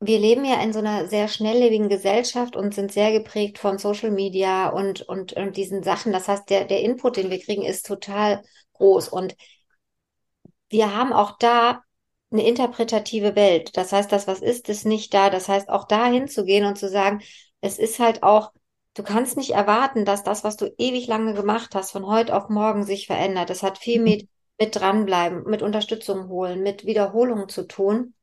wir 0.00 0.18
leben 0.20 0.44
ja 0.44 0.62
in 0.62 0.72
so 0.72 0.78
einer 0.78 1.08
sehr 1.08 1.26
schnelllebigen 1.28 1.88
Gesellschaft 1.88 2.54
und 2.54 2.74
sind 2.74 2.92
sehr 2.92 3.12
geprägt 3.12 3.58
von 3.58 3.78
Social 3.78 4.10
Media 4.10 4.68
und, 4.68 5.02
und, 5.02 5.32
und 5.32 5.56
diesen 5.56 5.82
Sachen. 5.82 6.12
Das 6.12 6.28
heißt, 6.28 6.48
der, 6.50 6.64
der 6.66 6.82
Input, 6.82 7.16
den 7.16 7.30
wir 7.30 7.40
kriegen, 7.40 7.62
ist 7.62 7.86
total 7.86 8.42
groß. 8.74 9.08
Und 9.08 9.34
wir 10.70 10.94
haben 10.94 11.12
auch 11.12 11.38
da 11.38 11.82
eine 12.30 12.46
interpretative 12.46 13.34
Welt. 13.34 13.76
Das 13.76 13.92
heißt, 13.92 14.12
das, 14.12 14.26
was 14.26 14.40
ist, 14.40 14.68
ist 14.68 14.84
nicht 14.86 15.14
da. 15.14 15.30
Das 15.30 15.48
heißt, 15.48 15.68
auch 15.68 15.86
da 15.86 16.06
hinzugehen 16.06 16.66
und 16.66 16.78
zu 16.78 16.88
sagen, 16.88 17.22
es 17.60 17.78
ist 17.78 17.98
halt 17.98 18.22
auch, 18.22 18.52
du 18.94 19.02
kannst 19.02 19.36
nicht 19.36 19.50
erwarten, 19.50 20.04
dass 20.04 20.22
das, 20.22 20.44
was 20.44 20.56
du 20.56 20.72
ewig 20.78 21.06
lange 21.08 21.34
gemacht 21.34 21.74
hast, 21.74 21.90
von 21.90 22.06
heute 22.06 22.36
auf 22.36 22.48
morgen 22.50 22.84
sich 22.84 23.06
verändert. 23.06 23.50
Das 23.50 23.62
hat 23.64 23.78
viel 23.78 24.00
mit, 24.00 24.28
mit 24.60 24.76
dranbleiben, 24.76 25.44
mit 25.44 25.62
Unterstützung 25.62 26.28
holen, 26.28 26.62
mit 26.62 26.84
Wiederholung 26.84 27.48
zu 27.48 27.66
tun. 27.66 28.14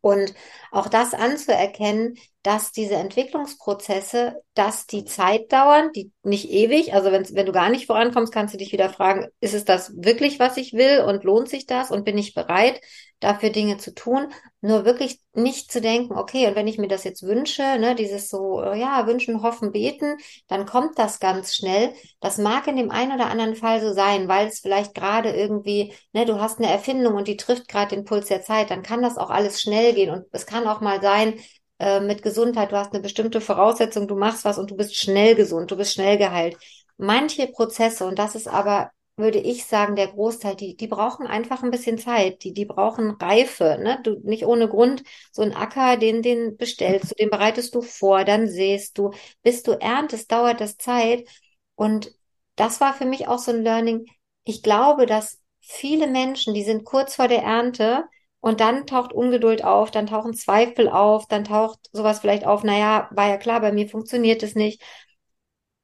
Und 0.00 0.34
auch 0.70 0.88
das 0.88 1.14
anzuerkennen, 1.14 2.16
dass 2.42 2.72
diese 2.72 2.94
Entwicklungsprozesse, 2.94 4.42
dass 4.54 4.86
die 4.86 5.04
Zeit 5.04 5.52
dauern, 5.52 5.90
die 5.92 6.10
nicht 6.22 6.50
ewig, 6.50 6.94
also 6.94 7.12
wenn, 7.12 7.46
du 7.46 7.52
gar 7.52 7.68
nicht 7.68 7.86
vorankommst, 7.86 8.32
kannst 8.32 8.54
du 8.54 8.58
dich 8.58 8.72
wieder 8.72 8.88
fragen, 8.90 9.28
ist 9.40 9.54
es 9.54 9.64
das 9.64 9.92
wirklich, 9.96 10.38
was 10.38 10.56
ich 10.56 10.72
will? 10.72 11.00
Und 11.00 11.24
lohnt 11.24 11.48
sich 11.48 11.66
das? 11.66 11.90
Und 11.90 12.04
bin 12.04 12.16
ich 12.16 12.34
bereit, 12.34 12.80
dafür 13.20 13.50
Dinge 13.50 13.76
zu 13.78 13.94
tun? 13.94 14.32
Nur 14.60 14.84
wirklich 14.84 15.20
nicht 15.34 15.70
zu 15.70 15.80
denken, 15.80 16.14
okay, 16.14 16.46
und 16.48 16.56
wenn 16.56 16.66
ich 16.66 16.78
mir 16.78 16.88
das 16.88 17.04
jetzt 17.04 17.22
wünsche, 17.22 17.62
ne, 17.78 17.94
dieses 17.94 18.28
so, 18.28 18.62
ja, 18.62 19.06
wünschen, 19.06 19.42
hoffen, 19.42 19.72
beten, 19.72 20.16
dann 20.48 20.66
kommt 20.66 20.98
das 20.98 21.20
ganz 21.20 21.54
schnell. 21.54 21.92
Das 22.20 22.38
mag 22.38 22.66
in 22.66 22.76
dem 22.76 22.90
einen 22.90 23.12
oder 23.12 23.26
anderen 23.30 23.56
Fall 23.56 23.80
so 23.80 23.92
sein, 23.92 24.28
weil 24.28 24.48
es 24.48 24.60
vielleicht 24.60 24.94
gerade 24.94 25.30
irgendwie, 25.30 25.94
ne, 26.12 26.26
du 26.26 26.40
hast 26.40 26.58
eine 26.58 26.70
Erfindung 26.70 27.14
und 27.14 27.28
die 27.28 27.36
trifft 27.36 27.68
gerade 27.68 27.94
den 27.94 28.04
Puls 28.04 28.26
der 28.28 28.42
Zeit, 28.42 28.70
dann 28.70 28.82
kann 28.82 29.02
das 29.02 29.16
auch 29.18 29.30
alles 29.30 29.60
schnell 29.60 29.94
gehen 29.94 30.10
und 30.10 30.24
es 30.32 30.46
kann 30.46 30.66
auch 30.66 30.80
mal 30.80 31.00
sein, 31.00 31.34
äh, 31.78 32.00
mit 32.00 32.22
Gesundheit, 32.22 32.72
du 32.72 32.76
hast 32.76 32.92
eine 32.92 33.02
bestimmte 33.02 33.40
Voraussetzung, 33.40 34.06
du 34.06 34.16
machst 34.16 34.44
was 34.44 34.58
und 34.58 34.70
du 34.70 34.76
bist 34.76 34.96
schnell 34.96 35.34
gesund, 35.34 35.70
du 35.70 35.76
bist 35.76 35.94
schnell 35.94 36.18
geheilt. 36.18 36.56
Manche 36.98 37.46
Prozesse, 37.48 38.06
und 38.06 38.18
das 38.18 38.34
ist 38.34 38.48
aber, 38.48 38.90
würde 39.16 39.38
ich 39.38 39.66
sagen, 39.66 39.96
der 39.96 40.08
Großteil, 40.08 40.56
die, 40.56 40.76
die 40.76 40.86
brauchen 40.86 41.26
einfach 41.26 41.62
ein 41.62 41.70
bisschen 41.70 41.98
Zeit, 41.98 42.42
die, 42.44 42.54
die 42.54 42.64
brauchen 42.64 43.10
Reife, 43.12 43.78
ne? 43.82 44.00
Du, 44.02 44.18
nicht 44.22 44.46
ohne 44.46 44.68
Grund, 44.68 45.02
so 45.32 45.42
ein 45.42 45.54
Acker, 45.54 45.96
den, 45.98 46.22
den 46.22 46.56
bestellst 46.56 47.10
du, 47.10 47.14
den 47.16 47.30
bereitest 47.30 47.74
du 47.74 47.82
vor, 47.82 48.24
dann 48.24 48.48
sähst 48.48 48.96
du, 48.98 49.10
bis 49.42 49.62
du 49.62 49.72
erntest, 49.72 50.32
dauert 50.32 50.60
das 50.60 50.76
Zeit. 50.78 51.28
Und 51.74 52.12
das 52.56 52.80
war 52.80 52.94
für 52.94 53.04
mich 53.06 53.28
auch 53.28 53.38
so 53.38 53.52
ein 53.52 53.62
Learning. 53.62 54.06
Ich 54.44 54.62
glaube, 54.62 55.06
dass 55.06 55.40
viele 55.60 56.06
Menschen, 56.06 56.54
die 56.54 56.64
sind 56.64 56.84
kurz 56.84 57.14
vor 57.16 57.28
der 57.28 57.42
Ernte, 57.42 58.04
und 58.42 58.60
dann 58.60 58.86
taucht 58.86 59.12
Ungeduld 59.12 59.64
auf, 59.64 59.90
dann 59.90 60.06
tauchen 60.06 60.32
Zweifel 60.32 60.88
auf, 60.88 61.26
dann 61.28 61.44
taucht 61.44 61.78
sowas 61.92 62.20
vielleicht 62.20 62.46
auf, 62.46 62.64
naja, 62.64 63.06
war 63.12 63.28
ja 63.28 63.36
klar, 63.36 63.60
bei 63.60 63.70
mir 63.70 63.86
funktioniert 63.86 64.42
es 64.42 64.54
nicht. 64.54 64.82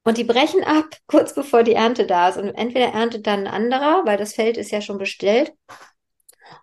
Und 0.06 0.16
die 0.18 0.24
brechen 0.24 0.64
ab, 0.64 0.86
kurz 1.06 1.34
bevor 1.34 1.62
die 1.62 1.74
Ernte 1.74 2.06
da 2.06 2.28
ist. 2.30 2.38
Und 2.38 2.48
entweder 2.54 2.86
erntet 2.92 3.26
dann 3.26 3.46
ein 3.46 3.52
anderer, 3.52 4.06
weil 4.06 4.16
das 4.16 4.34
Feld 4.34 4.56
ist 4.56 4.70
ja 4.70 4.80
schon 4.80 4.98
bestellt, 4.98 5.52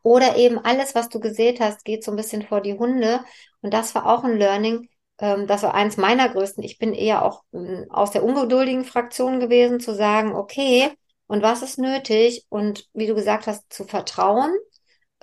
oder 0.01 0.37
eben 0.37 0.59
alles, 0.59 0.95
was 0.95 1.09
du 1.09 1.19
gesät 1.19 1.59
hast, 1.59 1.85
geht 1.85 2.03
so 2.03 2.11
ein 2.11 2.17
bisschen 2.17 2.43
vor 2.43 2.61
die 2.61 2.77
Hunde. 2.77 3.21
Und 3.61 3.73
das 3.73 3.93
war 3.95 4.07
auch 4.07 4.23
ein 4.23 4.37
Learning. 4.37 4.89
Ähm, 5.19 5.47
das 5.47 5.63
war 5.63 5.73
eins 5.73 5.97
meiner 5.97 6.29
größten. 6.29 6.63
Ich 6.63 6.77
bin 6.79 6.93
eher 6.93 7.23
auch 7.23 7.43
ähm, 7.53 7.85
aus 7.89 8.11
der 8.11 8.23
ungeduldigen 8.23 8.85
Fraktion 8.85 9.39
gewesen, 9.39 9.79
zu 9.79 9.93
sagen, 9.93 10.35
okay, 10.35 10.91
und 11.27 11.41
was 11.41 11.61
ist 11.61 11.79
nötig? 11.79 12.45
Und 12.49 12.87
wie 12.93 13.07
du 13.07 13.15
gesagt 13.15 13.47
hast, 13.47 13.71
zu 13.71 13.85
vertrauen 13.85 14.53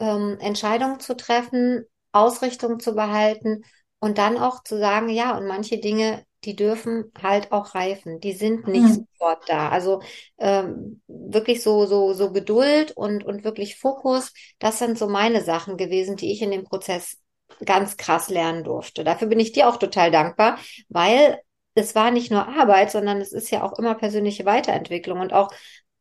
ähm, 0.01 0.39
Entscheidungen 0.41 1.01
zu 1.01 1.17
treffen, 1.17 1.85
Ausrichtung 2.13 2.81
zu 2.81 2.95
behalten 2.95 3.65
und 4.01 4.19
dann 4.19 4.39
auch 4.39 4.65
zu 4.65 4.79
sagen, 4.79 5.09
ja, 5.11 5.37
und 5.37 5.47
manche 5.47 5.79
Dinge, 5.79 6.25
die 6.45 6.57
dürfen 6.57 7.13
halt 7.23 7.53
auch 7.53 7.75
reifen. 7.75 8.21
Die 8.21 8.33
sind 8.33 8.67
nicht 8.67 8.83
mhm. 8.83 9.07
sofort 9.19 9.49
da. 9.49 9.69
Also 9.69 10.01
ähm, 10.39 11.03
wirklich 11.07 11.63
so 11.63 11.87
so 11.87 12.13
so 12.13 12.33
Geduld 12.33 12.93
und 12.93 13.25
und 13.25 13.45
wirklich 13.45 13.77
Fokus. 13.77 14.33
Das 14.59 14.79
sind 14.79 14.99
so 14.99 15.09
meine 15.09 15.43
Sachen 15.43 15.77
gewesen, 15.77 16.17
die 16.17 16.33
ich 16.33 16.43
in 16.43 16.51
dem 16.51 16.65
Prozess 16.65 17.19
ganz 17.65 17.97
krass 17.97 18.31
lernen 18.31 18.65
durfte. 18.65 19.05
Dafür 19.05 19.29
bin 19.29 19.41
ich 19.41 19.53
dir 19.53 19.69
auch 19.69 19.77
total 19.77 20.11
dankbar, 20.11 20.59
weil 20.89 21.41
es 21.75 21.95
war 21.95 22.11
nicht 22.11 22.31
nur 22.31 22.49
Arbeit, 22.49 22.91
sondern 22.91 23.21
es 23.21 23.33
ist 23.33 23.51
ja 23.51 23.63
auch 23.63 23.79
immer 23.79 23.95
persönliche 23.95 24.45
Weiterentwicklung 24.45 25.21
und 25.21 25.33
auch 25.33 25.51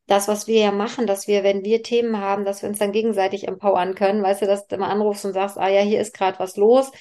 das, 0.10 0.28
was 0.28 0.47
wir 0.47 0.60
ja 0.60 0.71
machen, 0.71 1.06
dass 1.06 1.28
wir, 1.28 1.43
wenn 1.43 1.63
wir 1.63 1.84
Themen 1.84 2.19
haben, 2.19 2.43
dass 2.43 2.63
wir 2.63 2.69
uns 2.69 2.80
dann 2.80 2.91
gegenseitig 2.91 3.47
empowern 3.47 3.93
können, 3.93 4.23
weißt 4.23 4.41
du, 4.41 4.47
dass 4.47 4.67
du 4.67 4.75
immer 4.75 4.89
anrufst 4.89 5.23
und 5.25 5.34
sagst, 5.34 5.58
ah 5.58 5.67
ja, 5.69 5.82
hier 5.82 6.02
ist 6.02 6.15
gerade 6.15 6.39
was 6.39 6.58
los. 6.58 6.91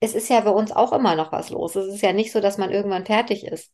Es 0.00 0.14
ist 0.14 0.28
ja 0.28 0.40
bei 0.40 0.50
uns 0.50 0.72
auch 0.72 0.92
immer 0.92 1.14
noch 1.16 1.32
was 1.32 1.50
los. 1.50 1.76
Es 1.76 1.94
ist 1.94 2.02
ja 2.02 2.12
nicht 2.12 2.32
so, 2.32 2.40
dass 2.40 2.58
man 2.58 2.70
irgendwann 2.70 3.06
fertig 3.06 3.44
ist. 3.46 3.72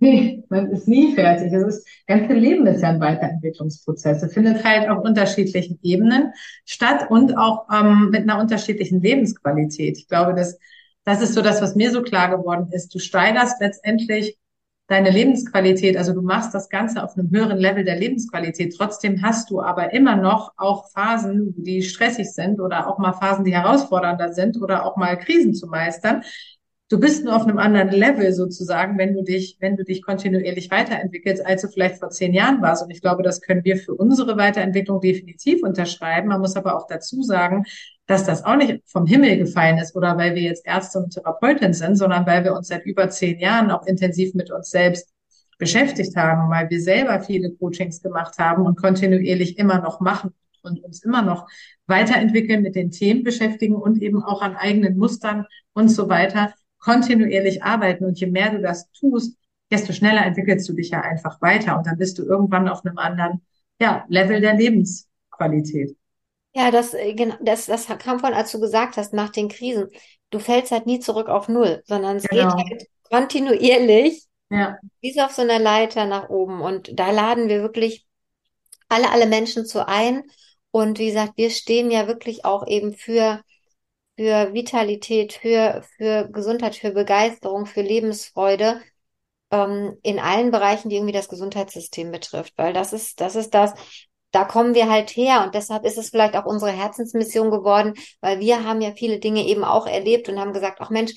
Nee, 0.00 0.42
man 0.48 0.70
ist 0.72 0.88
nie 0.88 1.14
fertig. 1.14 1.52
Es 1.52 1.62
ist, 1.62 1.88
ganze 2.06 2.32
Leben 2.34 2.66
ist 2.66 2.82
ja 2.82 2.88
ein 2.88 3.00
Weiterentwicklungsprozess. 3.00 4.22
Es 4.24 4.34
findet 4.34 4.64
halt 4.64 4.88
auf 4.88 5.04
unterschiedlichen 5.04 5.78
Ebenen 5.82 6.32
statt 6.64 7.10
und 7.10 7.38
auch 7.38 7.66
ähm, 7.72 8.10
mit 8.10 8.22
einer 8.22 8.40
unterschiedlichen 8.40 9.00
Lebensqualität. 9.00 9.96
Ich 9.96 10.08
glaube, 10.08 10.34
das, 10.34 10.58
das 11.04 11.22
ist 11.22 11.34
so 11.34 11.42
das, 11.42 11.62
was 11.62 11.76
mir 11.76 11.92
so 11.92 12.02
klar 12.02 12.36
geworden 12.36 12.68
ist. 12.72 12.92
Du 12.92 12.98
steigerst 12.98 13.60
letztendlich 13.60 14.36
deine 14.86 15.10
Lebensqualität, 15.10 15.96
also 15.96 16.12
du 16.12 16.20
machst 16.20 16.52
das 16.52 16.68
Ganze 16.68 17.02
auf 17.02 17.16
einem 17.16 17.30
höheren 17.30 17.58
Level 17.58 17.84
der 17.84 17.98
Lebensqualität. 17.98 18.74
Trotzdem 18.76 19.22
hast 19.22 19.50
du 19.50 19.60
aber 19.60 19.92
immer 19.94 20.16
noch 20.16 20.52
auch 20.56 20.90
Phasen, 20.90 21.54
die 21.56 21.82
stressig 21.82 22.30
sind 22.32 22.60
oder 22.60 22.88
auch 22.88 22.98
mal 22.98 23.12
Phasen, 23.12 23.44
die 23.44 23.54
herausfordernder 23.54 24.32
sind 24.32 24.60
oder 24.60 24.84
auch 24.84 24.96
mal 24.96 25.18
Krisen 25.18 25.54
zu 25.54 25.66
meistern. 25.68 26.22
Du 26.90 27.00
bist 27.00 27.24
nur 27.24 27.34
auf 27.34 27.44
einem 27.44 27.58
anderen 27.58 27.88
Level 27.88 28.30
sozusagen, 28.34 28.98
wenn 28.98 29.14
du 29.14 29.22
dich, 29.22 29.56
wenn 29.58 29.74
du 29.74 29.84
dich 29.84 30.02
kontinuierlich 30.02 30.70
weiterentwickelst, 30.70 31.44
als 31.44 31.62
du 31.62 31.68
vielleicht 31.68 31.98
vor 31.98 32.10
zehn 32.10 32.34
Jahren 32.34 32.60
warst. 32.60 32.82
Und 32.82 32.90
ich 32.90 33.00
glaube, 33.00 33.22
das 33.22 33.40
können 33.40 33.64
wir 33.64 33.78
für 33.78 33.94
unsere 33.94 34.36
Weiterentwicklung 34.36 35.00
definitiv 35.00 35.62
unterschreiben. 35.62 36.28
Man 36.28 36.42
muss 36.42 36.56
aber 36.56 36.76
auch 36.76 36.86
dazu 36.86 37.22
sagen, 37.22 37.64
dass 38.06 38.24
das 38.24 38.44
auch 38.44 38.56
nicht 38.56 38.82
vom 38.86 39.06
Himmel 39.06 39.38
gefallen 39.38 39.78
ist 39.78 39.96
oder 39.96 40.16
weil 40.18 40.34
wir 40.34 40.42
jetzt 40.42 40.66
Ärzte 40.66 40.98
und 40.98 41.10
Therapeutin 41.10 41.72
sind, 41.72 41.96
sondern 41.96 42.26
weil 42.26 42.44
wir 42.44 42.54
uns 42.54 42.68
seit 42.68 42.84
über 42.84 43.08
zehn 43.08 43.38
Jahren 43.38 43.70
auch 43.70 43.86
intensiv 43.86 44.34
mit 44.34 44.50
uns 44.50 44.70
selbst 44.70 45.14
beschäftigt 45.58 46.16
haben, 46.16 46.50
weil 46.50 46.68
wir 46.68 46.80
selber 46.80 47.20
viele 47.20 47.50
Coachings 47.52 48.02
gemacht 48.02 48.38
haben 48.38 48.66
und 48.66 48.76
kontinuierlich 48.76 49.58
immer 49.58 49.80
noch 49.80 50.00
machen 50.00 50.34
und 50.62 50.82
uns 50.82 51.02
immer 51.02 51.22
noch 51.22 51.46
weiterentwickeln, 51.86 52.62
mit 52.62 52.74
den 52.74 52.90
Themen 52.90 53.22
beschäftigen 53.22 53.76
und 53.76 54.02
eben 54.02 54.22
auch 54.22 54.42
an 54.42 54.56
eigenen 54.56 54.98
Mustern 54.98 55.46
und 55.72 55.88
so 55.88 56.08
weiter 56.08 56.52
kontinuierlich 56.78 57.62
arbeiten. 57.62 58.04
Und 58.04 58.20
je 58.20 58.26
mehr 58.26 58.50
du 58.50 58.60
das 58.60 58.90
tust, 58.92 59.38
desto 59.70 59.92
schneller 59.92 60.24
entwickelst 60.26 60.68
du 60.68 60.74
dich 60.74 60.90
ja 60.90 61.00
einfach 61.00 61.40
weiter 61.40 61.78
und 61.78 61.86
dann 61.86 61.96
bist 61.96 62.18
du 62.18 62.24
irgendwann 62.24 62.68
auf 62.68 62.84
einem 62.84 62.98
anderen 62.98 63.40
ja, 63.80 64.04
Level 64.08 64.40
der 64.40 64.54
Lebensqualität. 64.54 65.96
Ja, 66.54 66.70
das, 66.70 66.92
genau, 66.92 67.34
das, 67.40 67.66
das 67.66 67.86
kam 67.98 68.20
von, 68.20 68.32
als 68.32 68.52
du 68.52 68.60
gesagt 68.60 68.96
hast, 68.96 69.12
nach 69.12 69.30
den 69.30 69.48
Krisen. 69.48 69.88
Du 70.30 70.38
fällst 70.38 70.70
halt 70.70 70.86
nie 70.86 71.00
zurück 71.00 71.28
auf 71.28 71.48
Null, 71.48 71.82
sondern 71.84 72.16
es 72.16 72.24
genau. 72.24 72.54
geht 72.56 72.66
halt 72.70 72.86
kontinuierlich, 73.10 74.24
ja. 74.50 74.78
wie 75.00 75.20
auf 75.20 75.32
so 75.32 75.42
einer 75.42 75.58
Leiter 75.58 76.06
nach 76.06 76.28
oben. 76.28 76.60
Und 76.60 76.98
da 76.98 77.10
laden 77.10 77.48
wir 77.48 77.62
wirklich 77.62 78.06
alle, 78.88 79.10
alle 79.10 79.26
Menschen 79.26 79.66
zu 79.66 79.86
ein. 79.86 80.22
Und 80.70 80.98
wie 80.98 81.06
gesagt, 81.06 81.32
wir 81.36 81.50
stehen 81.50 81.90
ja 81.90 82.06
wirklich 82.06 82.44
auch 82.44 82.66
eben 82.68 82.94
für, 82.94 83.42
für 84.16 84.54
Vitalität, 84.54 85.32
für, 85.32 85.84
für 85.96 86.28
Gesundheit, 86.30 86.76
für 86.76 86.92
Begeisterung, 86.92 87.66
für 87.66 87.82
Lebensfreude 87.82 88.80
ähm, 89.50 89.96
in 90.02 90.20
allen 90.20 90.52
Bereichen, 90.52 90.88
die 90.88 90.96
irgendwie 90.96 91.12
das 91.12 91.28
Gesundheitssystem 91.28 92.12
betrifft. 92.12 92.54
Weil 92.56 92.72
das 92.72 92.92
ist, 92.92 93.20
das 93.20 93.34
ist 93.34 93.54
das, 93.54 93.74
da 94.34 94.44
kommen 94.44 94.74
wir 94.74 94.90
halt 94.90 95.10
her 95.10 95.44
und 95.44 95.54
deshalb 95.54 95.84
ist 95.84 95.98
es 95.98 96.10
vielleicht 96.10 96.36
auch 96.36 96.44
unsere 96.44 96.72
Herzensmission 96.72 97.50
geworden, 97.50 97.94
weil 98.20 98.40
wir 98.40 98.64
haben 98.64 98.80
ja 98.80 98.92
viele 98.92 99.20
Dinge 99.20 99.46
eben 99.46 99.64
auch 99.64 99.86
erlebt 99.86 100.28
und 100.28 100.40
haben 100.40 100.52
gesagt, 100.52 100.78
ach 100.80 100.90
Mensch, 100.90 101.12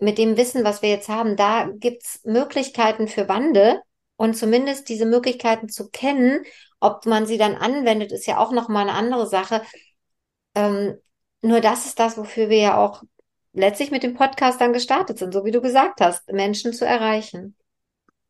mit 0.00 0.18
dem 0.18 0.36
Wissen, 0.36 0.64
was 0.64 0.82
wir 0.82 0.88
jetzt 0.88 1.08
haben, 1.08 1.36
da 1.36 1.68
gibt's 1.74 2.20
Möglichkeiten 2.24 3.06
für 3.06 3.28
Wandel 3.28 3.80
und 4.16 4.36
zumindest 4.36 4.88
diese 4.88 5.06
Möglichkeiten 5.06 5.68
zu 5.68 5.90
kennen, 5.90 6.42
ob 6.80 7.06
man 7.06 7.26
sie 7.26 7.38
dann 7.38 7.54
anwendet, 7.54 8.12
ist 8.12 8.26
ja 8.26 8.38
auch 8.38 8.50
nochmal 8.50 8.88
eine 8.88 8.98
andere 8.98 9.26
Sache. 9.26 9.62
Ähm, 10.54 10.96
nur 11.42 11.60
das 11.60 11.86
ist 11.86 11.98
das, 11.98 12.16
wofür 12.16 12.48
wir 12.48 12.58
ja 12.58 12.76
auch 12.78 13.02
letztlich 13.52 13.90
mit 13.90 14.02
dem 14.02 14.14
Podcast 14.14 14.60
dann 14.60 14.72
gestartet 14.72 15.18
sind, 15.18 15.32
so 15.32 15.44
wie 15.44 15.50
du 15.50 15.60
gesagt 15.60 16.00
hast, 16.00 16.32
Menschen 16.32 16.72
zu 16.72 16.86
erreichen. 16.86 17.56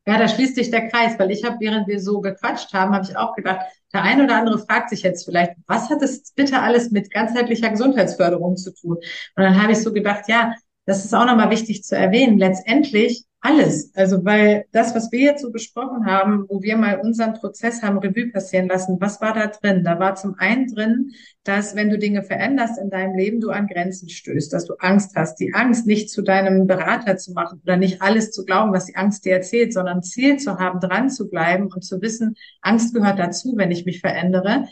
Ja, 0.07 0.18
da 0.18 0.29
schließt 0.29 0.57
sich 0.57 0.70
der 0.70 0.88
Kreis, 0.88 1.18
weil 1.18 1.31
ich 1.31 1.44
habe, 1.44 1.57
während 1.61 1.88
wir 1.88 1.99
so 1.99 2.20
gequatscht 2.20 2.75
haben, 2.75 2.94
habe 2.94 3.07
ich 3.09 3.16
auch 3.16 3.35
gedacht, 3.35 3.61
der 3.94 4.02
eine 4.02 4.24
oder 4.24 4.37
andere 4.37 4.59
fragt 4.59 4.90
sich 4.90 5.02
jetzt 5.02 5.24
vielleicht, 5.24 5.52
was 5.66 5.88
hat 5.88 6.02
das 6.02 6.33
bitte 6.35 6.61
alles 6.61 6.90
mit 6.90 7.11
ganzheitlicher 7.11 7.70
Gesundheitsförderung 7.70 8.57
zu 8.57 8.74
tun? 8.74 8.96
Und 8.96 9.42
dann 9.42 9.62
habe 9.62 9.72
ich 9.72 9.78
so 9.78 9.92
gedacht, 9.92 10.24
ja, 10.28 10.52
das 10.85 11.04
ist 11.04 11.14
auch 11.14 11.24
nochmal 11.24 11.50
wichtig 11.50 11.83
zu 11.85 11.96
erwähnen. 11.96 12.37
Letztendlich 12.38 13.24
alles. 13.44 13.92
Also, 13.94 14.24
weil 14.24 14.64
das, 14.72 14.94
was 14.94 15.12
wir 15.12 15.20
jetzt 15.20 15.42
so 15.42 15.52
besprochen 15.52 16.07
haben, 16.07 16.46
wo 16.48 16.62
wir 16.62 16.78
mal 16.78 16.98
unseren 17.00 17.35
Prozess 17.35 17.83
haben 17.83 17.98
Revue 17.98 18.30
passieren 18.30 18.68
lassen, 18.68 18.96
was 19.00 19.20
war 19.20 19.35
da 19.35 19.48
drin? 19.48 19.85
Da 19.85 19.98
war 19.98 20.14
zum 20.14 20.35
einen 20.38 20.66
drin, 20.66 21.12
dass 21.44 21.76
wenn 21.76 21.90
du 21.90 21.98
Dinge 21.98 22.22
veränderst 22.22 22.78
in 22.78 22.88
deinem 22.88 23.16
Leben, 23.16 23.40
du 23.40 23.50
an 23.50 23.66
Grenzen 23.66 24.09
stößt, 24.09 24.50
dass 24.50 24.64
du 24.64 24.74
Angst 24.78 25.14
hast. 25.14 25.37
Die 25.37 25.52
Angst, 25.52 25.87
nicht 25.87 26.09
zu 26.09 26.22
deinem 26.22 26.66
Berater 26.66 27.18
zu 27.18 27.33
machen 27.33 27.61
oder 27.62 27.76
nicht 27.76 28.00
alles 28.00 28.30
zu 28.30 28.46
glauben, 28.46 28.72
was 28.72 28.87
die 28.87 28.96
Angst 28.96 29.26
dir 29.26 29.35
erzählt, 29.35 29.74
sondern 29.74 30.02
Ziel 30.02 30.38
zu 30.38 30.59
haben, 30.59 30.80
dran 30.80 31.11
zu 31.11 31.28
bleiben 31.28 31.70
und 31.70 31.85
zu 31.85 32.00
wissen, 32.00 32.37
Angst 32.62 32.94
gehört 32.94 33.18
dazu, 33.18 33.52
wenn 33.57 33.70
ich 33.70 33.85
mich 33.85 34.00
verändere 34.00 34.64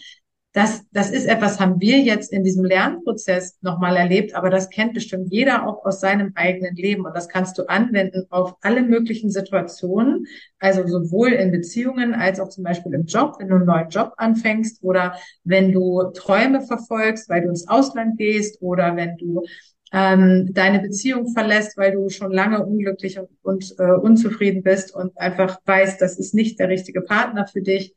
das, 0.55 0.83
das 0.93 1.11
ist 1.11 1.27
etwas, 1.27 1.61
haben 1.61 1.81
wir 1.81 1.99
jetzt 2.01 2.31
in 2.31 2.45
diesem 2.45 2.65
Lernprozess 2.65 3.57
nochmal 3.62 3.97
erlebt, 3.97 4.35
aber 4.35 4.51
das 4.51 4.69
kennt 4.69 4.93
bestimmt 4.93 5.33
jeder 5.33 5.67
auch 5.67 5.83
aus 5.87 6.01
seinem 6.01 6.33
eigenen 6.35 6.77
Leben. 6.77 7.07
Und 7.07 7.17
das 7.17 7.29
kannst 7.29 7.57
du 7.57 7.69
anwenden 7.69 8.27
auf 8.29 8.57
alle 8.61 8.83
möglichen 8.83 9.31
Situationen, 9.31 10.27
also 10.59 10.87
sowohl 10.87 11.33
in 11.33 11.53
Beziehungen 11.53 12.15
als 12.15 12.38
auch 12.38 12.51
zum 12.51 12.65
Beispiel 12.65 12.93
im 12.93 13.07
Job, 13.07 13.37
wenn 13.38 13.49
du 13.49 13.55
einen 13.55 13.65
neuen 13.65 13.88
Job 13.88 14.12
anfängst 14.19 14.83
oder 14.83 15.15
wenn 15.43 15.73
du 15.73 16.11
Träume 16.15 16.61
verfolgst, 16.61 17.31
weil 17.31 17.43
du 17.43 17.49
ins 17.49 17.67
Ausland 17.67 18.19
gehst 18.19 18.61
oder 18.61 18.95
wenn 18.95 19.17
du 19.17 19.43
ähm, 19.91 20.51
deine 20.53 20.81
Beziehung 20.81 21.33
verlässt, 21.33 21.79
weil 21.79 21.93
du 21.93 22.11
schon 22.11 22.31
lange 22.31 22.65
unglücklich 22.65 23.19
und, 23.19 23.31
und 23.43 23.75
äh, 23.79 23.93
unzufrieden 23.93 24.62
bist 24.62 24.95
und 24.95 25.17
einfach 25.19 25.61
weißt, 25.65 26.01
das 26.01 26.19
ist 26.19 26.35
nicht 26.35 26.59
der 26.59 26.69
richtige 26.69 27.01
Partner 27.01 27.47
für 27.47 27.62
dich 27.62 27.95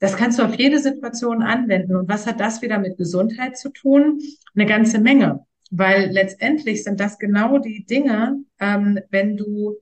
das 0.00 0.16
kannst 0.16 0.38
du 0.38 0.44
auf 0.44 0.54
jede 0.54 0.78
Situation 0.78 1.42
anwenden. 1.42 1.96
Und 1.96 2.08
was 2.08 2.26
hat 2.26 2.40
das 2.40 2.62
wieder 2.62 2.78
mit 2.78 2.96
Gesundheit 2.96 3.56
zu 3.56 3.70
tun? 3.70 4.20
Eine 4.54 4.66
ganze 4.66 5.00
Menge. 5.00 5.44
Weil 5.70 6.10
letztendlich 6.10 6.84
sind 6.84 7.00
das 7.00 7.18
genau 7.18 7.58
die 7.58 7.84
Dinge, 7.84 8.38
ähm, 8.60 9.00
wenn 9.10 9.36
du 9.36 9.76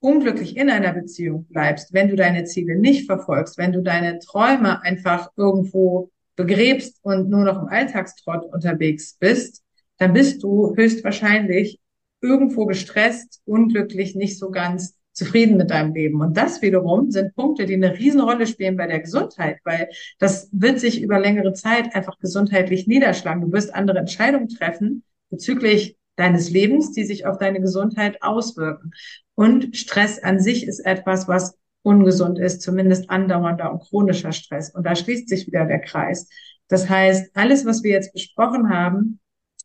unglücklich 0.00 0.56
in 0.56 0.70
einer 0.70 0.92
Beziehung 0.92 1.46
bleibst, 1.46 1.92
wenn 1.92 2.08
du 2.08 2.16
deine 2.16 2.44
Ziele 2.44 2.76
nicht 2.76 3.06
verfolgst, 3.06 3.58
wenn 3.58 3.72
du 3.72 3.82
deine 3.82 4.18
Träume 4.18 4.82
einfach 4.82 5.30
irgendwo 5.36 6.10
begräbst 6.36 6.98
und 7.02 7.28
nur 7.28 7.44
noch 7.44 7.62
im 7.62 7.68
Alltagstrott 7.68 8.44
unterwegs 8.52 9.16
bist, 9.18 9.62
dann 9.98 10.14
bist 10.14 10.42
du 10.42 10.74
höchstwahrscheinlich 10.74 11.78
irgendwo 12.22 12.66
gestresst, 12.66 13.42
unglücklich, 13.44 14.14
nicht 14.14 14.38
so 14.38 14.50
ganz 14.50 14.96
zufrieden 15.12 15.56
mit 15.56 15.70
deinem 15.70 15.94
Leben. 15.94 16.20
Und 16.20 16.36
das 16.36 16.62
wiederum 16.62 17.10
sind 17.10 17.34
Punkte, 17.34 17.66
die 17.66 17.74
eine 17.74 17.98
Riesenrolle 17.98 18.46
spielen 18.46 18.76
bei 18.76 18.86
der 18.86 19.00
Gesundheit, 19.00 19.58
weil 19.64 19.88
das 20.18 20.48
wird 20.52 20.80
sich 20.80 21.02
über 21.02 21.18
längere 21.18 21.52
Zeit 21.52 21.94
einfach 21.94 22.18
gesundheitlich 22.18 22.86
niederschlagen. 22.86 23.42
Du 23.42 23.52
wirst 23.52 23.74
andere 23.74 23.98
Entscheidungen 23.98 24.48
treffen 24.48 25.02
bezüglich 25.30 25.96
deines 26.16 26.50
Lebens, 26.50 26.92
die 26.92 27.04
sich 27.04 27.26
auf 27.26 27.38
deine 27.38 27.60
Gesundheit 27.60 28.22
auswirken. 28.22 28.92
Und 29.34 29.76
Stress 29.76 30.22
an 30.22 30.38
sich 30.38 30.66
ist 30.66 30.80
etwas, 30.80 31.28
was 31.28 31.56
ungesund 31.82 32.38
ist, 32.38 32.60
zumindest 32.62 33.08
andauernder 33.08 33.72
und 33.72 33.80
chronischer 33.80 34.32
Stress. 34.32 34.74
Und 34.74 34.84
da 34.84 34.94
schließt 34.94 35.28
sich 35.28 35.46
wieder 35.46 35.64
der 35.64 35.80
Kreis. 35.80 36.28
Das 36.68 36.88
heißt, 36.88 37.30
alles, 37.34 37.64
was 37.64 37.82
wir 37.82 37.92
jetzt 37.92 38.12
besprochen 38.12 38.68
haben, 38.68 39.18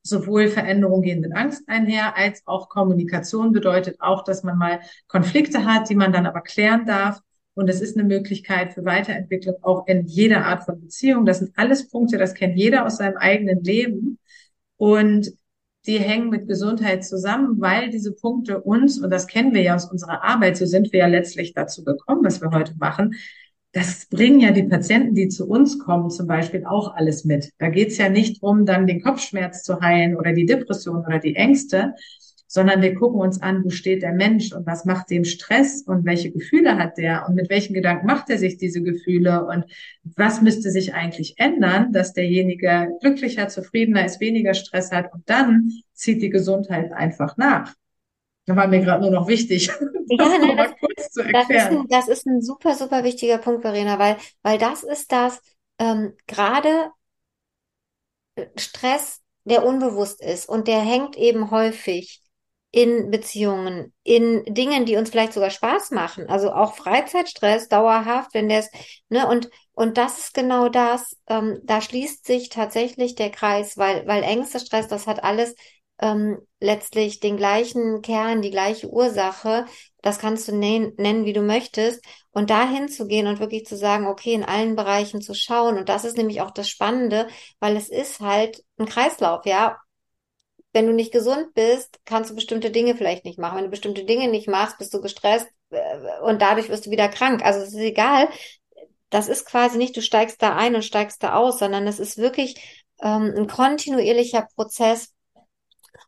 sowohl 0.05 0.49
Veränderungen 0.49 1.01
gehen 1.01 1.19
mit 1.19 1.35
Angst 1.35 1.63
einher, 1.67 2.15
als 2.15 2.43
auch 2.45 2.69
Kommunikation 2.69 3.51
bedeutet 3.51 3.97
auch, 3.99 4.23
dass 4.23 4.43
man 4.43 4.57
mal 4.57 4.79
Konflikte 5.07 5.65
hat, 5.65 5.89
die 5.89 5.95
man 5.95 6.13
dann 6.13 6.27
aber 6.27 6.41
klären 6.41 6.85
darf. 6.85 7.19
Und 7.55 7.69
es 7.69 7.81
ist 7.81 7.97
eine 7.97 8.07
Möglichkeit 8.07 8.73
für 8.73 8.85
Weiterentwicklung 8.85 9.55
auch 9.63 9.87
in 9.87 10.05
jeder 10.05 10.45
Art 10.45 10.63
von 10.65 10.79
Beziehung. 10.79 11.25
Das 11.25 11.39
sind 11.39 11.53
alles 11.55 11.89
Punkte, 11.89 12.17
das 12.17 12.35
kennt 12.35 12.55
jeder 12.55 12.85
aus 12.85 12.97
seinem 12.97 13.17
eigenen 13.17 13.63
Leben. 13.63 14.19
Und 14.77 15.31
die 15.87 15.99
hängen 15.99 16.29
mit 16.29 16.47
Gesundheit 16.47 17.03
zusammen, 17.03 17.59
weil 17.59 17.89
diese 17.89 18.13
Punkte 18.13 18.61
uns, 18.61 18.99
und 18.99 19.09
das 19.09 19.27
kennen 19.27 19.53
wir 19.53 19.61
ja 19.61 19.75
aus 19.75 19.89
unserer 19.89 20.23
Arbeit, 20.23 20.57
so 20.57 20.65
sind 20.65 20.91
wir 20.93 20.99
ja 20.99 21.07
letztlich 21.07 21.53
dazu 21.53 21.83
gekommen, 21.83 22.23
was 22.23 22.41
wir 22.41 22.51
heute 22.51 22.75
machen, 22.77 23.15
das 23.75 24.05
bringen 24.05 24.39
ja 24.39 24.51
die 24.51 24.63
Patienten, 24.63 25.15
die 25.15 25.27
zu 25.27 25.49
uns 25.49 25.79
kommen, 25.79 26.09
zum 26.09 26.27
Beispiel 26.27 26.65
auch 26.65 26.95
alles 26.95 27.25
mit. 27.25 27.51
Da 27.57 27.67
geht's 27.67 27.97
ja 27.97 28.07
nicht 28.07 28.41
drum, 28.41 28.65
dann 28.65 28.87
den 28.87 29.01
Kopfschmerz 29.01 29.63
zu 29.63 29.81
heilen 29.81 30.15
oder 30.15 30.31
die 30.31 30.45
Depression 30.45 31.05
oder 31.05 31.19
die 31.19 31.35
Ängste, 31.35 31.93
sondern 32.47 32.81
wir 32.81 32.95
gucken 32.95 33.19
uns 33.19 33.41
an, 33.41 33.65
wo 33.65 33.69
steht 33.69 34.01
der 34.01 34.13
Mensch 34.13 34.53
und 34.53 34.65
was 34.65 34.85
macht 34.85 35.09
dem 35.09 35.25
Stress 35.25 35.83
und 35.85 36.05
welche 36.05 36.31
Gefühle 36.31 36.77
hat 36.77 36.97
der 36.97 37.25
und 37.27 37.35
mit 37.35 37.49
welchen 37.49 37.73
Gedanken 37.73 38.07
macht 38.07 38.29
er 38.29 38.37
sich 38.37 38.55
diese 38.55 38.81
Gefühle 38.81 39.45
und 39.45 39.65
was 40.03 40.41
müsste 40.41 40.71
sich 40.71 40.93
eigentlich 40.93 41.33
ändern, 41.35 41.91
dass 41.91 42.13
derjenige 42.13 42.87
glücklicher, 43.01 43.49
zufriedener 43.49 44.05
ist, 44.05 44.21
weniger 44.21 44.53
Stress 44.53 44.93
hat 44.93 45.13
und 45.13 45.29
dann 45.29 45.69
zieht 45.93 46.21
die 46.21 46.29
Gesundheit 46.29 46.93
einfach 46.93 47.35
nach. 47.35 47.73
Da 48.45 48.55
war 48.55 48.67
mir 48.67 48.79
gerade 48.81 49.01
nur 49.01 49.11
noch 49.11 49.27
wichtig, 49.27 49.67
das 50.17 50.29
ja, 50.31 50.37
ne, 50.37 50.55
das, 50.55 50.71
kurz 50.79 51.09
zu 51.11 51.21
erklären. 51.21 51.47
Das 51.49 51.49
ist, 51.49 51.71
ein, 51.71 51.87
das 51.89 52.07
ist 52.07 52.25
ein 52.27 52.41
super, 52.41 52.75
super 52.75 53.03
wichtiger 53.03 53.37
Punkt, 53.39 53.61
Verena, 53.61 53.97
weil, 53.97 54.17
weil 54.43 54.57
das 54.57 54.83
ist 54.83 55.11
das, 55.11 55.41
ähm, 55.79 56.13
gerade 56.27 56.91
äh, 58.35 58.47
Stress, 58.57 59.21
der 59.45 59.65
unbewusst 59.65 60.21
ist 60.21 60.49
und 60.49 60.67
der 60.67 60.79
hängt 60.79 61.15
eben 61.17 61.51
häufig 61.51 62.21
in 62.71 63.09
Beziehungen, 63.09 63.93
in 64.03 64.43
Dingen, 64.45 64.85
die 64.85 64.97
uns 64.97 65.09
vielleicht 65.09 65.33
sogar 65.33 65.49
Spaß 65.49 65.91
machen. 65.91 66.27
Also 66.27 66.51
auch 66.51 66.75
Freizeitstress 66.75 67.69
dauerhaft, 67.69 68.33
wenn 68.33 68.49
der 68.49 68.59
ist, 68.59 68.71
ne, 69.07 69.27
und, 69.27 69.49
und 69.73 69.97
das 69.97 70.19
ist 70.19 70.33
genau 70.33 70.67
das, 70.67 71.15
ähm, 71.27 71.59
da 71.63 71.79
schließt 71.79 72.25
sich 72.25 72.49
tatsächlich 72.49 73.15
der 73.15 73.29
Kreis, 73.31 73.77
weil, 73.77 74.05
weil 74.07 74.23
Ängste, 74.23 74.59
Stress, 74.59 74.87
das 74.87 75.07
hat 75.07 75.23
alles 75.23 75.55
ähm, 75.99 76.39
letztlich 76.59 77.19
den 77.19 77.37
gleichen 77.37 78.01
Kern, 78.01 78.41
die 78.41 78.51
gleiche 78.51 78.89
Ursache. 78.89 79.65
Das 80.01 80.19
kannst 80.19 80.47
du 80.47 80.55
nennen, 80.55 81.25
wie 81.25 81.33
du 81.33 81.41
möchtest. 81.41 82.03
Und 82.31 82.49
dahin 82.49 82.89
zu 82.89 83.07
gehen 83.07 83.27
und 83.27 83.39
wirklich 83.39 83.65
zu 83.65 83.77
sagen, 83.77 84.07
okay, 84.07 84.33
in 84.33 84.43
allen 84.43 84.75
Bereichen 84.75 85.21
zu 85.21 85.33
schauen. 85.33 85.77
Und 85.77 85.87
das 85.89 86.03
ist 86.03 86.17
nämlich 86.17 86.41
auch 86.41 86.51
das 86.51 86.69
Spannende, 86.69 87.27
weil 87.59 87.77
es 87.77 87.89
ist 87.89 88.19
halt 88.19 88.61
ein 88.77 88.85
Kreislauf, 88.87 89.45
ja. 89.45 89.77
Wenn 90.73 90.87
du 90.87 90.93
nicht 90.93 91.13
gesund 91.13 91.53
bist, 91.53 91.99
kannst 92.03 92.31
du 92.31 92.35
bestimmte 92.35 92.69
Dinge 92.69 92.95
vielleicht 92.95 93.23
nicht 93.23 93.39
machen. 93.39 93.55
Wenn 93.55 93.63
du 93.65 93.69
bestimmte 93.69 94.03
Dinge 94.03 94.27
nicht 94.27 94.49
machst, 94.49 94.77
bist 94.77 94.93
du 94.93 94.99
gestresst 95.01 95.47
äh, 95.69 96.19
und 96.23 96.41
dadurch 96.41 96.67
wirst 96.67 96.87
du 96.87 96.91
wieder 96.91 97.07
krank. 97.07 97.45
Also 97.45 97.61
es 97.61 97.69
ist 97.69 97.79
egal. 97.79 98.27
Das 99.09 99.29
ist 99.29 99.45
quasi 99.45 99.77
nicht, 99.77 99.95
du 99.95 100.01
steigst 100.01 100.41
da 100.41 100.55
ein 100.57 100.75
und 100.75 100.83
steigst 100.83 101.23
da 101.23 101.35
aus, 101.35 101.59
sondern 101.59 101.87
es 101.87 101.99
ist 101.99 102.17
wirklich 102.17 102.83
ähm, 103.01 103.33
ein 103.37 103.47
kontinuierlicher 103.47 104.47
Prozess, 104.55 105.14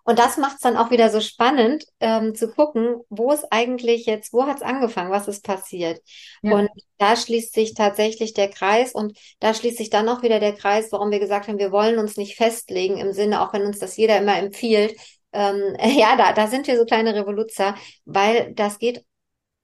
und 0.04 0.20
das 0.20 0.38
macht 0.38 0.56
es 0.56 0.62
dann 0.62 0.78
auch 0.78 0.92
wieder 0.92 1.10
so 1.10 1.20
spannend, 1.20 1.86
ähm, 2.00 2.36
zu 2.36 2.50
gucken, 2.50 3.02
wo 3.10 3.32
ist 3.32 3.46
eigentlich 3.52 4.06
jetzt, 4.06 4.34
wo 4.34 4.46
hat 4.46 4.58
es 4.58 4.62
angefangen, 4.62 5.12
was 5.12 5.28
ist 5.28 5.44
passiert. 5.44 6.02
Ja. 6.42 6.54
Und 6.54 6.70
da 6.98 7.16
schließt 7.16 7.54
sich 7.54 7.74
tatsächlich 7.74 8.34
der 8.34 8.50
Kreis 8.50 8.94
und 8.94 9.18
da 9.40 9.54
schließt 9.54 9.78
sich 9.78 9.90
dann 9.90 10.10
auch 10.10 10.24
wieder 10.24 10.40
der 10.40 10.54
Kreis, 10.54 10.92
warum 10.92 11.12
wir 11.12 11.20
gesagt 11.20 11.48
haben, 11.48 11.60
wir 11.60 11.72
wollen 11.72 12.00
uns 12.00 12.18
nicht 12.18 12.36
festlegen 12.36 12.98
im 12.98 13.12
Sinne, 13.14 13.42
auch 13.42 13.54
wenn 13.54 13.66
uns 13.66 13.80
das 13.80 13.98
jeder 13.98 14.18
immer 14.18 14.38
empfiehlt. 14.38 14.96
Ähm, 15.34 15.76
ja, 15.98 16.16
da, 16.16 16.34
da 16.34 16.48
sind 16.48 16.68
wir 16.68 16.78
so 16.78 16.86
kleine 16.86 17.16
Revoluzer, 17.16 17.76
weil 18.06 18.54
das 18.54 18.80
geht 18.80 19.04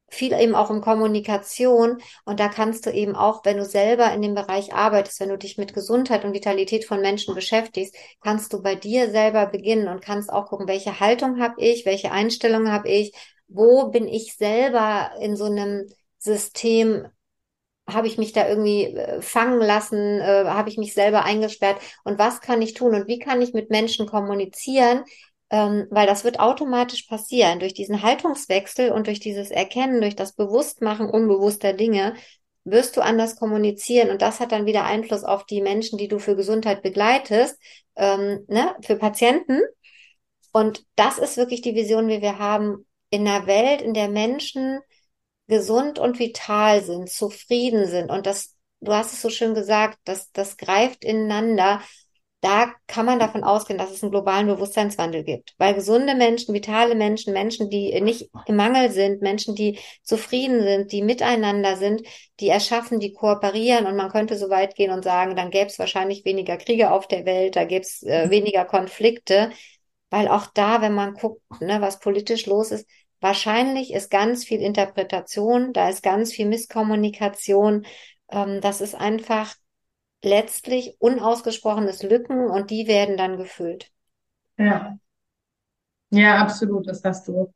viel 0.10 0.34
eben 0.34 0.56
auch 0.56 0.70
um 0.70 0.82
Kommunikation. 0.82 1.98
Und 2.26 2.40
da 2.40 2.48
kannst 2.48 2.86
du 2.86 2.92
eben 2.92 3.16
auch, 3.16 3.44
wenn 3.46 3.58
du 3.58 3.66
selber 3.66 4.14
in 4.14 4.22
dem 4.22 4.36
Bereich 4.36 4.74
arbeitest, 4.74 5.20
wenn 5.20 5.30
du 5.30 5.38
dich 5.38 5.58
mit 5.58 5.74
Gesundheit 5.74 6.24
und 6.24 6.34
Vitalität 6.34 6.86
von 6.86 7.02
Menschen 7.02 7.36
beschäftigst, 7.36 7.96
kannst 8.22 8.54
du 8.54 8.62
bei 8.62 8.76
dir 8.76 9.10
selber 9.10 9.48
beginnen 9.48 9.88
und 9.88 10.02
kannst 10.04 10.32
auch 10.32 10.46
gucken, 10.48 10.68
welche 10.68 11.00
Haltung 11.00 11.42
habe 11.42 11.62
ich, 11.62 11.86
welche 11.86 12.12
Einstellung 12.12 12.72
habe 12.72 12.90
ich, 12.90 13.14
wo 13.48 13.90
bin 13.90 14.08
ich 14.08 14.36
selber 14.36 15.12
in 15.20 15.36
so 15.36 15.46
einem 15.46 15.88
System 16.18 17.08
habe 17.88 18.08
ich 18.08 18.18
mich 18.18 18.32
da 18.32 18.48
irgendwie 18.48 18.86
äh, 18.86 19.22
fangen 19.22 19.60
lassen, 19.60 20.20
äh, 20.20 20.46
habe 20.46 20.70
ich 20.70 20.78
mich 20.78 20.94
selber 20.94 21.26
eingesperrt 21.26 21.82
und 22.04 22.18
was 22.18 22.42
kann 22.42 22.62
ich 22.62 22.74
tun 22.74 22.96
und 22.96 23.08
wie 23.08 23.20
kann 23.20 23.42
ich 23.42 23.54
mit 23.54 23.70
Menschen 23.70 24.08
kommunizieren, 24.08 25.04
ähm, 25.54 25.86
weil 25.92 26.08
das 26.08 26.24
wird 26.24 26.40
automatisch 26.40 27.04
passieren. 27.04 27.60
Durch 27.60 27.76
diesen 27.76 28.02
Haltungswechsel 28.02 28.92
und 28.92 29.06
durch 29.06 29.20
dieses 29.20 29.52
Erkennen, 29.52 30.02
durch 30.02 30.16
das 30.16 30.34
Bewusstmachen 30.34 31.08
unbewusster 31.08 31.74
Dinge, 31.74 32.16
wirst 32.64 32.98
du 32.98 33.02
anders 33.02 33.36
kommunizieren 33.36 34.10
und 34.10 34.24
das 34.24 34.40
hat 34.40 34.52
dann 34.52 34.66
wieder 34.66 34.86
Einfluss 34.86 35.24
auf 35.24 35.46
die 35.46 35.62
Menschen, 35.62 36.00
die 36.00 36.08
du 36.08 36.18
für 36.18 36.36
Gesundheit 36.36 36.82
begleitest, 36.82 37.60
ähm, 37.96 38.46
ne, 38.48 38.76
für 38.82 38.96
Patienten. 38.96 39.62
Und 40.54 40.86
das 40.96 41.20
ist 41.20 41.38
wirklich 41.38 41.62
die 41.62 41.76
Vision, 41.76 42.08
wie 42.08 42.22
wir 42.24 42.40
haben 42.40 42.88
in 43.12 43.28
einer 43.28 43.46
Welt, 43.46 43.84
in 43.84 43.94
der 43.94 44.10
Menschen 44.10 44.80
gesund 45.48 46.00
und 46.00 46.18
vital 46.18 46.82
sind, 46.82 47.12
zufrieden 47.12 47.86
sind. 47.86 48.10
Und 48.10 48.26
das, 48.26 48.56
du 48.80 48.92
hast 48.92 49.14
es 49.14 49.22
so 49.22 49.30
schön 49.30 49.54
gesagt, 49.54 50.00
das, 50.04 50.32
das 50.32 50.58
greift 50.58 51.04
ineinander 51.04 51.80
da 52.44 52.74
kann 52.88 53.06
man 53.06 53.20
davon 53.20 53.46
ausgehen, 53.46 53.78
dass 53.80 53.92
es 53.92 54.04
einen 54.04 54.12
globalen 54.12 54.48
Bewusstseinswandel 54.48 55.24
gibt. 55.24 55.56
Weil 55.58 55.74
gesunde 55.74 56.14
Menschen, 56.14 56.54
vitale 56.54 56.94
Menschen, 56.94 57.32
Menschen, 57.32 57.70
die 57.70 58.00
nicht 58.02 58.30
im 58.48 58.58
Mangel 58.58 58.92
sind, 58.92 59.22
Menschen, 59.22 59.56
die 59.56 59.80
zufrieden 60.04 60.62
sind, 60.62 60.92
die 60.92 61.02
miteinander 61.02 61.78
sind, 61.78 62.02
die 62.42 62.50
erschaffen, 62.50 63.00
die 63.00 63.14
kooperieren. 63.14 63.86
Und 63.86 63.96
man 63.96 64.12
könnte 64.12 64.36
so 64.38 64.50
weit 64.50 64.76
gehen 64.76 64.92
und 64.92 65.06
sagen, 65.06 65.38
dann 65.38 65.52
gäbe 65.52 65.68
es 65.68 65.80
wahrscheinlich 65.80 66.26
weniger 66.26 66.58
Kriege 66.58 66.92
auf 66.92 67.08
der 67.08 67.26
Welt, 67.26 67.56
da 67.56 67.64
gäbe 67.64 67.86
es 67.86 68.04
äh, 68.04 68.30
weniger 68.30 68.66
Konflikte, 68.66 69.52
weil 70.10 70.28
auch 70.28 70.48
da, 70.48 70.82
wenn 70.82 70.94
man 70.94 71.14
guckt, 71.14 71.42
ne, 71.62 71.80
was 71.80 72.00
politisch 72.00 72.46
los 72.46 72.72
ist, 72.72 72.86
wahrscheinlich 73.22 73.94
ist 73.94 74.12
ganz 74.12 74.44
viel 74.44 74.62
Interpretation, 74.62 75.72
da 75.72 75.88
ist 75.88 76.04
ganz 76.04 76.34
viel 76.34 76.46
Misskommunikation, 76.48 77.86
ähm, 78.30 78.60
das 78.60 78.82
ist 78.82 78.96
einfach 78.96 79.56
letztlich 80.24 80.96
unausgesprochenes 81.00 82.04
Lücken 82.04 82.50
und 82.50 82.72
die 82.72 82.88
werden 82.88 83.18
dann 83.18 83.38
gefüllt. 83.38 83.92
Ja. 84.58 84.98
Ja, 86.10 86.38
absolut. 86.38 86.88
Das 86.88 87.04
hast 87.04 87.28
du 87.28 87.54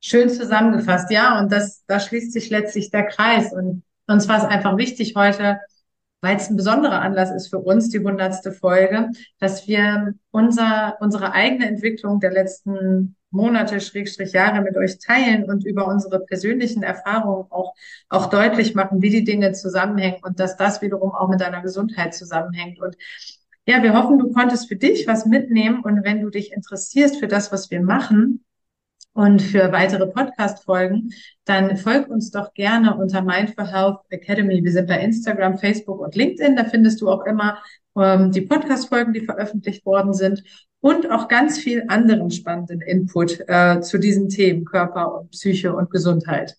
schön 0.00 0.28
zusammengefasst. 0.30 1.10
Ja, 1.10 1.38
und 1.40 1.50
das, 1.52 1.84
da 1.86 2.00
schließt 2.00 2.32
sich 2.32 2.50
letztlich 2.50 2.90
der 2.90 3.06
Kreis. 3.06 3.52
Und 3.52 3.84
uns 4.06 4.28
war 4.28 4.38
es 4.38 4.44
einfach 4.44 4.76
wichtig 4.76 5.14
heute, 5.16 5.60
weil 6.24 6.38
es 6.38 6.48
ein 6.48 6.56
besonderer 6.56 7.02
Anlass 7.02 7.30
ist 7.30 7.48
für 7.48 7.58
uns, 7.58 7.90
die 7.90 8.00
hundertste 8.00 8.50
Folge, 8.50 9.10
dass 9.38 9.68
wir 9.68 10.14
unser, 10.30 10.96
unsere 11.00 11.32
eigene 11.32 11.68
Entwicklung 11.68 12.18
der 12.18 12.32
letzten 12.32 13.14
Monate, 13.30 13.80
Schrägstrich 13.80 14.32
Jahre 14.32 14.62
mit 14.62 14.76
euch 14.76 14.98
teilen 14.98 15.44
und 15.44 15.66
über 15.66 15.86
unsere 15.86 16.20
persönlichen 16.20 16.82
Erfahrungen 16.82 17.46
auch, 17.50 17.74
auch 18.08 18.30
deutlich 18.30 18.74
machen, 18.74 19.02
wie 19.02 19.10
die 19.10 19.24
Dinge 19.24 19.52
zusammenhängen 19.52 20.20
und 20.22 20.40
dass 20.40 20.56
das 20.56 20.80
wiederum 20.80 21.12
auch 21.12 21.28
mit 21.28 21.42
deiner 21.42 21.60
Gesundheit 21.60 22.14
zusammenhängt. 22.14 22.80
Und 22.80 22.96
ja, 23.66 23.82
wir 23.82 23.92
hoffen, 23.92 24.18
du 24.18 24.32
konntest 24.32 24.68
für 24.68 24.76
dich 24.76 25.06
was 25.06 25.26
mitnehmen 25.26 25.80
und 25.80 26.04
wenn 26.04 26.22
du 26.22 26.30
dich 26.30 26.52
interessierst 26.52 27.18
für 27.18 27.28
das, 27.28 27.52
was 27.52 27.70
wir 27.70 27.82
machen, 27.82 28.43
und 29.14 29.40
für 29.40 29.72
weitere 29.72 30.06
Podcast-Folgen, 30.06 31.12
dann 31.44 31.76
folg 31.76 32.08
uns 32.08 32.30
doch 32.30 32.52
gerne 32.52 32.96
unter 32.96 33.22
Mindful 33.22 33.66
Health 33.66 33.98
Academy. 34.10 34.62
Wir 34.62 34.72
sind 34.72 34.88
bei 34.88 35.00
Instagram, 35.00 35.56
Facebook 35.58 36.00
und 36.00 36.14
LinkedIn. 36.14 36.56
Da 36.56 36.64
findest 36.64 37.00
du 37.00 37.08
auch 37.08 37.24
immer 37.24 37.58
ähm, 37.96 38.32
die 38.32 38.42
Podcast-Folgen, 38.42 39.12
die 39.12 39.24
veröffentlicht 39.24 39.86
worden 39.86 40.12
sind 40.12 40.42
und 40.80 41.10
auch 41.10 41.28
ganz 41.28 41.58
viel 41.58 41.84
anderen 41.88 42.30
spannenden 42.30 42.80
Input 42.80 43.40
äh, 43.46 43.80
zu 43.80 43.98
diesen 43.98 44.28
Themen 44.28 44.64
Körper 44.64 45.20
und 45.20 45.30
Psyche 45.30 45.74
und 45.74 45.90
Gesundheit. 45.90 46.56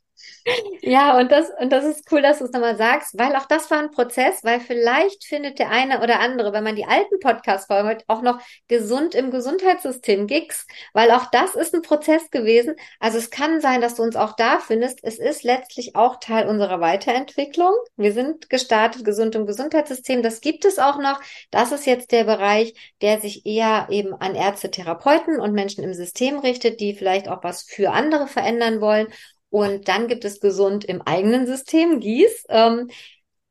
Ja, 0.82 1.18
und 1.18 1.32
das, 1.32 1.50
und 1.60 1.72
das 1.72 1.84
ist 1.86 2.12
cool, 2.12 2.22
dass 2.22 2.38
du 2.40 2.46
es 2.46 2.52
nochmal 2.52 2.78
sagst, 2.78 3.18
weil 3.18 3.36
auch 3.36 3.46
das 3.48 3.72
war 3.72 3.80
ein 3.80 3.90
Prozess, 3.92 4.44
weil 4.44 4.60
vielleicht 4.60 5.26
findet 5.26 5.58
der 5.60 5.72
eine 5.72 6.02
oder 6.02 6.20
andere, 6.20 6.54
wenn 6.54 6.64
man 6.64 6.76
die 6.76 6.86
alten 6.86 7.20
Podcast-Folgen 7.20 7.88
hört, 7.88 8.04
auch 8.08 8.22
noch 8.22 8.40
gesund 8.68 9.16
im 9.16 9.32
Gesundheitssystem 9.32 10.28
Gigs, 10.28 10.68
weil 10.94 11.10
auch 11.12 11.26
das 11.32 11.56
ist 11.56 11.74
ein 11.74 11.82
Prozess 11.82 12.30
gewesen. 12.30 12.76
Also 13.00 13.18
es 13.18 13.32
kann 13.32 13.60
sein, 13.60 13.82
dass 13.82 13.96
du 13.96 14.04
uns 14.04 14.16
auch 14.16 14.34
da 14.36 14.60
findest. 14.60 15.00
Es 15.04 15.18
ist 15.18 15.44
letztlich 15.44 15.96
auch 15.96 16.20
Teil 16.20 16.48
unserer 16.48 16.80
Weiterentwicklung. 16.80 17.74
Wir 17.98 18.14
sind 18.14 18.50
gestartet 18.50 19.04
gesund 19.04 19.34
im 19.36 19.48
Gesundheitssystem. 19.48 20.22
Das 20.22 20.42
gibt 20.42 20.66
es 20.66 20.78
auch 20.78 21.00
noch. 21.00 21.20
Das 21.50 21.72
ist 21.72 21.86
jetzt 21.88 22.12
der 22.12 22.24
Bereich, 22.26 22.74
der 23.02 23.20
sich 23.20 23.46
eher 23.46 23.88
eben 23.90 24.14
an 24.14 24.36
Ärzte, 24.36 24.70
Therapeuten 24.70 25.40
und 25.40 25.54
Menschen 25.54 25.84
im 25.84 25.94
System 25.94 26.38
richtet, 26.38 26.80
die 26.80 26.94
vielleicht 26.94 27.28
auch 27.28 27.44
was 27.44 27.64
für 27.64 27.92
andere 27.92 28.28
verändern 28.28 28.80
wollen. 28.82 29.08
Und 29.56 29.88
dann 29.88 30.10
gibt 30.10 30.26
es 30.26 30.42
gesund 30.42 30.84
im 30.84 31.02
eigenen 31.02 31.48
System, 31.48 32.02
GIES. 32.02 32.44
Ähm, 32.50 32.90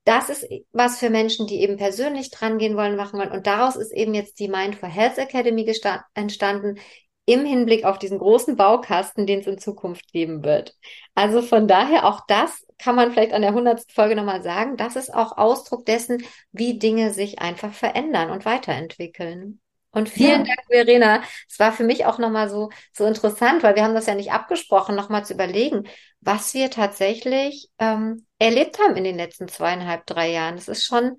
das 0.04 0.28
ist 0.28 0.46
was 0.70 0.98
für 0.98 1.08
Menschen, 1.08 1.46
die 1.46 1.62
eben 1.62 1.78
persönlich 1.78 2.30
dran 2.30 2.58
gehen 2.58 2.76
wollen, 2.76 2.94
machen 2.94 3.18
wollen. 3.18 3.30
Und 3.32 3.46
daraus 3.46 3.74
ist 3.76 3.90
eben 3.90 4.12
jetzt 4.12 4.38
die 4.38 4.48
Mind 4.48 4.74
for 4.74 4.90
Health 4.90 5.16
Academy 5.16 5.66
entstanden, 6.12 6.78
im 7.24 7.46
Hinblick 7.46 7.86
auf 7.86 7.98
diesen 7.98 8.18
großen 8.18 8.54
Baukasten, 8.54 9.26
den 9.26 9.40
es 9.40 9.46
in 9.46 9.56
Zukunft 9.56 10.12
geben 10.12 10.44
wird. 10.44 10.76
Also 11.14 11.40
von 11.40 11.66
daher 11.68 12.04
auch 12.04 12.20
das 12.28 12.66
kann 12.76 12.96
man 12.96 13.12
vielleicht 13.12 13.32
an 13.32 13.40
der 13.40 13.54
hundertsten 13.54 13.94
Folge 13.94 14.14
nochmal 14.14 14.42
sagen. 14.42 14.76
Das 14.76 14.96
ist 14.96 15.08
auch 15.08 15.38
Ausdruck 15.38 15.86
dessen, 15.86 16.22
wie 16.52 16.78
Dinge 16.78 17.14
sich 17.14 17.38
einfach 17.38 17.72
verändern 17.72 18.28
und 18.28 18.44
weiterentwickeln. 18.44 19.58
Und 19.94 20.08
vielen 20.08 20.44
ja. 20.44 20.54
Dank, 20.54 20.58
Verena. 20.68 21.22
Es 21.48 21.58
war 21.60 21.72
für 21.72 21.84
mich 21.84 22.04
auch 22.04 22.18
nochmal 22.18 22.50
so, 22.50 22.70
so 22.92 23.06
interessant, 23.06 23.62
weil 23.62 23.76
wir 23.76 23.84
haben 23.84 23.94
das 23.94 24.06
ja 24.06 24.14
nicht 24.14 24.32
abgesprochen, 24.32 24.96
nochmal 24.96 25.24
zu 25.24 25.34
überlegen, 25.34 25.84
was 26.20 26.52
wir 26.52 26.70
tatsächlich 26.70 27.70
ähm, 27.78 28.26
erlebt 28.38 28.78
haben 28.80 28.96
in 28.96 29.04
den 29.04 29.16
letzten 29.16 29.46
zweieinhalb, 29.46 30.04
drei 30.06 30.32
Jahren. 30.32 30.56
Das 30.56 30.68
ist 30.68 30.84
schon 30.84 31.18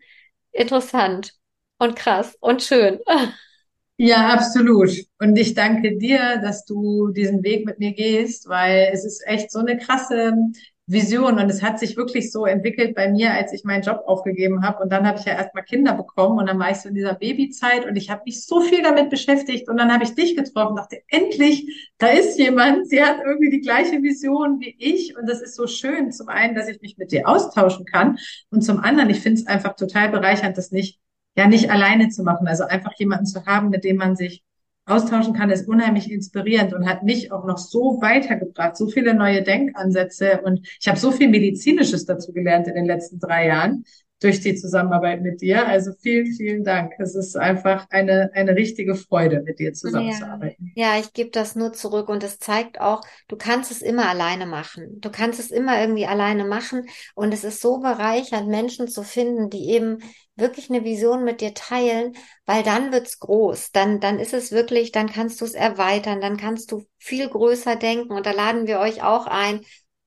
interessant 0.52 1.34
und 1.78 1.96
krass 1.96 2.36
und 2.40 2.62
schön. 2.62 3.00
Ja, 3.98 4.34
absolut. 4.34 4.92
Und 5.20 5.38
ich 5.38 5.54
danke 5.54 5.98
dir, 5.98 6.38
dass 6.42 6.66
du 6.66 7.12
diesen 7.12 7.44
Weg 7.44 7.66
mit 7.66 7.80
mir 7.80 7.94
gehst, 7.94 8.50
weil 8.50 8.90
es 8.92 9.06
ist 9.06 9.26
echt 9.26 9.50
so 9.50 9.60
eine 9.60 9.78
krasse 9.78 10.34
Vision. 10.88 11.40
Und 11.40 11.50
es 11.50 11.64
hat 11.64 11.80
sich 11.80 11.98
wirklich 11.98 12.32
so 12.32 12.46
entwickelt 12.46 12.96
bei 12.96 13.10
mir, 13.10 13.34
als 13.34 13.54
ich 13.54 13.64
meinen 13.64 13.82
Job 13.82 14.04
aufgegeben 14.06 14.64
habe. 14.64 14.84
Und 14.84 14.92
dann 14.92 15.08
habe 15.08 15.20
ich 15.20 15.26
ja 15.26 15.34
erstmal 15.34 15.64
Kinder 15.64 15.94
bekommen. 15.94 16.40
Und 16.40 16.48
dann 16.48 16.60
war 16.60 16.72
ich 16.72 16.78
so 16.78 16.90
in 16.90 16.96
dieser 16.96 17.16
Babyzeit. 17.16 17.86
Und 17.86 17.96
ich 17.96 18.10
habe 18.10 18.24
mich 18.26 18.46
so 18.46 18.62
viel 18.62 18.84
damit 18.84 19.10
beschäftigt. 19.10 19.68
Und 19.68 19.78
dann 19.78 19.92
habe 19.92 20.04
ich 20.04 20.16
dich 20.16 20.36
getroffen 20.36 20.76
dachte, 20.76 21.02
endlich, 21.08 21.92
da 21.98 22.08
ist 22.08 22.38
jemand, 22.38 22.88
sie 22.88 23.04
hat 23.04 23.18
irgendwie 23.26 23.50
die 23.50 23.62
gleiche 23.62 24.02
Vision 24.04 24.60
wie 24.60 24.76
ich. 24.78 25.18
Und 25.18 25.28
das 25.28 25.42
ist 25.42 25.56
so 25.56 25.68
schön, 25.68 26.12
zum 26.12 26.30
einen, 26.30 26.56
dass 26.56 26.68
ich 26.68 26.82
mich 26.82 26.98
mit 26.98 27.12
dir 27.12 27.28
austauschen 27.28 27.86
kann. 27.86 28.18
Und 28.52 28.62
zum 28.62 28.80
anderen, 28.80 29.10
ich 29.10 29.20
finde 29.20 29.42
es 29.42 29.48
einfach 29.48 29.76
total 29.76 30.10
bereichernd, 30.10 30.58
das 30.58 30.72
nicht, 30.72 31.00
ja, 31.36 31.48
nicht 31.48 31.72
alleine 31.72 32.10
zu 32.10 32.24
machen, 32.24 32.48
also 32.48 32.64
einfach 32.64 32.94
jemanden 32.98 33.26
zu 33.26 33.46
haben, 33.46 33.70
mit 33.70 33.84
dem 33.84 33.98
man 33.98 34.16
sich 34.16 34.44
austauschen 34.86 35.34
kann, 35.34 35.50
ist 35.50 35.68
unheimlich 35.68 36.12
inspirierend 36.12 36.74
und 36.74 36.88
hat 36.88 37.04
mich 37.04 37.32
auch 37.32 37.46
noch 37.46 37.58
so 37.58 38.00
weitergebracht, 38.02 38.78
so 38.78 38.88
viele 38.88 39.14
neue 39.14 39.42
Denkansätze 39.42 40.42
und 40.44 40.68
ich 40.80 40.88
habe 40.88 41.00
so 41.00 41.12
viel 41.12 41.30
Medizinisches 41.30 42.06
dazu 42.06 42.32
gelernt 42.34 42.68
in 42.68 42.76
den 42.76 42.86
letzten 42.86 43.20
drei 43.20 43.48
Jahren 43.48 43.86
durch 44.22 44.40
die 44.40 44.56
Zusammenarbeit 44.56 45.22
mit 45.22 45.42
dir. 45.42 45.68
Also 45.68 45.92
vielen, 46.02 46.34
vielen 46.34 46.64
Dank. 46.64 46.94
Es 47.00 47.16
ist 47.16 47.36
einfach 47.36 47.86
eine, 47.90 48.32
eine 48.34 48.56
richtige 48.56 48.96
Freude, 48.96 49.42
mit 49.42 49.60
dir 49.60 49.74
zusammenzuarbeiten. 49.74 50.72
Ja, 50.76 50.94
ja 50.94 51.00
ich 51.00 51.14
gebe 51.14 51.32
das 51.32 51.56
nur 51.56 51.74
zurück 51.74 52.08
und 52.10 52.24
es 52.24 52.40
zeigt 52.40 52.80
auch, 52.80 53.02
du 53.28 53.36
kannst 53.36 53.72
es 53.72 53.82
immer 53.82 54.08
alleine 54.08 54.46
machen. 54.46 55.00
Du 55.02 55.10
kannst 55.10 55.40
es 55.40 55.52
immer 55.52 55.80
irgendwie 55.82 56.06
alleine 56.06 56.46
machen 56.46 56.88
und 57.14 57.34
es 57.34 57.44
ist 57.44 57.62
so 57.62 57.80
bereichernd, 57.80 58.48
Menschen 58.48 58.88
zu 58.88 59.04
finden, 59.04 59.50
die 59.50 59.70
eben 59.70 60.00
wirklich 60.36 60.70
eine 60.70 60.84
Vision 60.84 61.24
mit 61.24 61.42
dir 61.42 61.54
teilen, 61.54 62.16
weil 62.46 62.64
dann 62.64 62.92
wird's 62.92 63.20
groß. 63.20 63.72
Dann, 63.72 64.00
dann 64.00 64.20
ist 64.20 64.34
es 64.34 64.52
wirklich, 64.52 64.92
dann 64.92 65.12
kannst 65.12 65.42
du 65.42 65.46
es 65.46 65.54
erweitern, 65.54 66.22
dann 66.22 66.38
kannst 66.38 66.72
du 66.72 66.86
viel 66.98 67.30
größer 67.30 67.76
denken 67.76 68.14
und 68.14 68.26
da 68.26 68.32
laden 68.32 68.68
wir 68.68 68.80
euch 68.80 69.02
auch 69.04 69.28
ein, 69.28 69.62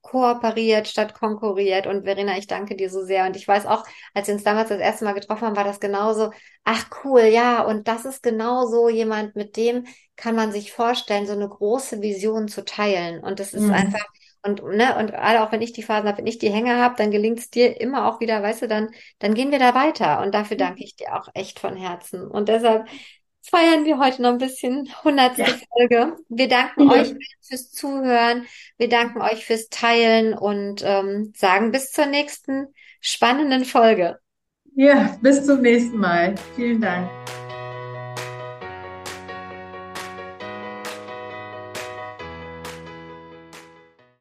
kooperiert 0.09 0.89
statt 0.89 1.15
konkurriert. 1.15 1.87
Und 1.87 2.05
Verena, 2.05 2.39
ich 2.39 2.47
danke 2.47 2.77
dir 2.77 2.91
so 2.91 3.05
sehr. 3.05 3.27
Und 3.27 3.37
ich 3.37 3.47
weiß 3.47 3.67
auch, 3.67 3.85
als 4.15 4.29
wir 4.29 4.35
uns 4.35 4.45
damals 4.45 4.71
das 4.71 4.81
erste 4.81 5.05
Mal 5.05 5.13
getroffen 5.13 5.47
haben, 5.47 5.57
war 5.57 5.65
das 5.65 5.81
genauso, 5.81 6.31
ach 6.65 6.87
cool, 7.05 7.23
ja, 7.23 7.63
und 7.63 7.89
das 7.89 8.05
ist 8.05 8.23
genauso 8.23 8.89
jemand, 8.89 9.37
mit 9.37 9.57
dem 9.57 9.87
kann 10.17 10.35
man 10.35 10.51
sich 10.53 10.73
vorstellen, 10.73 11.27
so 11.27 11.33
eine 11.33 11.49
große 11.49 12.01
Vision 12.01 12.49
zu 12.49 12.65
teilen. 12.65 13.23
Und 13.23 13.39
das 13.39 13.53
ist 13.53 13.65
mhm. 13.65 13.73
einfach, 13.73 14.05
und, 14.43 14.63
ne, 14.63 14.97
und 14.97 15.11
gerade 15.11 15.43
auch 15.43 15.53
wenn 15.53 15.63
ich 15.63 15.73
die 15.73 15.83
Phasen 15.83 16.09
habe, 16.09 16.19
wenn 16.19 16.27
ich 16.27 16.39
die 16.39 16.51
Hänge 16.51 16.77
habe, 16.77 16.95
dann 16.97 17.11
gelingt 17.11 17.39
es 17.39 17.51
dir 17.51 17.81
immer 17.81 18.07
auch 18.07 18.21
wieder, 18.21 18.43
weißt 18.43 18.63
du, 18.63 18.69
dann, 18.69 18.91
dann 19.19 19.35
gehen 19.35 19.51
wir 19.51 19.59
da 19.59 19.75
weiter. 19.75 20.21
Und 20.23 20.35
dafür 20.35 20.57
danke 20.57 20.85
ich 20.85 20.97
dir 20.97 21.15
auch 21.15 21.29
echt 21.35 21.59
von 21.59 21.77
Herzen. 21.77 22.27
Und 22.27 22.49
deshalb 22.49 22.87
feiern 23.43 23.85
wir 23.85 23.99
heute 23.99 24.23
noch 24.23 24.31
ein 24.31 24.39
bisschen 24.39 24.89
hundertste 25.05 25.43
ja. 25.43 25.55
Folge. 25.73 26.17
Wir 26.29 26.49
danken 26.49 26.85
mhm. 26.85 26.91
euch 26.91 27.15
fürs 27.41 27.71
Zuhören. 27.71 28.47
Wir 28.77 28.89
danken 28.89 29.21
euch 29.21 29.45
fürs 29.45 29.69
Teilen 29.69 30.35
und 30.35 30.83
ähm, 30.85 31.33
sagen 31.37 31.73
bis 31.73 31.91
zur 31.91 32.07
nächsten 32.07 32.67
spannenden 33.01 33.65
Folge. 33.65 34.19
Ja, 34.75 35.17
bis 35.23 35.45
zum 35.45 35.63
nächsten 35.63 35.97
Mal. 35.97 36.35
Vielen 36.55 36.81
Dank. 36.81 37.09